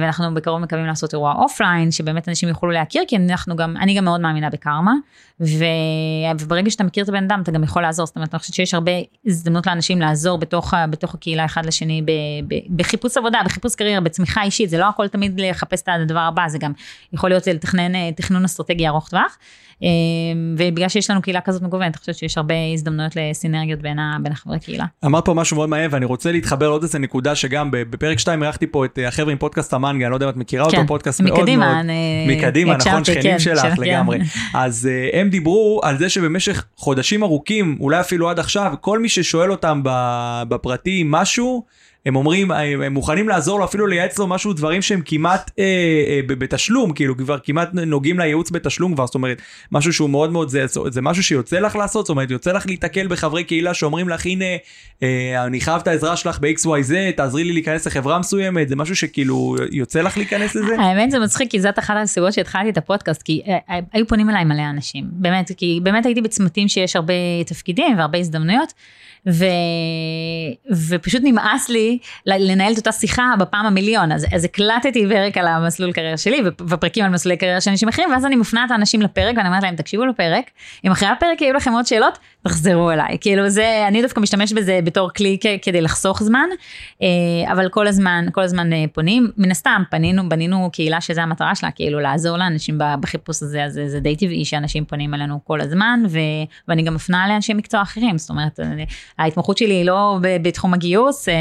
ואנחנו 0.00 0.34
בקרוב 0.34 0.60
מקווים 0.60 0.86
לעשות 0.86 1.12
אירוע 1.12 1.32
offline, 1.32 1.90
שבאמת 1.90 2.28
אנשים 2.28 2.48
יוכלו 2.48 2.70
להכיר, 2.70 3.02
כי 3.08 3.16
אנחנו 3.16 3.56
גם, 3.56 3.76
אני 3.76 3.94
גם 3.94 4.04
מאוד 4.04 4.20
מאמינה 4.20 4.50
בקרמה, 4.50 4.92
ו... 5.40 5.64
וברגע 6.40 6.70
שאתה 6.70 6.84
מכיר 6.84 7.04
את 7.04 7.08
הבן 7.08 7.24
אדם, 7.24 7.40
אתה 7.42 7.50
גם 7.50 7.64
יכול 7.64 7.82
לעזור, 7.82 8.06
זאת 8.06 8.16
אומרת, 8.16 8.34
אני 8.34 8.38
חושבת 8.38 8.54
שיש 8.54 8.74
הרבה 8.74 8.92
הזדמנות 9.26 9.66
לאנשים 9.66 10.00
לעזור 10.00 10.38
בתוך. 10.38 10.74
בתוך 10.90 11.14
הקהילה 11.14 11.44
אחד 11.44 11.66
לשני, 11.66 12.02
ב... 12.02 12.10
ב... 12.48 12.54
בחיפוש 12.76 13.16
עבודה, 13.16 13.38
בחיפוש 13.44 13.74
קריירה, 13.74 14.00
בצמיחה 14.00 14.42
אישית, 14.42 14.70
זה 14.70 14.78
לא 14.78 14.88
הכל 14.88 15.08
תמיד 15.08 15.40
לחפש 15.40 15.82
את 15.82 15.88
הדבר 15.88 16.20
הבא, 16.20 16.48
זה 16.48 16.58
גם 16.58 16.72
יכול 17.12 17.30
להיות 17.30 17.46
לתכנן 17.46 17.94
אה, 17.94 18.10
תכנון 18.16 18.44
אסטרטגי 18.44 18.88
ארוך 18.88 19.08
טווח. 19.08 19.38
אה, 19.82 19.88
ובגלל 20.56 20.88
שיש 20.88 21.10
לנו 21.10 21.22
קהילה 21.22 21.40
כזאת 21.40 21.62
מגוונת, 21.62 21.94
אני 21.94 21.98
חושבת 21.98 22.14
שיש 22.14 22.38
הרבה 22.38 22.54
הזדמנויות 22.74 23.16
לסינרגיות 23.16 23.80
בין, 23.80 23.98
ה... 23.98 24.16
בין 24.22 24.32
החברי 24.32 24.60
קהילה. 24.60 24.84
אמרת 25.04 25.24
פה 25.24 25.34
משהו 25.34 25.56
מאוד 25.56 25.68
מעניין 25.68 25.90
ואני 25.92 26.04
רוצה 26.04 26.32
להתחבר 26.32 26.68
לעוד 26.68 26.82
איזה 26.82 26.98
נקודה 26.98 27.34
שגם 27.34 27.68
בפרק 27.70 28.18
2 28.18 28.42
אירחתי 28.42 28.66
פה 28.66 28.84
את 28.84 28.98
אה, 28.98 29.08
החבר'ה 29.08 29.32
עם 29.32 29.38
המנגה, 29.72 30.06
אני 30.06 30.10
לא 30.10 30.16
יודע 30.16 30.26
אם 30.26 30.30
את 30.30 30.36
מכירה 30.36 30.64
אותו, 30.64 30.76
כן, 30.76 30.86
פודקאסט 30.86 31.20
מאוד 31.20 31.50
מאוד, 31.56 31.86
מקדימה, 32.26 32.76
נכון, 32.76 33.04
שכנים 33.04 33.22
כן, 33.22 33.38
שלך 33.38 33.62
של- 33.76 33.82
לגמרי. 33.82 34.18
כן. 34.18 34.24
אז 34.58 34.88
אה, 34.90 35.20
הם 35.20 35.28
דיברו 35.28 35.80
על 35.84 35.98
זה 35.98 36.08
שבמשך 36.08 36.64
חודשים 36.76 37.22
ארוכים, 37.22 37.76
אולי 37.80 38.00
אפילו 38.00 38.30
עד 38.30 38.38
עכשיו, 38.38 38.74
כל 38.80 38.98
מי 38.98 39.08
ששואל 39.08 39.50
אותם 39.50 39.80
בפרטי 40.48 41.02
משהו, 41.06 41.64
הם 42.06 42.16
אומרים, 42.16 42.50
הם 42.50 42.92
מוכנים 42.92 43.28
לעזור 43.28 43.58
לו, 43.58 43.64
אפילו 43.64 43.86
לייעץ 43.86 44.18
לו 44.18 44.26
משהו, 44.26 44.52
דברים 44.52 44.82
שהם 44.82 45.02
כמעט 45.04 45.50
אה, 45.58 45.64
אה, 46.08 46.20
בתשלום, 46.26 46.92
כאילו 46.92 47.16
כבר 47.16 47.38
כמעט 47.38 47.68
נוגעים 47.72 48.18
לייעוץ 48.18 48.50
בתשלום 48.50 48.94
כבר, 48.94 49.06
זאת 49.06 49.14
אומרת, 49.14 49.42
משהו 49.72 49.92
שהוא 49.92 50.10
מאוד 50.10 50.32
מאוד, 50.32 50.48
זה, 50.48 50.66
זה 50.90 51.02
משהו 51.02 51.22
שיוצא 51.22 51.58
לך 51.58 51.76
לעשות, 51.76 52.06
זאת 52.06 52.10
אומרת, 52.10 52.30
יוצא 52.30 52.52
לך 52.52 52.66
להיתקל 52.66 53.08
בחברי 53.08 53.44
קהילה 53.44 53.74
שאומרים 53.74 54.08
לך, 54.08 54.26
הנה, 54.26 54.44
אה, 55.02 55.44
אני 55.46 55.60
חייב 55.60 55.80
את 55.80 55.88
העזרה 55.88 56.16
שלך 56.16 56.38
ב-XYZ, 56.40 56.92
תעזרי 57.16 57.44
לי 57.44 57.52
להיכנס 57.52 57.86
לחברה 57.86 58.18
מסוימת, 58.18 58.68
זה 58.68 58.76
משהו 58.76 58.96
שכאילו 58.96 59.56
יוצא 59.72 60.00
לך 60.00 60.16
להיכנס 60.16 60.54
לזה? 60.54 60.76
האמת 60.78 61.10
זה 61.10 61.18
מצחיק 61.18 61.50
כי 61.50 61.60
זאת 61.60 61.78
אחת 61.78 61.94
הסיבות 62.02 62.32
שהתחלתי 62.32 62.70
את 62.70 62.78
הפודקאסט 62.78 63.22
כי 63.22 63.42
אה, 63.46 63.58
אה, 63.70 63.78
היו 63.92 64.06
פונים 64.06 64.30
אליי 64.30 64.44
מלא 64.44 64.62
אנשים 64.70 65.04
באמת 65.12 65.52
כי 65.56 65.80
באמת 65.82 66.06
הייתי 66.06 66.20
בצמתים 66.20 66.68
שיש 66.68 66.96
הרבה 66.96 67.14
תפקידים 67.46 67.98
והרבה 67.98 68.18
הזדמנויות. 68.18 68.72
ו... 69.26 69.44
ופשוט 70.88 71.22
נמאס 71.24 71.68
לי 71.68 71.87
לנהל 72.26 72.72
את 72.72 72.78
אותה 72.78 72.92
שיחה 72.92 73.34
בפעם 73.38 73.66
המיליון. 73.66 74.12
אז, 74.12 74.26
אז 74.34 74.44
הקלטתי 74.44 75.06
פרק 75.08 75.38
על 75.38 75.46
המסלול 75.46 75.92
קריירה 75.92 76.16
שלי 76.16 76.42
ופ- 76.46 76.62
ופרקים 76.68 77.04
על 77.04 77.10
מסלולי 77.10 77.36
קריירה 77.36 77.60
של 77.60 77.70
אנשים 77.70 77.88
אחרים 77.88 78.10
ואז 78.10 78.24
אני 78.24 78.36
מפנה 78.36 78.64
את 78.64 78.70
האנשים 78.70 79.02
לפרק 79.02 79.36
ואני 79.36 79.48
אומרת 79.48 79.62
להם 79.62 79.76
תקשיבו 79.76 80.06
לפרק. 80.06 80.50
אם 80.84 80.90
אחרי 80.90 81.08
הפרק 81.08 81.40
יהיו 81.40 81.54
לכם 81.54 81.72
עוד 81.72 81.86
שאלות 81.86 82.18
תחזרו 82.48 82.90
אליי. 82.90 83.16
כאילו 83.20 83.48
זה 83.48 83.84
אני 83.88 84.02
דווקא 84.02 84.20
משתמש 84.20 84.52
בזה 84.52 84.80
בתור 84.84 85.10
כלי 85.16 85.38
כדי 85.62 85.80
לחסוך 85.80 86.22
זמן 86.22 86.48
אה, 87.02 87.52
אבל 87.52 87.68
כל 87.68 87.86
הזמן 87.86 88.26
כל 88.32 88.40
הזמן 88.42 88.72
אה, 88.72 88.84
פונים. 88.92 89.30
מן 89.36 89.50
הסתם 89.50 89.82
פנינו 89.90 90.28
בנינו 90.28 90.70
קהילה 90.72 91.00
שזה 91.00 91.22
המטרה 91.22 91.54
שלה 91.54 91.70
כאילו 91.70 92.00
לעזור 92.00 92.36
לאנשים 92.36 92.78
בחיפוש 93.00 93.42
הזה 93.42 93.64
אז 93.64 93.80
זה, 93.86 94.00
די 94.00 94.16
טבעי 94.16 94.44
שאנשים 94.44 94.84
פונים 94.84 95.14
אלינו 95.14 95.40
כל 95.44 95.60
הזמן 95.60 96.02
ו, 96.08 96.18
ואני 96.68 96.82
גם 96.82 96.94
מפנה 96.94 97.28
לאנשי 97.28 97.54
מקצוע 97.54 97.82
אחרים. 97.82 98.18
זאת 98.18 98.30
אומרת 98.30 98.60
אני- 98.60 98.86
ההתמחות 99.18 99.58
שלי 99.58 99.74
היא 99.74 99.84
לא 99.84 100.18
בתחום 100.42 100.74
הגיוס 100.74 101.28
אה, 101.28 101.34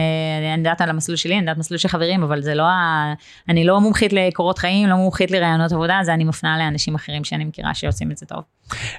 אני 0.54 0.58
יודעת 0.58 0.82
על 0.82 0.89
המסלול 0.89 1.15
שלי 1.15 1.34
אני 1.34 1.41
יודעת 1.41 1.58
מסלול 1.58 1.78
של 1.78 1.88
חברים 1.88 2.24
אבל 2.24 2.41
זה 2.41 2.56
לא 2.56 2.63
ה... 2.63 3.13
אני 3.50 3.63
לא 3.63 3.82
מומחית 3.82 4.13
לקורות 4.13 4.58
חיים 4.58 4.88
לא 4.89 4.96
מומחית 4.96 5.32
לרעיונות 5.32 5.72
עבודה 5.72 6.00
זה 6.04 6.13
אני 6.13 6.24
מפנה 6.24 6.58
לאנשים 6.58 6.96
אחרים 6.96 7.24
שאני 7.24 7.46
מכירה 7.46 7.74
שעושים 7.74 8.12
את 8.12 8.17
זה 8.17 8.26
טוב. 8.26 8.57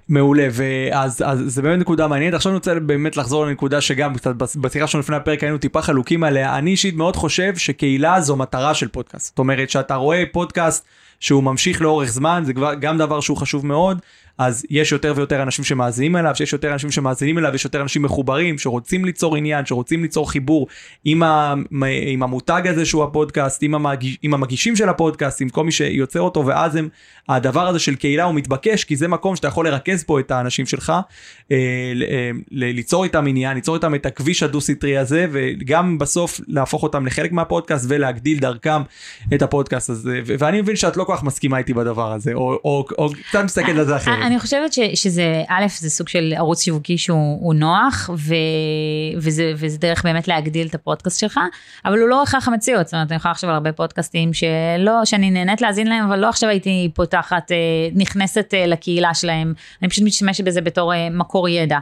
מעולה, 0.09 0.49
ואז 0.53 1.23
אז 1.27 1.43
זה 1.47 1.63
באמת 1.63 1.79
נקודה 1.79 2.09
מעניינת. 2.09 2.35
עכשיו 2.35 2.53
אני 2.53 2.57
רוצה 2.57 2.81
באמת 2.81 3.17
לחזור 3.17 3.47
לנקודה 3.47 3.81
שגם 3.81 4.15
קצת 4.15 4.35
בשיחה 4.57 4.87
שלנו 4.87 5.01
לפני 5.01 5.17
הפרק 5.17 5.43
היינו 5.43 5.59
טיפה 5.59 5.83
חלוקים 5.83 6.25
עליה. 6.25 6.59
אני 6.59 6.71
אישית 6.71 6.97
מאוד 6.97 7.17
חושב 7.17 7.57
שקהילה 7.57 8.21
זו 8.21 8.37
מטרה 8.37 8.75
של 8.75 8.89
פודקאסט. 8.89 9.27
זאת 9.27 9.39
אומרת, 9.39 9.71
שאתה 9.71 9.95
רואה 9.95 10.25
פודקאסט 10.33 10.85
שהוא 11.21 11.43
ממשיך 11.43 11.83
לאורך 11.83 12.09
זמן, 12.09 12.43
זה 12.47 12.53
גם 12.81 12.99
דבר 12.99 13.21
שהוא 13.21 13.37
חשוב 13.37 13.67
מאוד. 13.67 13.99
אז 14.39 14.67
יש 14.71 14.93
יותר 14.93 15.13
ויותר 15.17 15.43
אנשים 15.43 15.65
שמאזינים 15.65 16.17
אליו, 16.17 16.35
שיש 16.35 16.53
יותר 16.53 16.73
אנשים 16.73 16.91
שמאזינים 16.91 17.39
אליו, 17.39 17.55
יש 17.55 17.65
יותר 17.65 17.83
אנשים 17.83 18.03
מחוברים, 18.03 18.59
שרוצים 18.59 19.05
ליצור 19.05 19.37
עניין, 19.37 19.67
שרוצים 19.67 20.03
ליצור 20.03 20.31
חיבור 20.31 20.67
עם, 21.05 21.23
ה, 21.23 21.55
עם 22.07 22.23
המותג 22.23 22.63
הזה 22.67 22.87
שהוא 22.87 23.05
הפודקאסט, 23.05 23.63
עם, 23.63 23.75
המגיש, 23.75 24.17
עם 24.23 24.35
המגישים 24.35 24.77
של 24.77 24.89
הפודקאסט, 24.89 25.41
עם 25.41 25.49
כל 25.49 25.65
מי 25.65 25.73
שיוצר 25.73 26.21
אותו, 26.21 26.47
ואז 26.47 26.77
הם, 26.77 26.89
הדבר 27.29 27.69
הזה 27.69 27.79
של 27.79 27.95
קהילה 27.95 28.25
הוא 28.25 28.35
מתבקש, 28.35 28.85
כי 28.85 28.97
זה 28.97 29.09
מקום 29.09 29.37
שאתה 29.37 29.49
יכול 29.49 29.69
לרכז 29.69 30.05
פה 30.05 30.21
את 30.21 30.31
האנשים 30.31 30.67
שלך, 30.67 30.93
אה, 31.51 31.57
אה, 32.11 32.31
ליצור 32.51 33.05
איתם 33.05 33.27
עניין, 33.27 33.55
ליצור 33.55 33.75
איתם 33.75 33.95
את 33.95 34.07
הכביש 34.07 34.43
הדו-סטרי 34.43 34.99
הזה, 34.99 35.27
וגם 35.33 35.99
בסוף 35.99 36.41
להפוך 36.49 36.83
אותם 36.83 37.07
לחלק 37.07 37.33
מהפודקאסט 37.33 37.87
ולהגדיל 37.89 38.39
דרכם 38.39 38.83
את 39.35 39.43
הפודקאסט 39.43 39.91
הזה, 39.91 40.21
ואני 40.25 40.61
מבין 40.61 40.77
שאת 40.77 40.97
לא 40.97 41.05
כל 41.05 41.15
כך 41.17 41.23
מסכימה 41.23 41.59
איתי 41.59 41.75
בדבר 41.75 42.13
הזה, 42.13 42.33
או, 42.35 42.61
או, 42.65 42.85
או 42.99 43.11
קצת 43.29 43.45
מסתכלת 43.45 43.77
על 43.77 43.87
זה 43.87 43.97
אחרת. 43.97 44.28
אני 44.29 44.39
חושבת 44.39 44.73
ש, 44.73 44.79
שזה, 44.95 45.43
א', 45.49 45.67
זה 45.79 45.91
סוג 45.91 46.09
של 46.09 46.35
ערוץ 46.37 46.63
שיווקי 46.63 46.99
שהוא 46.99 47.39
הוא 47.41 47.55
נוח, 47.55 48.11
ו, 48.17 48.35
וזה, 49.17 49.53
וזה 49.57 49.79
דרך 49.79 50.05
באמת 50.05 50.29
להגדיל 50.29 50.67
את 50.67 50.75
הפודקאסט 50.75 51.21
שלך, 51.21 51.41
אבל 51.85 51.99
הוא 51.99 52.09
לא 52.09 52.23
הכרח 52.23 52.49
המציאות, 52.49 52.87
זאת 52.87 52.95
אומרת, 52.95 53.11
אני 53.11 53.17
יכולה 53.17 53.33
לחשוב 53.33 53.51
על 53.51 53.55
הרבה 53.55 53.73
פודקאסטים 53.73 54.33
שלא, 54.33 55.05
שאני 55.05 55.31
נהנית 55.31 55.61
להאזין 55.61 55.87
להם, 55.87 56.05
אבל 56.05 56.19
לא 56.19 56.29
עכשיו 56.29 56.51
הייתי 56.51 56.91
פותחת, 56.95 57.53
אה, 57.53 57.57
נכנסת 57.95 58.55
אה, 58.55 58.67
לקהילה 58.67 59.15
שלהם, 59.15 59.55
אני 59.83 59.91
פשוט 59.91 60.05
משתמשת 60.05 60.45
בזה 60.45 60.61
בתור 60.61 60.95
אה, 60.95 61.11
מקור 61.11 61.49
ידע. 61.49 61.79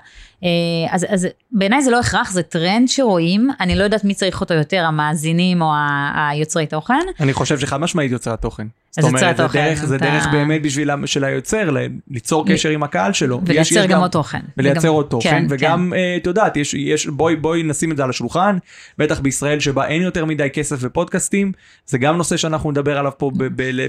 אז, 0.91 1.07
אז 1.09 1.29
בעיניי 1.53 1.83
זה 1.83 1.91
לא 1.91 2.01
הכרח, 2.01 2.31
זה 2.31 2.43
טרנד 2.43 2.89
שרואים, 2.89 3.51
אני 3.61 3.75
לא 3.75 3.85
יודעת 3.85 4.05
מי 4.05 4.15
צריך 4.15 4.41
אותו 4.41 4.55
יותר, 4.55 4.85
המאזינים 4.85 5.63
או 5.63 5.73
היוצרי 6.15 6.67
תוכן. 6.67 7.01
אני 7.21 7.33
חושב 7.33 7.59
שחד 7.59 7.77
משמעית 7.77 8.13
יוצר 8.13 8.33
התוכן. 8.33 8.67
זאת 9.03 9.09
אומרת, 9.09 9.37
זה 9.37 9.43
דרך, 9.53 9.85
זה 9.85 9.97
אתה- 9.97 10.05
דרך 10.05 10.27
באמת 10.33 10.63
בשביל 10.63 10.91
של 11.07 11.25
היוצר, 11.25 11.71
ל- 11.71 11.79
ליצור 12.11 12.47
קשר 12.47 12.69
עם 12.69 12.83
הקהל 12.83 13.13
שלו. 13.13 13.41
ולייצר 13.47 13.87
גם 13.87 14.01
עוד 14.01 14.11
תוכן. 14.11 14.41
ולייצר 14.57 14.89
עוד 14.89 15.07
תוכן, 15.07 15.31
כן, 15.31 15.47
וגם, 15.51 15.93
אה, 15.97 16.17
את 16.17 16.27
יודעת, 16.27 16.57
יש, 16.57 16.75
יש, 16.75 17.07
בואי, 17.07 17.37
בואי 17.37 17.63
נשים 17.63 17.93
את 17.93 17.97
זה 17.97 18.05
על 18.05 18.11
השולחן, 18.11 18.57
בטח 18.99 19.21
בישראל 19.21 19.61
שבה 19.61 19.87
אין 19.87 20.03
יותר 20.03 20.25
מדי 20.25 20.49
כסף 20.53 20.85
בפודקאסטים, 20.85 21.53
זה 21.87 21.99
גם 21.99 22.17
נושא 22.17 22.37
שאנחנו 22.37 22.71
נדבר 22.71 22.99
עליו 22.99 23.13
פה 23.19 23.31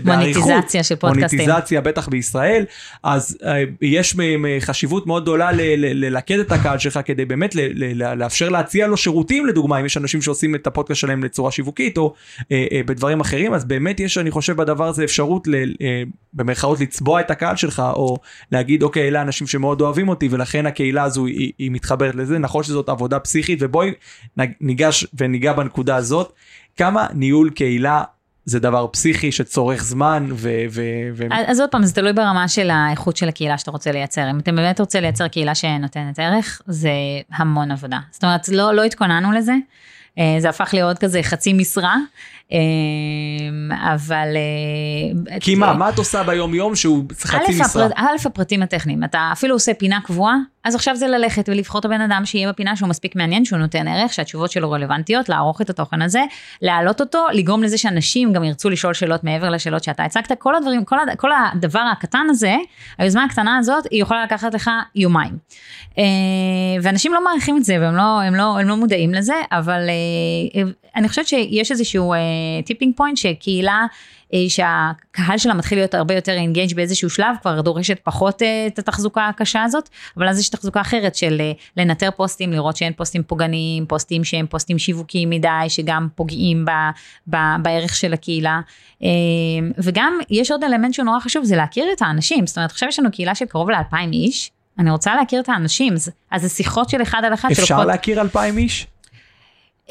באריכות. 0.04 0.44
מוניטיזציה 0.50 0.84
של 0.84 0.96
פודקאסטים. 0.96 1.40
מוניטיזציה, 1.40 1.82
בטח 1.82 2.08
בישראל, 2.08 2.64
אז 3.04 3.38
אה, 3.46 3.64
יש 3.82 4.16
חשיבות 4.60 5.08
מאוד 5.08 5.24
גדולה 5.24 5.52
ל- 5.52 5.56
ל- 5.62 6.06
ללכד 6.06 6.40
את 6.40 6.52
הקהל 6.52 6.78
שלך 6.78 7.00
כדי 7.06 7.26
באמת 7.26 7.56
ל- 7.56 7.60
ל- 7.62 8.04
ל- 8.04 8.14
לאפשר 8.14 8.50
להציע 8.50 8.88
לו 8.88 8.98
שירותים, 8.98 9.46
לדוגמה, 9.46 9.80
אם 9.80 9.86
יש 9.86 9.98
אנשים 9.98 10.22
שעושים 10.22 10.56
את 10.56 10.68
הפודקאסט 10.68 11.00
שלהם 11.02 11.24
לצורה 11.24 11.52
שיווקית, 11.52 11.98
או 11.98 12.14
אה, 12.52 12.82
בדברים 12.86 13.20
אחרים, 13.20 13.54
אז 13.54 13.66
באמת 13.66 14.00
יש, 14.00 14.18
אני 14.18 14.32
חושב, 14.32 14.58
בדבר 14.58 14.88
הזה 14.98 15.04
אפשרות, 15.04 15.48
ל, 15.48 15.56
אה, 15.56 16.04
במרכאות, 16.34 16.80
לצבוע 16.80 17.22
את 17.22 17.32
הקהל 17.32 17.56
שלך, 17.56 17.84
או 17.94 18.18
להגיד, 18.52 18.84
אוקיי, 18.84 19.08
אלה 19.08 19.22
אנשים 19.22 19.48
שמאוד 19.48 19.82
אוהבים 19.82 20.10
אותי, 20.10 20.28
ולכן 20.32 20.66
הקהילה 20.66 21.04
הזו 21.04 21.26
היא, 21.26 21.52
היא 21.58 21.72
מתחברת 21.72 22.16
לזה. 22.16 22.38
נכון 22.38 22.64
שזאת 22.64 22.90
עבודה 22.90 23.20
פסיכית, 23.20 23.60
ובואי 23.62 23.92
ניגש 24.62 25.08
וניגע 25.14 25.54
בנקודה 25.54 25.96
הזאת. 25.96 26.34
כמה 26.78 27.08
ניהול 27.14 27.50
קהילה 27.50 28.04
זה 28.46 28.60
דבר 28.60 28.88
פסיכי 28.88 29.32
שצורך 29.32 29.84
זמן, 29.84 30.28
ו... 30.32 30.50
ו, 30.70 30.82
ו... 31.14 31.24
אז 31.32 31.60
עוד 31.60 31.70
פעם, 31.70 31.84
זה 31.84 31.94
תלוי 31.94 32.14
ברמה 32.14 32.48
של 32.48 32.70
האיכות 32.70 33.18
של 33.18 33.28
הקהילה 33.28 33.58
שאתה 33.58 33.72
רוצה 33.72 33.92
לייצר. 33.92 34.30
אם 34.32 34.40
אתה 34.40 34.52
באמת 34.52 34.80
רוצה 34.80 35.00
לייצר 35.00 35.28
קהילה 35.28 35.56
שנותנת 35.56 36.20
ערך, 36.20 36.62
זה 36.68 36.92
המון 37.32 37.72
עבודה. 37.72 38.00
זאת 38.12 38.24
אומרת, 38.24 38.50
לא, 38.50 38.74
לא 38.74 38.84
התכוננו 38.84 39.32
לזה. 39.32 39.54
אה, 40.20 40.36
זה 40.40 40.50
הפך 40.50 40.70
להיות 40.74 41.00
כזה 41.00 41.24
חצי 41.24 41.54
משרה, 41.54 41.96
אה, 42.52 42.58
אבל... 43.94 44.28
אה, 44.36 45.40
כי 45.40 45.56
מה, 45.56 45.74
מה 45.74 45.90
את 45.90 45.98
עושה 45.98 46.24
ביום 46.24 46.54
יום 46.56 46.76
שהוא 46.76 47.06
חצי 47.22 47.62
משרה? 47.62 47.88
א', 47.96 48.16
הפרטים 48.26 48.64
הטכניים, 48.64 49.04
אתה 49.04 49.30
אפילו 49.32 49.56
עושה 49.56 49.74
פינה 49.74 50.00
קבועה, 50.04 50.36
אז 50.68 50.76
עכשיו 50.76 50.96
זה 50.96 51.08
ללכת 51.08 51.50
ולבחור 51.50 51.80
את 51.80 51.86
הבן 51.86 52.02
אדם 52.02 52.22
שיהיה 52.26 52.50
בפינה 52.50 52.76
שהוא 52.76 52.90
מספיק 52.90 53.16
מעניין, 53.16 53.46
שהוא 53.46 53.60
נותן 53.60 53.88
ערך, 53.88 54.14
שהתשובות 54.14 54.52
שלו 54.52 54.72
רלוונטיות, 54.72 55.30
לערוך 55.30 55.62
את 55.62 55.70
התוכן 55.70 56.02
הזה, 56.02 56.24
להעלות 56.62 57.02
אותו, 57.02 57.26
לגרום 57.34 57.64
לזה 57.64 57.78
שאנשים 57.78 58.34
גם 58.34 58.44
ירצו 58.44 58.70
לשאול 58.70 58.94
שאלות 58.94 59.24
מעבר 59.24 59.50
לשאלות 59.50 59.84
שאתה 59.84 60.04
הצגת, 60.04 60.32
כל 60.40 60.56
הדברים, 60.56 60.86
כל, 60.86 61.00
הד- 61.00 61.18
כל 61.18 61.32
הדבר 61.32 61.80
הקטן 61.92 62.28
הזה, 62.30 62.56
היוזמה 62.98 63.24
הקטנה 63.24 63.58
הזאת, 63.58 63.84
היא 63.92 64.02
יכולה 64.02 64.24
לקחת 64.24 64.54
לך 64.54 64.70
יומיים. 64.96 65.38
אה, 65.98 66.04
ואנשים 66.82 67.14
לא 67.14 67.24
מעריכים 67.24 67.58
את 67.58 67.64
זה 67.64 67.78
והם 67.82 67.96
לא, 67.96 68.22
הם 68.22 68.36
לא, 68.36 68.60
הם 68.60 68.68
לא 68.68 68.76
מודעים 68.76 69.14
לזה, 69.14 69.36
אבל 69.52 69.82
אה, 69.90 70.64
אני 70.96 71.10
חושבת 71.10 71.28
שיש 71.28 71.72
איזשהו 71.72 72.14
tipping 72.66 72.94
point 72.96 73.18
שקהילה 73.18 73.82
אה, 73.82 73.86
שהקהל 74.50 75.38
שלה 75.38 75.54
מתחיל 75.54 75.78
להיות 75.78 75.94
הרבה 75.94 76.14
יותר 76.14 76.32
engaged 76.32 76.76
באיזשהו 76.76 77.10
שלב, 77.10 77.36
כבר 77.42 77.62
דורשת 77.62 78.00
פחות 78.04 78.42
אה, 78.42 78.68
את 78.68 78.80
התחזוקה 78.80 79.28
הקשה 79.28 79.64
הזאת, 79.64 79.90
אבל 80.18 80.28
אז 80.28 80.40
יש 80.40 80.50
תחזוקה 80.50 80.82
אחרת 80.82 81.16
של 81.16 81.38
אה, 81.42 81.52
לנטר 81.78 82.10
פוסטים, 82.16 82.52
לראות 82.54 82.78
שאין 82.78 82.94
פוסטים 82.94 83.24
פוגעניים, 83.24 83.86
פוסטים 83.86 84.24
שהם 84.24 84.46
פוסטים 84.50 84.78
שיווקיים 84.80 85.30
מדי, 85.30 85.50
שגם 85.68 86.08
פוגעים 86.16 86.66
ב, 86.66 86.70
ב, 87.28 87.38
בערך 87.62 87.96
של 87.96 88.14
הקהילה. 88.14 88.60
אה, 89.04 89.08
וגם 89.78 90.18
יש 90.30 90.52
עוד 90.52 90.64
אלמנט 90.64 90.94
שהוא 90.94 91.06
נורא 91.06 91.20
חשוב, 91.20 91.44
זה 91.44 91.56
להכיר 91.56 91.86
את 91.94 92.02
האנשים, 92.02 92.48
זאת 92.48 92.58
אומרת 92.58 92.72
עכשיו 92.72 92.90
יש 92.90 93.00
לנו 93.00 93.12
קהילה 93.12 93.36
של 93.36 93.46
קרוב 93.46 93.70
לאלפיים 93.70 94.12
איש, 94.12 94.52
אני 94.80 94.92
רוצה 94.92 95.16
להכיר 95.16 95.40
את 95.40 95.50
האנשים, 95.50 95.94
אז 95.94 96.12
אז 96.32 96.42
זה 96.42 96.50
שיחות 96.50 96.90
של 96.90 97.02
אחד 97.02 97.22
על 97.26 97.34
אחד 97.34 97.50
אפשר 97.52 97.66
שלוקחות- 97.66 97.88
להכיר 97.88 98.22
אלפיים 98.22 98.58
איש? 98.58 98.88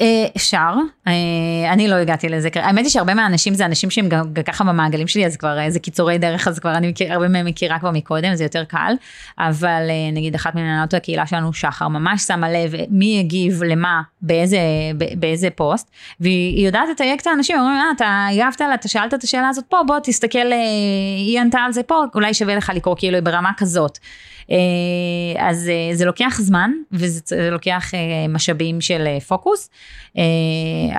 אה, 0.01 0.25
אפשר, 0.35 0.73
אה, 1.07 1.13
אני 1.73 1.87
לא 1.87 1.95
הגעתי 1.95 2.29
לזה, 2.29 2.49
האמת 2.55 2.83
היא 2.83 2.89
שהרבה 2.89 3.13
מהאנשים 3.13 3.53
זה 3.53 3.65
אנשים 3.65 3.89
שהם 3.89 4.09
גם 4.09 4.33
ככה 4.45 4.63
במעגלים 4.63 5.07
שלי, 5.07 5.25
אז 5.25 5.37
כבר 5.37 5.59
אה, 5.59 5.69
זה 5.69 5.79
קיצורי 5.79 6.17
דרך, 6.17 6.47
אז 6.47 6.59
כבר 6.59 6.73
אני 6.73 6.87
מכיר, 6.87 7.13
הרבה 7.13 7.27
מהם 7.27 7.45
מכירה 7.45 7.79
כבר 7.79 7.91
מקודם, 7.91 8.35
זה 8.35 8.43
יותר 8.43 8.63
קל, 8.63 8.93
אבל 9.39 9.87
אה, 9.89 10.11
נגיד 10.11 10.35
אחת 10.35 10.55
ממנהלות 10.55 10.93
הקהילה 10.93 11.27
שלנו, 11.27 11.53
שחר, 11.53 11.87
ממש 11.87 12.21
שמה 12.21 12.49
לב 12.49 12.73
מי 12.89 13.19
הגיב 13.19 13.63
למה, 13.63 14.01
באיזה, 14.21 14.59
באיזה 15.17 15.49
פוסט, 15.49 15.91
והיא 16.19 16.65
יודעת 16.65 16.89
לתייג 16.91 17.19
את 17.19 17.27
האנשים, 17.27 17.59
אומרים, 17.59 17.77
אה, 17.77 17.91
אתה 17.95 18.27
הגבת 18.31 18.61
לה, 18.61 18.73
אתה 18.73 18.87
שאלת 18.87 19.13
את 19.13 19.23
השאלה 19.23 19.49
הזאת 19.49 19.65
פה, 19.69 19.77
בוא 19.87 19.99
תסתכל, 20.03 20.37
אה, 20.37 20.57
היא 21.17 21.39
ענתה 21.39 21.59
על 21.59 21.71
זה 21.71 21.83
פה, 21.83 22.03
אולי 22.15 22.33
שווה 22.33 22.55
לך 22.55 22.71
לקרוא, 22.75 22.95
כאילו 22.97 23.23
ברמה 23.23 23.51
כזאת. 23.57 23.97
אה, 24.51 25.47
אז 25.49 25.69
אה, 25.69 25.95
זה 25.95 26.05
לוקח 26.05 26.37
זמן 26.41 26.71
וזה 26.91 27.21
זה 27.25 27.49
לוקח 27.51 27.93
אה, 27.93 28.27
משאבים 28.29 28.81
של 28.81 29.03
אה, 29.07 29.19
פוקוס, 29.19 29.69
אה, 29.69 29.86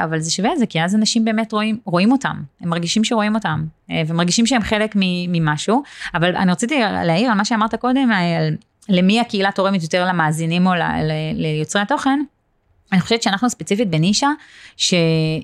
אבל 0.04 0.18
זה 0.20 0.30
שווה 0.30 0.52
את 0.52 0.58
זה, 0.58 0.66
כי 0.66 0.82
אז 0.82 0.94
אנשים 0.94 1.24
באמת 1.24 1.52
רואים, 1.52 1.78
רואים 1.84 2.12
אותם, 2.12 2.36
הם 2.60 2.68
מרגישים 2.68 3.04
שרואים 3.04 3.34
אותם, 3.34 3.64
אה, 3.90 4.02
ומרגישים 4.06 4.46
שהם 4.46 4.62
חלק 4.62 4.92
ממשהו, 5.28 5.82
אבל 6.14 6.36
אני 6.36 6.52
רציתי 6.52 6.80
להעיר 6.80 7.30
על 7.30 7.36
מה 7.36 7.44
שאמרת 7.44 7.74
קודם, 7.74 8.12
אה, 8.12 8.38
על 8.38 8.56
למי 8.88 9.20
הקהילה 9.20 9.52
תורמת 9.52 9.82
יותר 9.82 10.06
למאזינים 10.06 10.66
או 10.66 10.72
ליוצרי 11.34 11.82
התוכן. 11.82 12.20
אני 12.92 13.00
חושבת 13.00 13.22
שאנחנו 13.22 13.50
ספציפית 13.50 13.90
בנישה, 13.90 14.28
ש... 14.76 14.94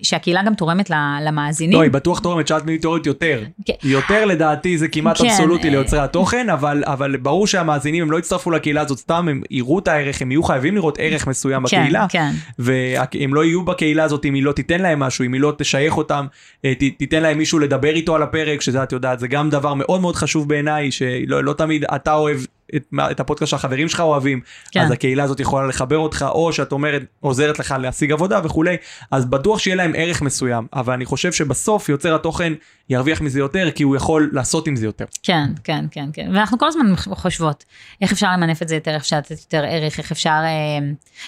שהקהילה 0.03 0.43
גם 0.43 0.55
תורמת 0.55 0.91
למאזינים. 1.23 1.79
לא, 1.79 1.83
היא 1.83 1.91
בטוח 1.91 2.19
תורמת, 2.19 2.49
שאלת 2.49 2.65
מי 2.65 2.79
תורמת 2.79 3.07
יותר. 3.07 3.45
כן. 3.67 3.73
יותר 3.83 4.25
לדעתי 4.25 4.79
זה 4.79 4.89
כמעט 4.89 5.19
כן, 5.19 5.27
אבסולוטי 5.27 5.71
ליוצרי 5.71 5.99
התוכן, 6.01 6.51
אבל, 6.51 6.83
אבל 6.87 7.17
ברור 7.17 7.47
שהמאזינים 7.47 8.03
הם 8.03 8.11
לא 8.11 8.19
יצטרפו 8.19 8.51
לקהילה 8.51 8.81
הזאת 8.81 8.99
סתם, 8.99 9.29
הם 9.29 9.43
יראו 9.51 9.79
את 9.79 9.89
הערך, 9.89 10.23
הם 10.23 10.31
יהיו 10.31 10.43
חייבים 10.43 10.75
לראות 10.75 10.99
ערך 11.01 11.27
מסוים 11.27 11.67
כן, 11.67 11.81
בקהילה. 11.81 12.07
כן. 12.09 12.31
והם 12.59 13.35
לא 13.35 13.45
יהיו 13.45 13.65
בקהילה 13.65 14.05
הזאת 14.05 14.25
אם 14.25 14.35
היא 14.35 14.43
לא 14.43 14.53
תיתן 14.53 14.81
להם 14.81 15.01
משהו, 15.01 15.25
אם 15.25 15.33
היא 15.33 15.41
לא 15.41 15.53
תשייך 15.59 15.97
אותם, 15.97 16.27
אה, 16.65 16.73
ת, 16.75 16.83
תיתן 16.99 17.23
להם 17.23 17.39
מישהו 17.39 17.59
לדבר 17.59 17.95
איתו 17.95 18.15
על 18.15 18.23
הפרק, 18.23 18.61
שזה 18.61 18.83
את 18.83 18.93
יודעת, 18.93 19.19
זה 19.21 19.29
גם 19.29 19.51
דבר 19.51 19.75
מאוד 19.75 20.01
מאוד 20.01 20.17
חשוב 20.17 20.49
בעיניי, 20.49 20.91
שלא 20.91 21.45
לא 21.45 21.53
תמיד 21.53 21.85
אתה 21.95 22.15
אוהב 22.15 22.39
את, 22.77 22.83
את 23.11 23.21
הפודקאסט 23.21 23.51
שהחברים 23.51 23.89
שלך 23.89 24.01
אוהבים, 24.01 24.41
כן. 24.71 24.81
אז 24.81 24.91
הקהילה 24.91 25.25
הזאת 25.25 25.41
יכולה 25.41 25.67
לחבר 25.67 25.99
אותך, 25.99 26.25
או 26.29 26.53
שאת 26.53 26.73
אומרת, 26.73 27.03
עוזרת 27.21 27.59
לך 27.59 27.75
להשיג 27.81 28.13
עבודה 28.13 28.41
וכולי, 28.45 28.77
אז 29.11 29.27
בטוח 29.27 29.59
שיהיה 29.59 29.77
להם 29.77 29.93
ערך 29.97 30.23
מסוים, 30.23 30.67
אבל 30.73 30.93
אני 30.93 31.05
חושב 31.05 31.33
שבסוף 31.33 31.89
יוצר 31.89 32.15
התוכן 32.15 32.53
ירוויח 32.89 33.21
מזה 33.21 33.39
יותר, 33.39 33.71
כי 33.71 33.83
הוא 33.83 33.97
יכול 33.97 34.31
לעשות 34.33 34.67
עם 34.67 34.77
זה 34.77 34.87
יותר. 34.87 35.05
כן, 35.23 35.51
כן, 35.65 35.85
כן, 35.91 36.09
כן. 36.13 36.31
ואנחנו 36.35 36.59
כל 36.59 36.67
הזמן 36.69 36.97
חושבות, 36.97 37.65
איך 38.01 38.13
אפשר 38.13 38.33
למנף 38.33 38.63
את 38.63 38.69
זה 38.69 38.75
יותר, 38.75 38.95
איך 38.95 39.03
אפשר 39.03 39.19
לתת 39.19 39.31
יותר 39.31 39.65
ערך, 39.69 39.99
איך 39.99 40.13
אפשר, 40.13 40.31
אה, 40.31 40.79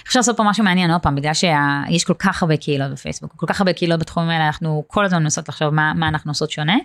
איך 0.01 0.07
אפשר 0.07 0.19
לעשות 0.19 0.37
פה 0.37 0.43
משהו 0.43 0.65
מעניין, 0.65 0.91
עוד 0.91 1.01
פעם, 1.01 1.15
בגלל 1.15 1.35
שיש 1.35 2.05
כל 2.05 2.15
כך 2.19 2.43
הרבה 2.43 2.57
קהילות 2.57 2.93
בפייסבוק, 2.93 3.33
כל 3.37 3.47
כך 3.47 3.61
הרבה 3.61 3.73
קהילות 3.73 4.01
בתחומים 4.01 4.31
האלה, 4.31 4.47
אנחנו 4.47 4.85
כל 4.87 5.05
הזמן 5.05 5.23
מנסות 5.23 5.49
לחשוב 5.49 5.69
מה, 5.71 5.93
מה 5.95 6.09
אנחנו 6.09 6.31
עושות 6.31 6.51
שונה, 6.51 6.77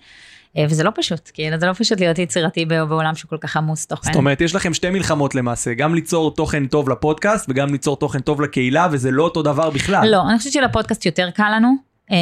וזה 0.59 0.83
לא 0.83 0.91
פשוט, 0.95 1.31
כאילו, 1.33 1.59
זה 1.59 1.65
לא 1.65 1.73
פשוט 1.73 1.99
להיות 1.99 2.19
יצירתי 2.19 2.65
בעולם 2.65 3.15
שהוא 3.15 3.29
כל 3.29 3.37
כך 3.37 3.57
עמוס 3.57 3.85
תוכן. 3.85 4.11
זאת 4.11 4.15
אומרת, 4.15 4.41
יש 4.41 4.55
לכם 4.55 4.73
שתי 4.73 4.89
מלחמות 4.89 5.35
למעשה, 5.35 5.73
גם 5.73 5.95
ליצור 5.95 6.35
תוכן 6.35 6.67
טוב 6.67 6.89
לפודקאסט, 6.89 7.45
וגם 7.49 7.71
ליצור 7.71 7.97
תוכן 7.97 8.19
טוב 8.19 8.41
לקהילה, 8.41 8.87
וזה 8.91 9.11
לא 9.11 9.23
אותו 9.23 9.41
דבר 9.41 9.69
בכלל. 9.69 10.11
לא, 10.11 10.29
אני 10.29 10.37
חושבת 10.37 10.53
שלפודקאסט 10.53 11.05
יותר 11.05 11.29
קל 11.29 11.51
לנו. 11.55 11.90
אה, 12.11 12.17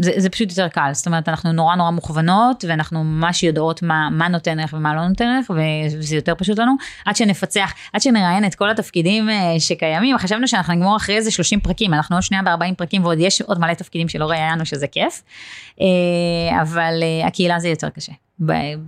זה, 0.00 0.12
זה 0.16 0.30
פשוט 0.30 0.50
יותר 0.50 0.68
קל, 0.68 0.90
זאת 0.92 1.06
אומרת 1.06 1.28
אנחנו 1.28 1.52
נורא 1.52 1.76
נורא 1.76 1.90
מוכוונות 1.90 2.64
ואנחנו 2.68 3.04
ממש 3.04 3.42
יודעות 3.42 3.82
מה, 3.82 4.08
מה 4.10 4.28
נותן 4.28 4.60
ערך 4.60 4.72
ומה 4.72 4.94
לא 4.94 5.08
נותן 5.08 5.24
ערך 5.24 5.50
וזה 5.50 6.16
יותר 6.16 6.34
פשוט 6.38 6.58
לנו. 6.58 6.72
עד 7.04 7.16
שנפצח, 7.16 7.72
עד 7.92 8.00
שנראיין 8.00 8.44
את 8.44 8.54
כל 8.54 8.70
התפקידים 8.70 9.30
אה, 9.30 9.54
שקיימים, 9.58 10.18
חשבנו 10.18 10.48
שאנחנו 10.48 10.74
נגמור 10.74 10.96
אחרי 10.96 11.16
איזה 11.16 11.30
30 11.30 11.60
פרקים, 11.60 11.94
אנחנו 11.94 12.16
עוד 12.16 12.22
שנייה 12.22 12.42
ב-40 12.42 12.74
פרקים 12.76 13.04
ועוד 13.04 13.18
יש 13.20 13.42
עוד 13.42 13.60
מלא 13.60 13.74
תפקידים 13.74 14.08
שלא 14.08 14.26
ראיינו 14.26 14.66
שזה 14.66 14.86
כיף, 14.86 15.22
אה, 15.80 16.62
אבל 16.62 17.02
אה, 17.02 17.26
הקהילה 17.26 17.58
זה 17.58 17.68
יותר 17.68 17.88
קשה. 17.88 18.12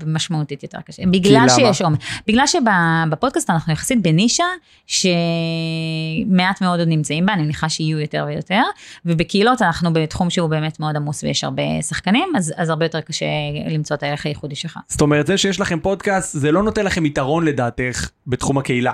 משמעותית 0.06 0.62
יותר 0.62 0.78
קשה, 0.80 1.02
בגלל? 1.06 1.48
שיש 1.48 1.82
עומק, 1.82 2.00
בגלל 2.26 2.44
שבפודקאסט 2.46 3.50
אנחנו 3.50 3.72
יחסית 3.72 4.02
בנישה 4.02 4.44
שמעט 4.87 6.61
מאוד 6.61 6.78
עוד 6.78 6.88
נמצאים 6.88 7.26
בה, 7.26 7.32
אני 7.32 7.42
מניחה 7.42 7.68
שיהיו 7.68 7.98
יותר 8.00 8.24
ויותר, 8.28 8.62
ובקהילות 9.04 9.62
אנחנו 9.62 9.92
בתחום 9.92 10.30
שהוא 10.30 10.50
באמת 10.50 10.80
מאוד 10.80 10.96
עמוס 10.96 11.24
ויש 11.24 11.44
הרבה 11.44 11.62
שחקנים, 11.82 12.28
אז, 12.37 12.52
אז 12.56 12.70
הרבה 12.70 12.84
יותר 12.84 13.00
קשה 13.00 13.26
למצוא 13.70 13.96
את 13.96 14.02
הערך 14.02 14.26
הייחודי 14.26 14.54
שלך. 14.54 14.78
זאת 14.88 15.00
אומרת, 15.00 15.26
זה 15.26 15.38
שיש 15.38 15.61
לכם 15.61 15.80
פודקאסט, 15.80 16.38
זה 16.38 16.52
לא 16.52 16.62
נותן 16.62 16.84
לכם 16.84 17.06
יתרון 17.06 17.44
לדעתך 17.44 18.11
בתחום 18.26 18.58
הקהילה. 18.58 18.92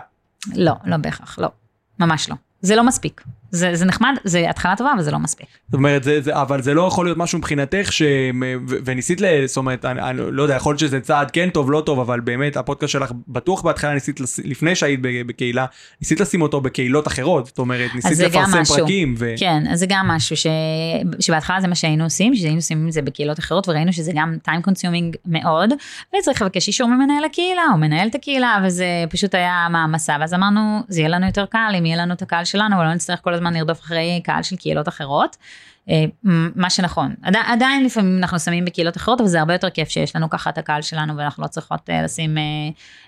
לא, 0.54 0.72
לא 0.84 0.96
בהכרח, 0.96 1.38
לא, 1.38 1.48
ממש 1.98 2.28
לא. 2.28 2.36
זה 2.60 2.76
לא 2.76 2.86
מספיק. 2.86 3.22
זה, 3.54 3.74
זה 3.74 3.84
נחמד, 3.84 4.14
זה 4.24 4.50
התחלה 4.50 4.76
טובה, 4.76 4.92
אבל 4.92 5.02
זה 5.02 5.10
לא 5.10 5.18
מספיק. 5.18 5.46
זאת 5.66 5.74
אומרת, 5.74 6.04
זה, 6.04 6.20
זה, 6.20 6.40
אבל 6.40 6.62
זה 6.62 6.74
לא 6.74 6.82
יכול 6.82 7.06
להיות 7.06 7.18
משהו 7.18 7.38
מבחינתך, 7.38 7.92
ש... 7.92 8.02
ו- 8.68 8.76
וניסית, 8.84 9.20
ל... 9.20 9.46
זאת 9.46 9.56
אומרת, 9.56 9.84
אני, 9.84 10.00
אני 10.00 10.18
לא 10.30 10.42
יודע, 10.42 10.54
יכול 10.54 10.70
להיות 10.70 10.80
שזה 10.80 11.00
צעד 11.00 11.30
כן 11.30 11.50
טוב, 11.50 11.70
לא 11.70 11.82
טוב, 11.86 12.00
אבל 12.00 12.20
באמת, 12.20 12.56
הפודקאסט 12.56 12.92
שלך, 12.92 13.12
בטוח 13.28 13.62
בהתחלה 13.62 13.94
ניסית, 13.94 14.20
לס... 14.20 14.40
לפני 14.44 14.74
שהיית 14.74 15.00
בקהילה, 15.02 15.66
ניסית 16.00 16.20
לשים 16.20 16.42
אותו 16.42 16.60
בקהילות 16.60 17.06
אחרות, 17.06 17.46
זאת 17.46 17.58
אומרת, 17.58 17.94
ניסית 17.94 18.18
לפרסם 18.18 18.58
משהו. 18.60 18.76
פרקים, 18.76 19.14
ו... 19.18 19.34
כן, 19.38 19.62
אז 19.70 19.78
זה 19.78 19.86
גם 19.88 20.08
משהו 20.08 20.36
ש... 20.36 20.46
שבהתחלה 21.20 21.60
זה 21.60 21.68
מה 21.68 21.74
שהיינו 21.74 22.04
עושים, 22.04 22.36
שהיינו 22.36 22.56
עושים 22.56 22.86
את 22.88 22.92
זה 22.92 23.02
בקהילות 23.02 23.38
אחרות, 23.38 23.68
וראינו 23.68 23.92
שזה 23.92 24.12
גם 24.14 24.36
time 24.48 24.68
consuming 24.68 25.16
מאוד, 25.26 25.72
וצריך 26.18 26.42
לבקש 26.42 26.68
אישור 26.68 26.88
ממנהל 26.88 27.24
הקהילה, 27.24 27.62
או 27.72 27.78
מנהלת 27.78 28.14
הקהילה, 28.14 28.58
וזה 28.66 28.86
פשוט 29.10 29.34
היה 29.34 29.66
מעמסה, 29.70 30.16
ואז 30.20 30.34
אמרנו, 30.34 30.80
זה 30.88 31.00
יהיה 31.00 31.08
לנו 31.08 31.26
יותר 31.26 31.46
קל 31.46 31.74
אם 31.78 31.86
יהיה 31.86 31.96
לנו 31.96 32.14
את 32.14 32.22
הקהל 32.22 32.44
שלנו, 32.44 32.76
ולא 32.78 32.94
נצטרך 32.94 33.20
כל 33.22 33.34
הזמן 33.34 33.43
לרדוף 33.52 33.80
אחרי 33.80 34.20
קהל 34.24 34.42
של 34.42 34.56
קהילות 34.56 34.88
אחרות. 34.88 35.36
אה, 35.90 36.04
מה 36.56 36.70
שנכון, 36.70 37.14
עדי, 37.22 37.38
עדיין 37.46 37.84
לפעמים 37.84 38.18
אנחנו 38.18 38.38
שמים 38.38 38.64
בקהילות 38.64 38.96
אחרות, 38.96 39.20
אבל 39.20 39.28
זה 39.28 39.38
הרבה 39.38 39.52
יותר 39.52 39.70
כיף 39.70 39.88
שיש 39.88 40.16
לנו 40.16 40.30
ככה 40.30 40.50
את 40.50 40.58
הקהל 40.58 40.82
שלנו, 40.82 41.16
ואנחנו 41.16 41.42
לא 41.42 41.48
צריכות 41.48 41.90
אה, 41.90 42.02
לשים 42.02 42.38
אה, 42.38 42.42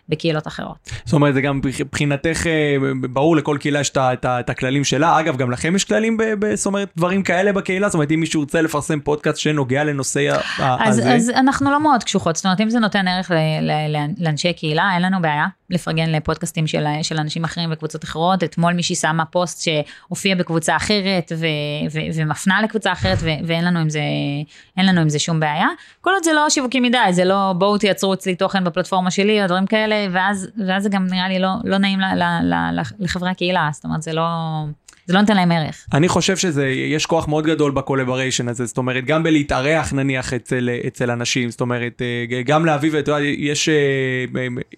בקהילות 0.09 0.47
אחרות. 0.47 0.91
זאת 1.05 1.13
אומרת, 1.13 1.35
זה 1.35 1.41
גם 1.41 1.61
מבחינתך, 1.81 2.47
ברור, 3.11 3.37
לכל 3.37 3.57
קהילה 3.61 3.81
יש 3.81 3.93
את 3.97 4.51
הכללים 4.51 4.85
שלה. 4.85 5.21
אגב, 5.21 5.37
גם 5.37 5.51
לכם 5.51 5.77
יש 5.77 5.85
כללים, 5.85 6.17
זאת 6.55 6.67
אומרת, 6.67 6.89
דברים 6.97 7.23
כאלה 7.23 7.53
בקהילה? 7.53 7.89
זאת 7.89 7.95
אומרת, 7.95 8.13
אם 8.13 8.21
מישהו 8.21 8.41
ירצה 8.41 8.63
לפרסם 8.63 9.01
פודקאסט 9.01 9.39
שנוגע 9.39 9.85
לנושא 9.85 10.39
אז, 10.59 10.99
הזה, 10.99 11.15
אז 11.15 11.31
אנחנו 11.31 11.71
לא 11.71 11.81
מאוד 11.81 12.05
קשוחות, 12.05 12.37
זאת 12.37 12.45
אומרת 12.45 12.61
אם 12.61 12.71
זה 12.71 12.79
נותן 12.79 13.09
ערך 13.09 13.31
לאנשי 14.19 14.53
קהילה, 14.53 14.91
אין 14.95 15.03
לנו 15.03 15.23
בעיה 15.23 15.47
לפרגן 15.71 16.11
לפודקאסטים 16.11 16.67
של, 16.67 16.85
של 17.03 17.19
אנשים 17.19 17.45
אחרים 17.45 17.69
וקבוצות 17.73 18.05
אחרות. 18.05 18.45
אתמול 18.45 18.73
מישהי 18.73 18.95
שמה 18.95 19.25
פוסט 19.25 19.65
שהופיע 19.65 20.35
בקבוצה 20.35 20.77
אחרת 20.77 21.33
ו, 21.37 21.47
ו, 21.93 21.99
ומפנה 22.15 22.63
לקבוצה 22.67 22.93
אחרת 22.93 23.19
ו, 23.21 23.29
ואין 23.47 23.65
לנו 23.65 23.79
עם 23.79 23.91
זה, 23.91 24.01
לנו 24.77 25.01
עם 25.01 25.09
זה 25.09 25.19
שום 25.19 25.41
בעיה. 25.41 25.69
כל 26.01 26.11
עוד 26.11 26.25
זה 26.25 26.33
לא 26.33 26.51
שיווקי 26.51 26.81
מדי, 26.81 26.99
זה 27.11 27.25
לא 27.25 27.53
בואו 27.59 27.79
תייצרו 27.79 28.15
אצלי 28.15 28.35
תוכן 28.35 28.65
בפלטפורמה 28.65 29.11
שלי 29.11 29.43
או 29.43 29.47
דברים 29.47 29.67
כאלה, 29.67 30.07
ואז, 30.13 30.49
ואז 30.67 30.83
זה 30.83 30.89
גם 30.89 31.07
נראה 31.07 31.29
לי 31.29 31.39
לא, 31.39 31.49
לא 31.65 31.79
נעים 31.79 32.01
ל, 32.01 32.05
ל, 32.15 32.23
ל, 32.53 32.81
לחברי 32.99 33.31
הקהילה, 33.31 33.69
זאת 33.73 33.85
אומרת 33.85 34.03
זה 34.03 34.13
לא... 34.13 34.23
זה 35.07 35.15
לא 35.15 35.21
נותן 35.21 35.37
להם 35.37 35.53
ערך. 35.53 35.87
אני 35.93 36.09
חושב 36.09 36.37
שזה, 36.37 36.67
יש 36.67 37.07
כוח 37.07 37.29
מאוד 37.29 37.47
גדול 37.47 37.71
בקולבריישן 37.71 38.49
הזה, 38.49 38.67
זאת 38.67 38.79
אומרת, 38.79 39.05
גם 39.05 39.23
בלהתארח 39.23 39.93
נניח 39.93 40.33
אצל, 40.33 40.71
אצל 40.87 41.11
אנשים, 41.11 41.51
זאת 41.51 41.61
אומרת, 41.61 42.03
אה, 42.03 42.43
גם 42.43 42.65
להביא, 42.67 42.91
ואתה 42.93 43.11
יודע, 43.11 43.25
יש, 43.25 43.69
אה, 43.69 43.75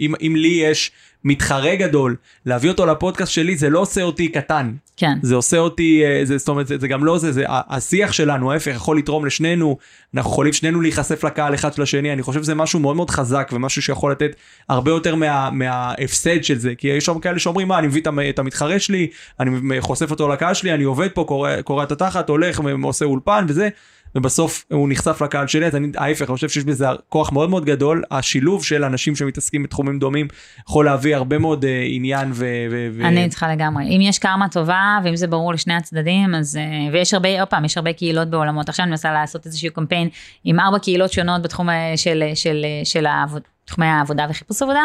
אם, 0.00 0.14
אם 0.22 0.36
לי 0.36 0.48
יש 0.48 0.92
מתחרה 1.24 1.76
גדול, 1.76 2.16
להביא 2.46 2.70
אותו 2.70 2.86
לפודקאסט 2.86 3.32
שלי, 3.32 3.56
זה 3.56 3.70
לא 3.70 3.78
עושה 3.78 4.02
אותי 4.02 4.28
קטן. 4.28 4.72
כן. 4.96 5.18
זה 5.22 5.34
עושה 5.34 5.58
אותי, 5.58 6.02
אה, 6.04 6.20
זה, 6.24 6.38
זאת 6.38 6.48
אומרת, 6.48 6.66
זה, 6.66 6.78
זה 6.78 6.88
גם 6.88 7.04
לא 7.04 7.18
זה, 7.18 7.32
זה, 7.32 7.44
השיח 7.48 8.12
שלנו, 8.12 8.52
ההפך, 8.52 8.72
יכול 8.74 8.98
לתרום 8.98 9.26
לשנינו, 9.26 9.78
אנחנו 10.14 10.30
יכולים 10.30 10.52
שנינו 10.52 10.80
להיחשף 10.80 11.24
לקהל 11.24 11.54
אחד 11.54 11.72
של 11.72 11.82
השני, 11.82 12.12
אני 12.12 12.22
חושב 12.22 12.42
שזה 12.42 12.54
משהו 12.54 12.80
מאוד 12.80 12.96
מאוד 12.96 13.10
חזק, 13.10 13.50
ומשהו 13.52 13.82
שיכול 13.82 14.12
לתת 14.12 14.36
הרבה 14.68 14.90
יותר 14.90 15.14
מה, 15.14 15.50
מההפסד 15.50 16.44
של 16.44 16.58
זה, 16.58 16.74
כי 16.74 16.88
יש 16.88 17.04
שם 17.04 17.18
כאלה 17.18 17.38
שאומרים, 17.38 17.68
מה, 17.68 17.78
אני 17.78 17.86
מביא 17.86 18.02
את 18.30 18.38
המתחרה 18.38 18.78
שלי, 18.78 19.06
אני 19.40 19.80
חושף 19.80 20.10
אותו 20.20 20.32
לקהל 20.32 20.54
שלי, 20.54 20.74
אני 20.74 20.84
עובד 20.84 21.08
פה, 21.08 21.24
קורע, 21.64 21.84
את 21.84 21.92
התחת, 21.92 22.28
הולך, 22.28 22.60
עושה 22.82 23.04
אולפן 23.04 23.46
וזה. 23.48 23.68
ובסוף 24.14 24.64
הוא 24.72 24.88
נחשף 24.88 25.22
לקהל 25.22 25.46
שלי, 25.46 25.66
אז 25.66 25.76
אני 25.76 25.88
ההפך, 25.96 26.28
אני 26.28 26.34
חושב 26.34 26.48
שיש 26.48 26.64
בזה 26.64 26.86
כוח 27.08 27.32
מאוד 27.32 27.50
מאוד 27.50 27.64
גדול, 27.64 28.02
השילוב 28.10 28.64
של 28.64 28.84
אנשים 28.84 29.16
שמתעסקים 29.16 29.62
בתחומים 29.62 29.98
דומים 29.98 30.28
יכול 30.68 30.84
להביא 30.84 31.16
הרבה 31.16 31.38
מאוד 31.38 31.64
uh, 31.64 31.66
עניין 31.88 32.30
ו... 32.34 32.46
ו. 32.92 33.06
אני 33.06 33.24
איתך 33.24 33.46
לגמרי, 33.52 33.84
אם 33.84 34.00
יש 34.00 34.18
קרמה 34.18 34.48
טובה, 34.48 34.98
ואם 35.04 35.16
זה 35.16 35.26
ברור 35.26 35.52
לשני 35.52 35.74
הצדדים, 35.74 36.34
אז, 36.34 36.56
uh, 36.56 36.92
ויש 36.92 37.14
הרבה, 37.14 37.40
עוד 37.40 37.48
פעם, 37.48 37.64
יש 37.64 37.76
הרבה 37.76 37.92
קהילות 37.92 38.30
בעולמות, 38.30 38.68
עכשיו 38.68 38.84
אני 38.84 38.90
מנסה 38.90 39.12
לעשות 39.12 39.46
איזשהו 39.46 39.72
קמפיין 39.72 40.08
עם 40.44 40.60
ארבע 40.60 40.78
קהילות 40.78 41.12
שונות 41.12 41.42
בתחום 41.42 41.68
של, 41.96 41.96
של, 41.96 42.24
של, 42.34 42.64
של 42.84 43.06
העבוד, 43.06 43.42
תחומי 43.64 43.86
העבודה 43.86 44.26
וחיפוש 44.30 44.62
עבודה, 44.62 44.82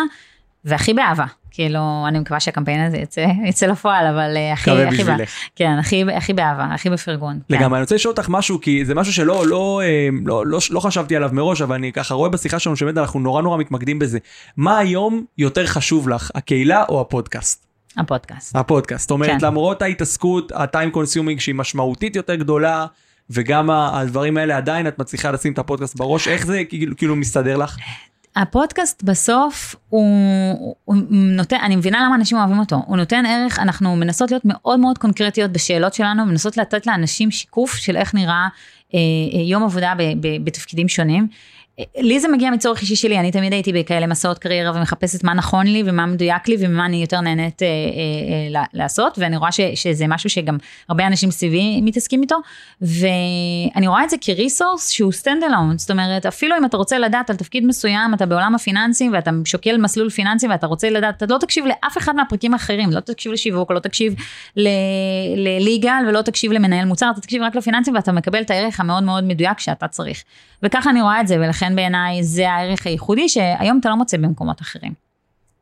והכי 0.65 0.93
באהבה. 0.93 1.25
כאילו, 1.51 2.05
אני 2.07 2.19
מקווה 2.19 2.39
שהקמפיין 2.39 2.85
הזה 2.85 2.97
יצא, 2.97 3.25
יצא 3.49 3.65
לפועל, 3.65 4.07
אבל 4.07 4.35
uh, 4.35 4.53
הכי, 4.53 4.71
הכי, 4.71 5.03
בא, 5.03 5.15
כן, 5.55 5.77
הכי, 5.79 6.03
הכי 6.15 6.33
באהבה, 6.33 6.63
הכי 6.63 6.89
בפרגון. 6.89 7.39
לגמרי, 7.49 7.67
כן. 7.69 7.73
אני 7.73 7.81
רוצה 7.81 7.95
לשאול 7.95 8.11
אותך 8.11 8.29
משהו, 8.29 8.61
כי 8.61 8.85
זה 8.85 8.95
משהו 8.95 9.13
שלא 9.13 9.47
לא, 9.47 9.81
אה, 9.83 10.09
לא, 10.25 10.45
לא, 10.45 10.59
לא 10.69 10.79
חשבתי 10.79 11.15
עליו 11.15 11.29
מראש, 11.33 11.61
אבל 11.61 11.75
אני 11.75 11.91
ככה 11.91 12.13
רואה 12.13 12.29
בשיחה 12.29 12.59
שלנו 12.59 12.75
שבאמת 12.75 12.97
אנחנו 12.97 13.19
נורא 13.19 13.41
נורא 13.41 13.57
מתמקדים 13.57 13.99
בזה. 13.99 14.19
מה 14.57 14.77
היום 14.77 15.25
יותר 15.37 15.67
חשוב 15.67 16.09
לך, 16.09 16.31
הקהילה 16.35 16.83
או 16.89 17.01
הפודקאסט? 17.01 17.65
הפודקאסט. 17.97 18.55
הפודקאסט, 18.55 19.01
זאת 19.01 19.11
אומרת, 19.11 19.29
כן. 19.29 19.45
למרות 19.45 19.81
ההתעסקות, 19.81 20.51
ה-time 20.51 20.95
consuming 20.95 21.39
שהיא 21.39 21.55
משמעותית 21.55 22.15
יותר 22.15 22.35
גדולה, 22.35 22.85
וגם 23.29 23.69
הדברים 23.69 24.37
האלה 24.37 24.57
עדיין 24.57 24.87
את 24.87 24.99
מצליחה 24.99 25.31
לשים 25.31 25.53
את 25.53 25.59
הפודקאסט 25.59 25.95
בראש, 25.95 26.27
איך 26.27 26.45
זה 26.45 26.63
כאילו, 26.69 26.97
כאילו 26.97 27.15
מסתדר 27.15 27.57
לך? 27.57 27.77
הפודקאסט 28.35 29.03
בסוף 29.03 29.75
הוא, 29.89 30.75
הוא 30.85 30.95
נותן, 31.11 31.57
אני 31.63 31.75
מבינה 31.75 32.03
למה 32.05 32.15
אנשים 32.15 32.37
אוהבים 32.37 32.59
אותו, 32.59 32.81
הוא 32.87 32.97
נותן 32.97 33.25
ערך, 33.25 33.59
אנחנו 33.59 33.95
מנסות 33.95 34.31
להיות 34.31 34.43
מאוד 34.45 34.79
מאוד 34.79 34.97
קונקרטיות 34.97 35.51
בשאלות 35.51 35.93
שלנו, 35.93 36.25
מנסות 36.25 36.57
לתת 36.57 36.87
לאנשים 36.87 37.31
שיקוף 37.31 37.75
של 37.75 37.97
איך 37.97 38.13
נראה 38.15 38.47
אה, 38.93 38.99
אה 39.33 39.41
יום 39.41 39.63
עבודה 39.63 39.93
ב, 39.97 40.03
ב, 40.21 40.45
בתפקידים 40.45 40.87
שונים. 40.87 41.27
לי 41.97 42.19
זה 42.19 42.27
מגיע 42.27 42.51
מצורך 42.51 42.81
אישי 42.81 42.95
שלי, 42.95 43.19
אני 43.19 43.31
תמיד 43.31 43.53
הייתי 43.53 43.73
בכאלה 43.73 44.07
מסעות 44.07 44.39
קריירה 44.39 44.71
ומחפשת 44.75 45.23
מה 45.23 45.33
נכון 45.33 45.67
לי 45.67 45.83
ומה 45.85 46.05
מדויק 46.05 46.47
לי 46.47 46.55
ומה 46.59 46.85
אני 46.85 46.97
יותר 46.97 47.21
נהנית 47.21 47.61
אה, 47.63 47.67
אה, 47.67 48.59
אה, 48.59 48.63
לעשות, 48.73 49.17
ואני 49.19 49.37
רואה 49.37 49.51
ש, 49.51 49.59
שזה 49.75 50.07
משהו 50.07 50.29
שגם 50.29 50.57
הרבה 50.89 51.07
אנשים 51.07 51.31
סביבי 51.31 51.81
מתעסקים 51.81 52.21
איתו, 52.21 52.35
ואני 52.81 53.87
רואה 53.87 54.03
את 54.03 54.09
זה 54.09 54.17
כ 54.21 54.35
resource 54.35 54.89
שהוא 54.89 55.11
stand 55.11 55.43
alone, 55.43 55.77
זאת 55.77 55.91
אומרת, 55.91 56.25
אפילו 56.25 56.57
אם 56.57 56.65
אתה 56.65 56.77
רוצה 56.77 56.99
לדעת 56.99 57.29
על 57.29 57.35
תפקיד 57.35 57.65
מסוים, 57.65 58.13
אתה 58.13 58.25
בעולם 58.25 58.55
הפיננסים 58.55 59.13
ואתה 59.13 59.31
שוקל 59.45 59.77
מסלול 59.77 60.09
פיננסי 60.09 60.47
ואתה 60.47 60.67
רוצה 60.67 60.89
לדעת, 60.89 61.23
אתה 61.23 61.33
לא 61.33 61.37
תקשיב 61.37 61.65
לאף 61.65 61.97
אחד 61.97 62.15
מהפרקים 62.15 62.53
האחרים, 62.53 62.91
לא 62.91 62.99
תקשיב 62.99 63.31
לשיווק, 63.31 63.71
לא 63.71 63.79
תקשיב 63.79 64.15
ל 65.35 65.46
legal 65.46 66.03
ולא 66.07 66.21
תקשיב 66.21 66.51
למנהל 66.51 66.85
מוצר, 66.85 67.09
אתה 67.11 67.21
תקשיב 67.21 67.41
רק 67.41 67.55
לפיננסים 67.55 67.95
ואתה 67.95 68.11
מקבל 68.11 68.41
את 68.41 68.51
הערך 68.51 68.79
המאוד 68.79 69.03
מאוד 69.03 69.23
מדויק 69.23 69.59
שאתה 69.59 69.87
צריך. 69.87 70.23
וככה 70.63 70.89
אני 70.89 71.01
רואה 71.01 71.21
את 71.21 71.27
זה, 71.27 71.37
ולכן 71.39 71.75
בעיניי 71.75 72.23
זה 72.23 72.51
הערך 72.51 72.85
הייחודי 72.85 73.29
שהיום 73.29 73.79
אתה 73.79 73.89
לא 73.89 73.95
מוצא 73.95 74.17
במקומות 74.17 74.61
אחרים. 74.61 74.93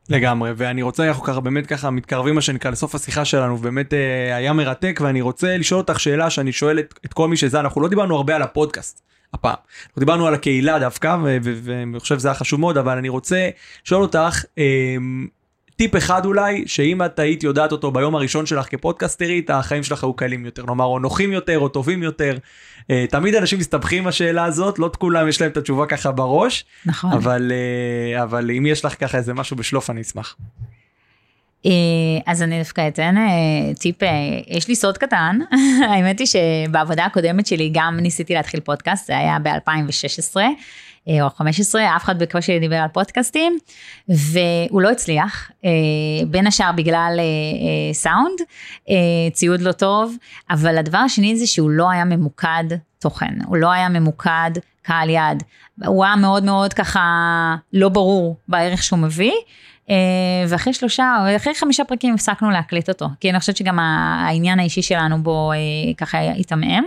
לגמרי, 0.08 0.52
ואני 0.56 0.82
רוצה, 0.82 1.08
אנחנו 1.08 1.22
ככה 1.22 1.40
באמת 1.40 1.66
ככה 1.66 1.90
מתקרבים 1.90 2.34
מה 2.34 2.40
שנקרא 2.40 2.70
לסוף 2.70 2.94
השיחה 2.94 3.24
שלנו, 3.24 3.58
ובאמת 3.58 3.94
אה, 3.94 4.36
היה 4.36 4.52
מרתק, 4.52 5.00
ואני 5.02 5.20
רוצה 5.20 5.56
לשאול 5.56 5.80
אותך 5.80 6.00
שאלה 6.00 6.30
שאני 6.30 6.52
שואל 6.52 6.78
את, 6.78 6.94
את 7.04 7.12
כל 7.12 7.28
מי 7.28 7.36
שזה, 7.36 7.60
אנחנו 7.60 7.80
לא 7.80 7.88
דיברנו 7.88 8.16
הרבה 8.16 8.36
על 8.36 8.42
הפודקאסט. 8.42 9.02
הפעם. 9.34 9.54
אנחנו 9.86 10.00
דיברנו 10.00 10.26
על 10.26 10.34
הקהילה 10.34 10.78
דווקא, 10.78 11.16
ואני 11.42 12.00
חושב 12.00 12.18
שזה 12.18 12.28
היה 12.28 12.34
חשוב 12.34 12.60
מאוד, 12.60 12.78
אבל 12.78 12.98
אני 12.98 13.08
רוצה 13.08 13.48
לשאול 13.84 14.02
אותך, 14.02 14.44
אה, 14.58 14.96
טיפ 15.82 15.96
אחד 15.96 16.24
אולי, 16.24 16.64
שאם 16.66 17.04
את 17.04 17.18
היית 17.18 17.42
יודעת 17.42 17.72
אותו 17.72 17.90
ביום 17.90 18.14
הראשון 18.14 18.46
שלך 18.46 18.66
כפודקאסטרית, 18.70 19.50
החיים 19.50 19.82
שלך 19.82 20.04
היו 20.04 20.14
קלים 20.14 20.44
יותר, 20.44 20.66
נאמר, 20.66 20.84
או 20.84 20.98
נוחים 20.98 21.32
יותר, 21.32 21.58
או 21.58 21.68
טובים 21.68 22.02
יותר. 22.02 22.38
Uh, 22.80 22.84
תמיד 23.10 23.34
אנשים 23.34 23.58
מסתבכים 23.58 24.02
עם 24.02 24.08
השאלה 24.08 24.44
הזאת, 24.44 24.78
לא 24.78 24.90
כולם 24.98 25.28
יש 25.28 25.40
להם 25.40 25.50
את 25.50 25.56
התשובה 25.56 25.86
ככה 25.86 26.12
בראש. 26.12 26.64
נכון. 26.86 27.12
אבל, 27.12 27.52
uh, 28.18 28.22
אבל 28.22 28.50
אם 28.50 28.66
יש 28.66 28.84
לך 28.84 29.00
ככה 29.00 29.18
איזה 29.18 29.34
משהו 29.34 29.56
בשלוף, 29.56 29.90
אני 29.90 30.00
אשמח. 30.00 30.36
Uh, 31.64 31.68
אז 32.26 32.42
אני 32.42 32.58
דווקא 32.58 32.88
אתן 32.88 33.14
טיפ, 33.80 33.96
יש 34.46 34.68
לי 34.68 34.76
סוד 34.76 34.98
קטן, 34.98 35.38
האמת 35.90 36.18
היא 36.18 36.26
שבעבודה 36.26 37.04
הקודמת 37.04 37.46
שלי 37.46 37.70
גם 37.74 37.98
ניסיתי 38.00 38.34
להתחיל 38.34 38.60
פודקאסט, 38.60 39.06
זה 39.06 39.18
היה 39.18 39.38
ב-2016. 39.38 40.36
או 41.08 41.30
15, 41.30 41.96
אף 41.96 42.04
אחד 42.04 42.18
בקושי 42.18 42.58
דיבר 42.58 42.76
על 42.76 42.88
פודקאסטים, 42.88 43.58
והוא 44.08 44.82
לא 44.82 44.90
הצליח, 44.90 45.50
בין 46.26 46.46
השאר 46.46 46.72
בגלל 46.72 47.20
סאונד, 47.92 48.38
ציוד 49.32 49.60
לא 49.60 49.72
טוב, 49.72 50.16
אבל 50.50 50.78
הדבר 50.78 50.98
השני 50.98 51.36
זה 51.36 51.46
שהוא 51.46 51.70
לא 51.70 51.90
היה 51.90 52.04
ממוקד 52.04 52.64
תוכן, 52.98 53.34
הוא 53.46 53.56
לא 53.56 53.72
היה 53.72 53.88
ממוקד 53.88 54.50
קהל 54.82 55.10
יעד, 55.10 55.42
הוא 55.84 56.04
היה 56.04 56.16
מאוד 56.16 56.44
מאוד 56.44 56.72
ככה 56.72 57.00
לא 57.72 57.88
ברור 57.88 58.36
בערך 58.48 58.82
שהוא 58.82 58.98
מביא. 58.98 59.32
ואחרי 60.48 60.72
שלושה, 60.72 61.16
אחרי 61.36 61.54
חמישה 61.54 61.84
פרקים 61.84 62.14
הפסקנו 62.14 62.50
להקליט 62.50 62.88
אותו, 62.88 63.06
כי 63.20 63.30
אני 63.30 63.40
חושבת 63.40 63.56
שגם 63.56 63.78
העניין 63.78 64.60
האישי 64.60 64.82
שלנו 64.82 65.22
בו 65.22 65.52
ככה 65.96 66.20
התעמם. 66.20 66.84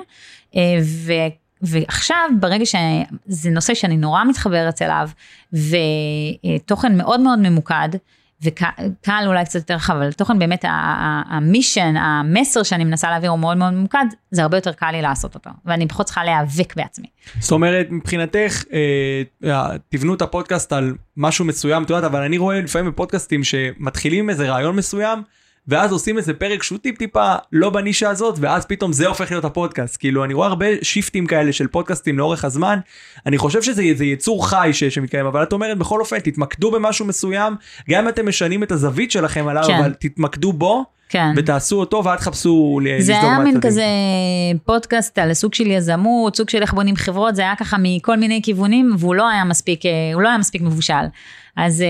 ועכשיו, 1.61 2.29
ברגע 2.39 2.65
שזה 2.65 3.49
נושא 3.49 3.73
שאני 3.73 3.97
נורא 3.97 4.23
מתחברת 4.23 4.81
אליו, 4.81 5.09
ותוכן 5.53 6.97
מאוד 6.97 7.19
מאוד 7.19 7.39
ממוקד, 7.39 7.89
וקהל 8.41 9.27
אולי 9.27 9.45
קצת 9.45 9.55
יותר 9.55 9.73
רחב, 9.73 9.93
אבל 9.93 10.11
תוכן 10.11 10.39
באמת, 10.39 10.65
המישן, 11.29 11.97
המסר 11.97 12.63
שאני 12.63 12.83
מנסה 12.83 13.09
להעביר 13.09 13.29
הוא 13.29 13.39
מאוד 13.39 13.57
מאוד 13.57 13.73
ממוקד, 13.73 14.05
זה 14.31 14.41
הרבה 14.41 14.57
יותר 14.57 14.73
קל 14.73 14.91
לי 14.91 15.01
לעשות 15.01 15.35
אותו, 15.35 15.49
ואני 15.65 15.87
פחות 15.87 16.05
צריכה 16.05 16.23
להיאבק 16.23 16.75
בעצמי. 16.75 17.07
זאת 17.39 17.51
אומרת, 17.51 17.87
מבחינתך, 17.89 18.63
אה, 19.43 19.71
תבנו 19.89 20.13
את 20.13 20.21
הפודקאסט 20.21 20.73
על 20.73 20.95
משהו 21.17 21.45
מסוים, 21.45 21.83
את 21.83 21.89
יודעת, 21.89 22.03
אבל 22.03 22.21
אני 22.21 22.37
רואה 22.37 22.61
לפעמים 22.61 22.91
בפודקאסטים 22.91 23.43
שמתחילים 23.43 24.29
איזה 24.29 24.49
רעיון 24.49 24.75
מסוים, 24.75 25.23
ואז 25.68 25.91
עושים 25.91 26.18
איזה 26.18 26.34
פרק 26.34 26.63
שהוא 26.63 26.80
טיפ 26.80 26.97
טיפה 26.97 27.36
לא 27.51 27.70
בנישה 27.70 28.09
הזאת, 28.09 28.36
ואז 28.39 28.66
פתאום 28.66 28.93
זה 28.93 29.07
הופך 29.07 29.32
להיות 29.32 29.45
הפודקאסט. 29.45 29.97
כאילו, 29.99 30.24
אני 30.24 30.34
רואה 30.34 30.47
הרבה 30.47 30.66
שיפטים 30.82 31.28
כאלה 31.28 31.53
של 31.53 31.68
פודקאסטים 31.68 32.18
לאורך 32.18 32.45
הזמן, 32.45 32.80
אני 33.26 33.38
חושב 33.38 33.61
שזה 33.61 33.84
יצור 33.84 34.49
חי 34.49 34.70
ש, 34.74 34.84
שמתקיים, 34.84 35.26
אבל 35.26 35.43
את 35.43 35.53
אומרת, 35.53 35.78
בכל 35.78 35.99
אופן, 35.99 36.20
תתמקדו 36.20 36.72
במשהו 36.72 37.05
מסוים, 37.05 37.55
גם 37.89 38.03
אם 38.03 38.09
אתם 38.09 38.28
משנים 38.28 38.63
את 38.63 38.72
הזווית 38.72 39.11
שלכם 39.11 39.47
עליו, 39.47 39.63
כן. 39.68 39.78
אבל 39.78 39.93
תתמקדו 39.99 40.53
בו. 40.53 40.86
כן. 41.09 41.34
ותעשו 41.36 41.80
אותו 41.80 42.03
ואל 42.03 42.16
תחפשו 42.16 42.80
לסגור 42.84 43.05
זה 43.05 43.22
היה 43.22 43.39
מין 43.39 43.61
כזה 43.61 43.86
פודקאסט 44.66 45.20
על 45.20 45.34
סוג 45.34 45.53
של 45.53 45.68
יזמות, 45.68 46.36
סוג 46.36 46.49
של 46.49 46.61
איך 46.61 46.74
בונים 46.74 46.95
חברות, 46.95 47.36
זה 47.36 47.41
היה 47.41 47.55
ככה 47.55 47.78
מכל 47.80 48.18
מיני 48.18 48.41
כיוונים, 48.43 48.95
והוא 48.99 49.16
לא 49.16 49.30
היה 49.30 49.43
מספיק, 49.43 49.86
אה, 49.86 49.91
הוא 50.13 50.22
לא 50.22 50.30
היה 50.30 50.38
מספיק 50.38 50.61
מבושל. 50.61 50.93
אז 51.55 51.81
אה, 51.81 51.87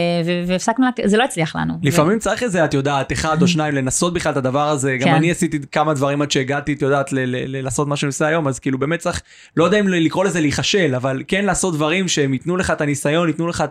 והפסקנו, 0.47 0.85
זה 1.05 1.17
לא 1.17 1.23
הצליח 1.23 1.55
לנו. 1.55 1.73
לפעמים 1.83 2.19
צריך 2.19 2.43
איזה, 2.43 2.65
את 2.65 2.73
יודעת, 2.73 3.11
אחד 3.11 3.41
או 3.41 3.47
שניים 3.47 3.75
לנסות 3.75 4.13
בכלל 4.13 4.31
את 4.31 4.37
הדבר 4.37 4.67
הזה. 4.67 4.97
גם 4.97 5.07
כן. 5.07 5.13
אני 5.13 5.31
עשיתי 5.31 5.59
כמה 5.71 5.93
דברים 5.93 6.21
עד 6.21 6.31
שהגעתי, 6.31 6.73
את 6.73 6.81
יודעת, 6.81 7.09
לעשות 7.47 7.87
מה 7.87 7.95
שאני 7.95 8.07
עושה 8.07 8.27
היום, 8.27 8.47
אז 8.47 8.59
כאילו 8.59 8.77
באמת 8.77 8.99
צריך, 8.99 9.21
לא 9.57 9.63
יודע 9.63 9.79
אם 9.79 9.87
לקרוא 9.87 10.25
לזה 10.25 10.41
להיכשל, 10.41 10.95
אבל 10.95 11.23
כן 11.27 11.45
לעשות 11.45 11.73
דברים 11.73 12.07
שהם 12.07 12.33
ייתנו 12.33 12.57
לך 12.57 12.71
את 12.71 12.81
הניסיון, 12.81 13.27
ייתנו 13.27 13.47
לך 13.47 13.63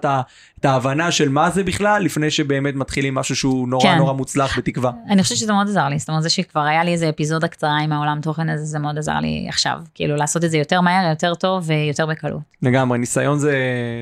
את 0.59 0.65
ההבנה 0.65 1.11
של 1.11 1.29
מה 1.29 1.51
זה 1.51 1.65
בכלל, 1.65 2.03
לפני 2.03 2.31
שבאמת 2.31 2.75
מתחילים 2.75 3.15
משהו 3.15 3.37
שהוא 3.37 3.69
נורא 3.69 3.85
כן. 3.85 3.97
נורא 3.99 4.13
מוצלח 4.13 4.59
בתקווה. 4.59 4.91
אני 5.11 5.23
חושבת 5.23 5.39
שזה 5.39 5.53
מאוד 5.53 5.69
עזר 5.69 5.89
לי, 5.89 5.99
זאת 5.99 6.09
אומרת, 6.09 6.23
זה 6.23 6.29
שכבר 6.29 6.61
היה 6.61 6.85
לי 6.85 6.93
איזה 6.93 7.09
אפיזודה 7.09 7.49
קצרה 7.49 7.79
עם 7.79 7.93
העולם 7.93 8.19
תוכן 8.23 8.49
הזה, 8.49 8.65
זה 8.65 8.79
מאוד 8.79 8.99
עזר 8.99 9.19
לי 9.21 9.47
עכשיו. 9.49 9.79
כאילו 9.95 10.17
לעשות 10.17 10.45
את 10.45 10.51
זה 10.51 10.59
יותר 10.59 10.81
מהר, 10.81 11.11
יותר 11.11 11.35
טוב 11.35 11.65
ויותר 11.67 12.07
בקלות. 12.07 12.41
לגמרי, 12.63 12.99
ניסיון 12.99 13.39
זה, 13.39 13.57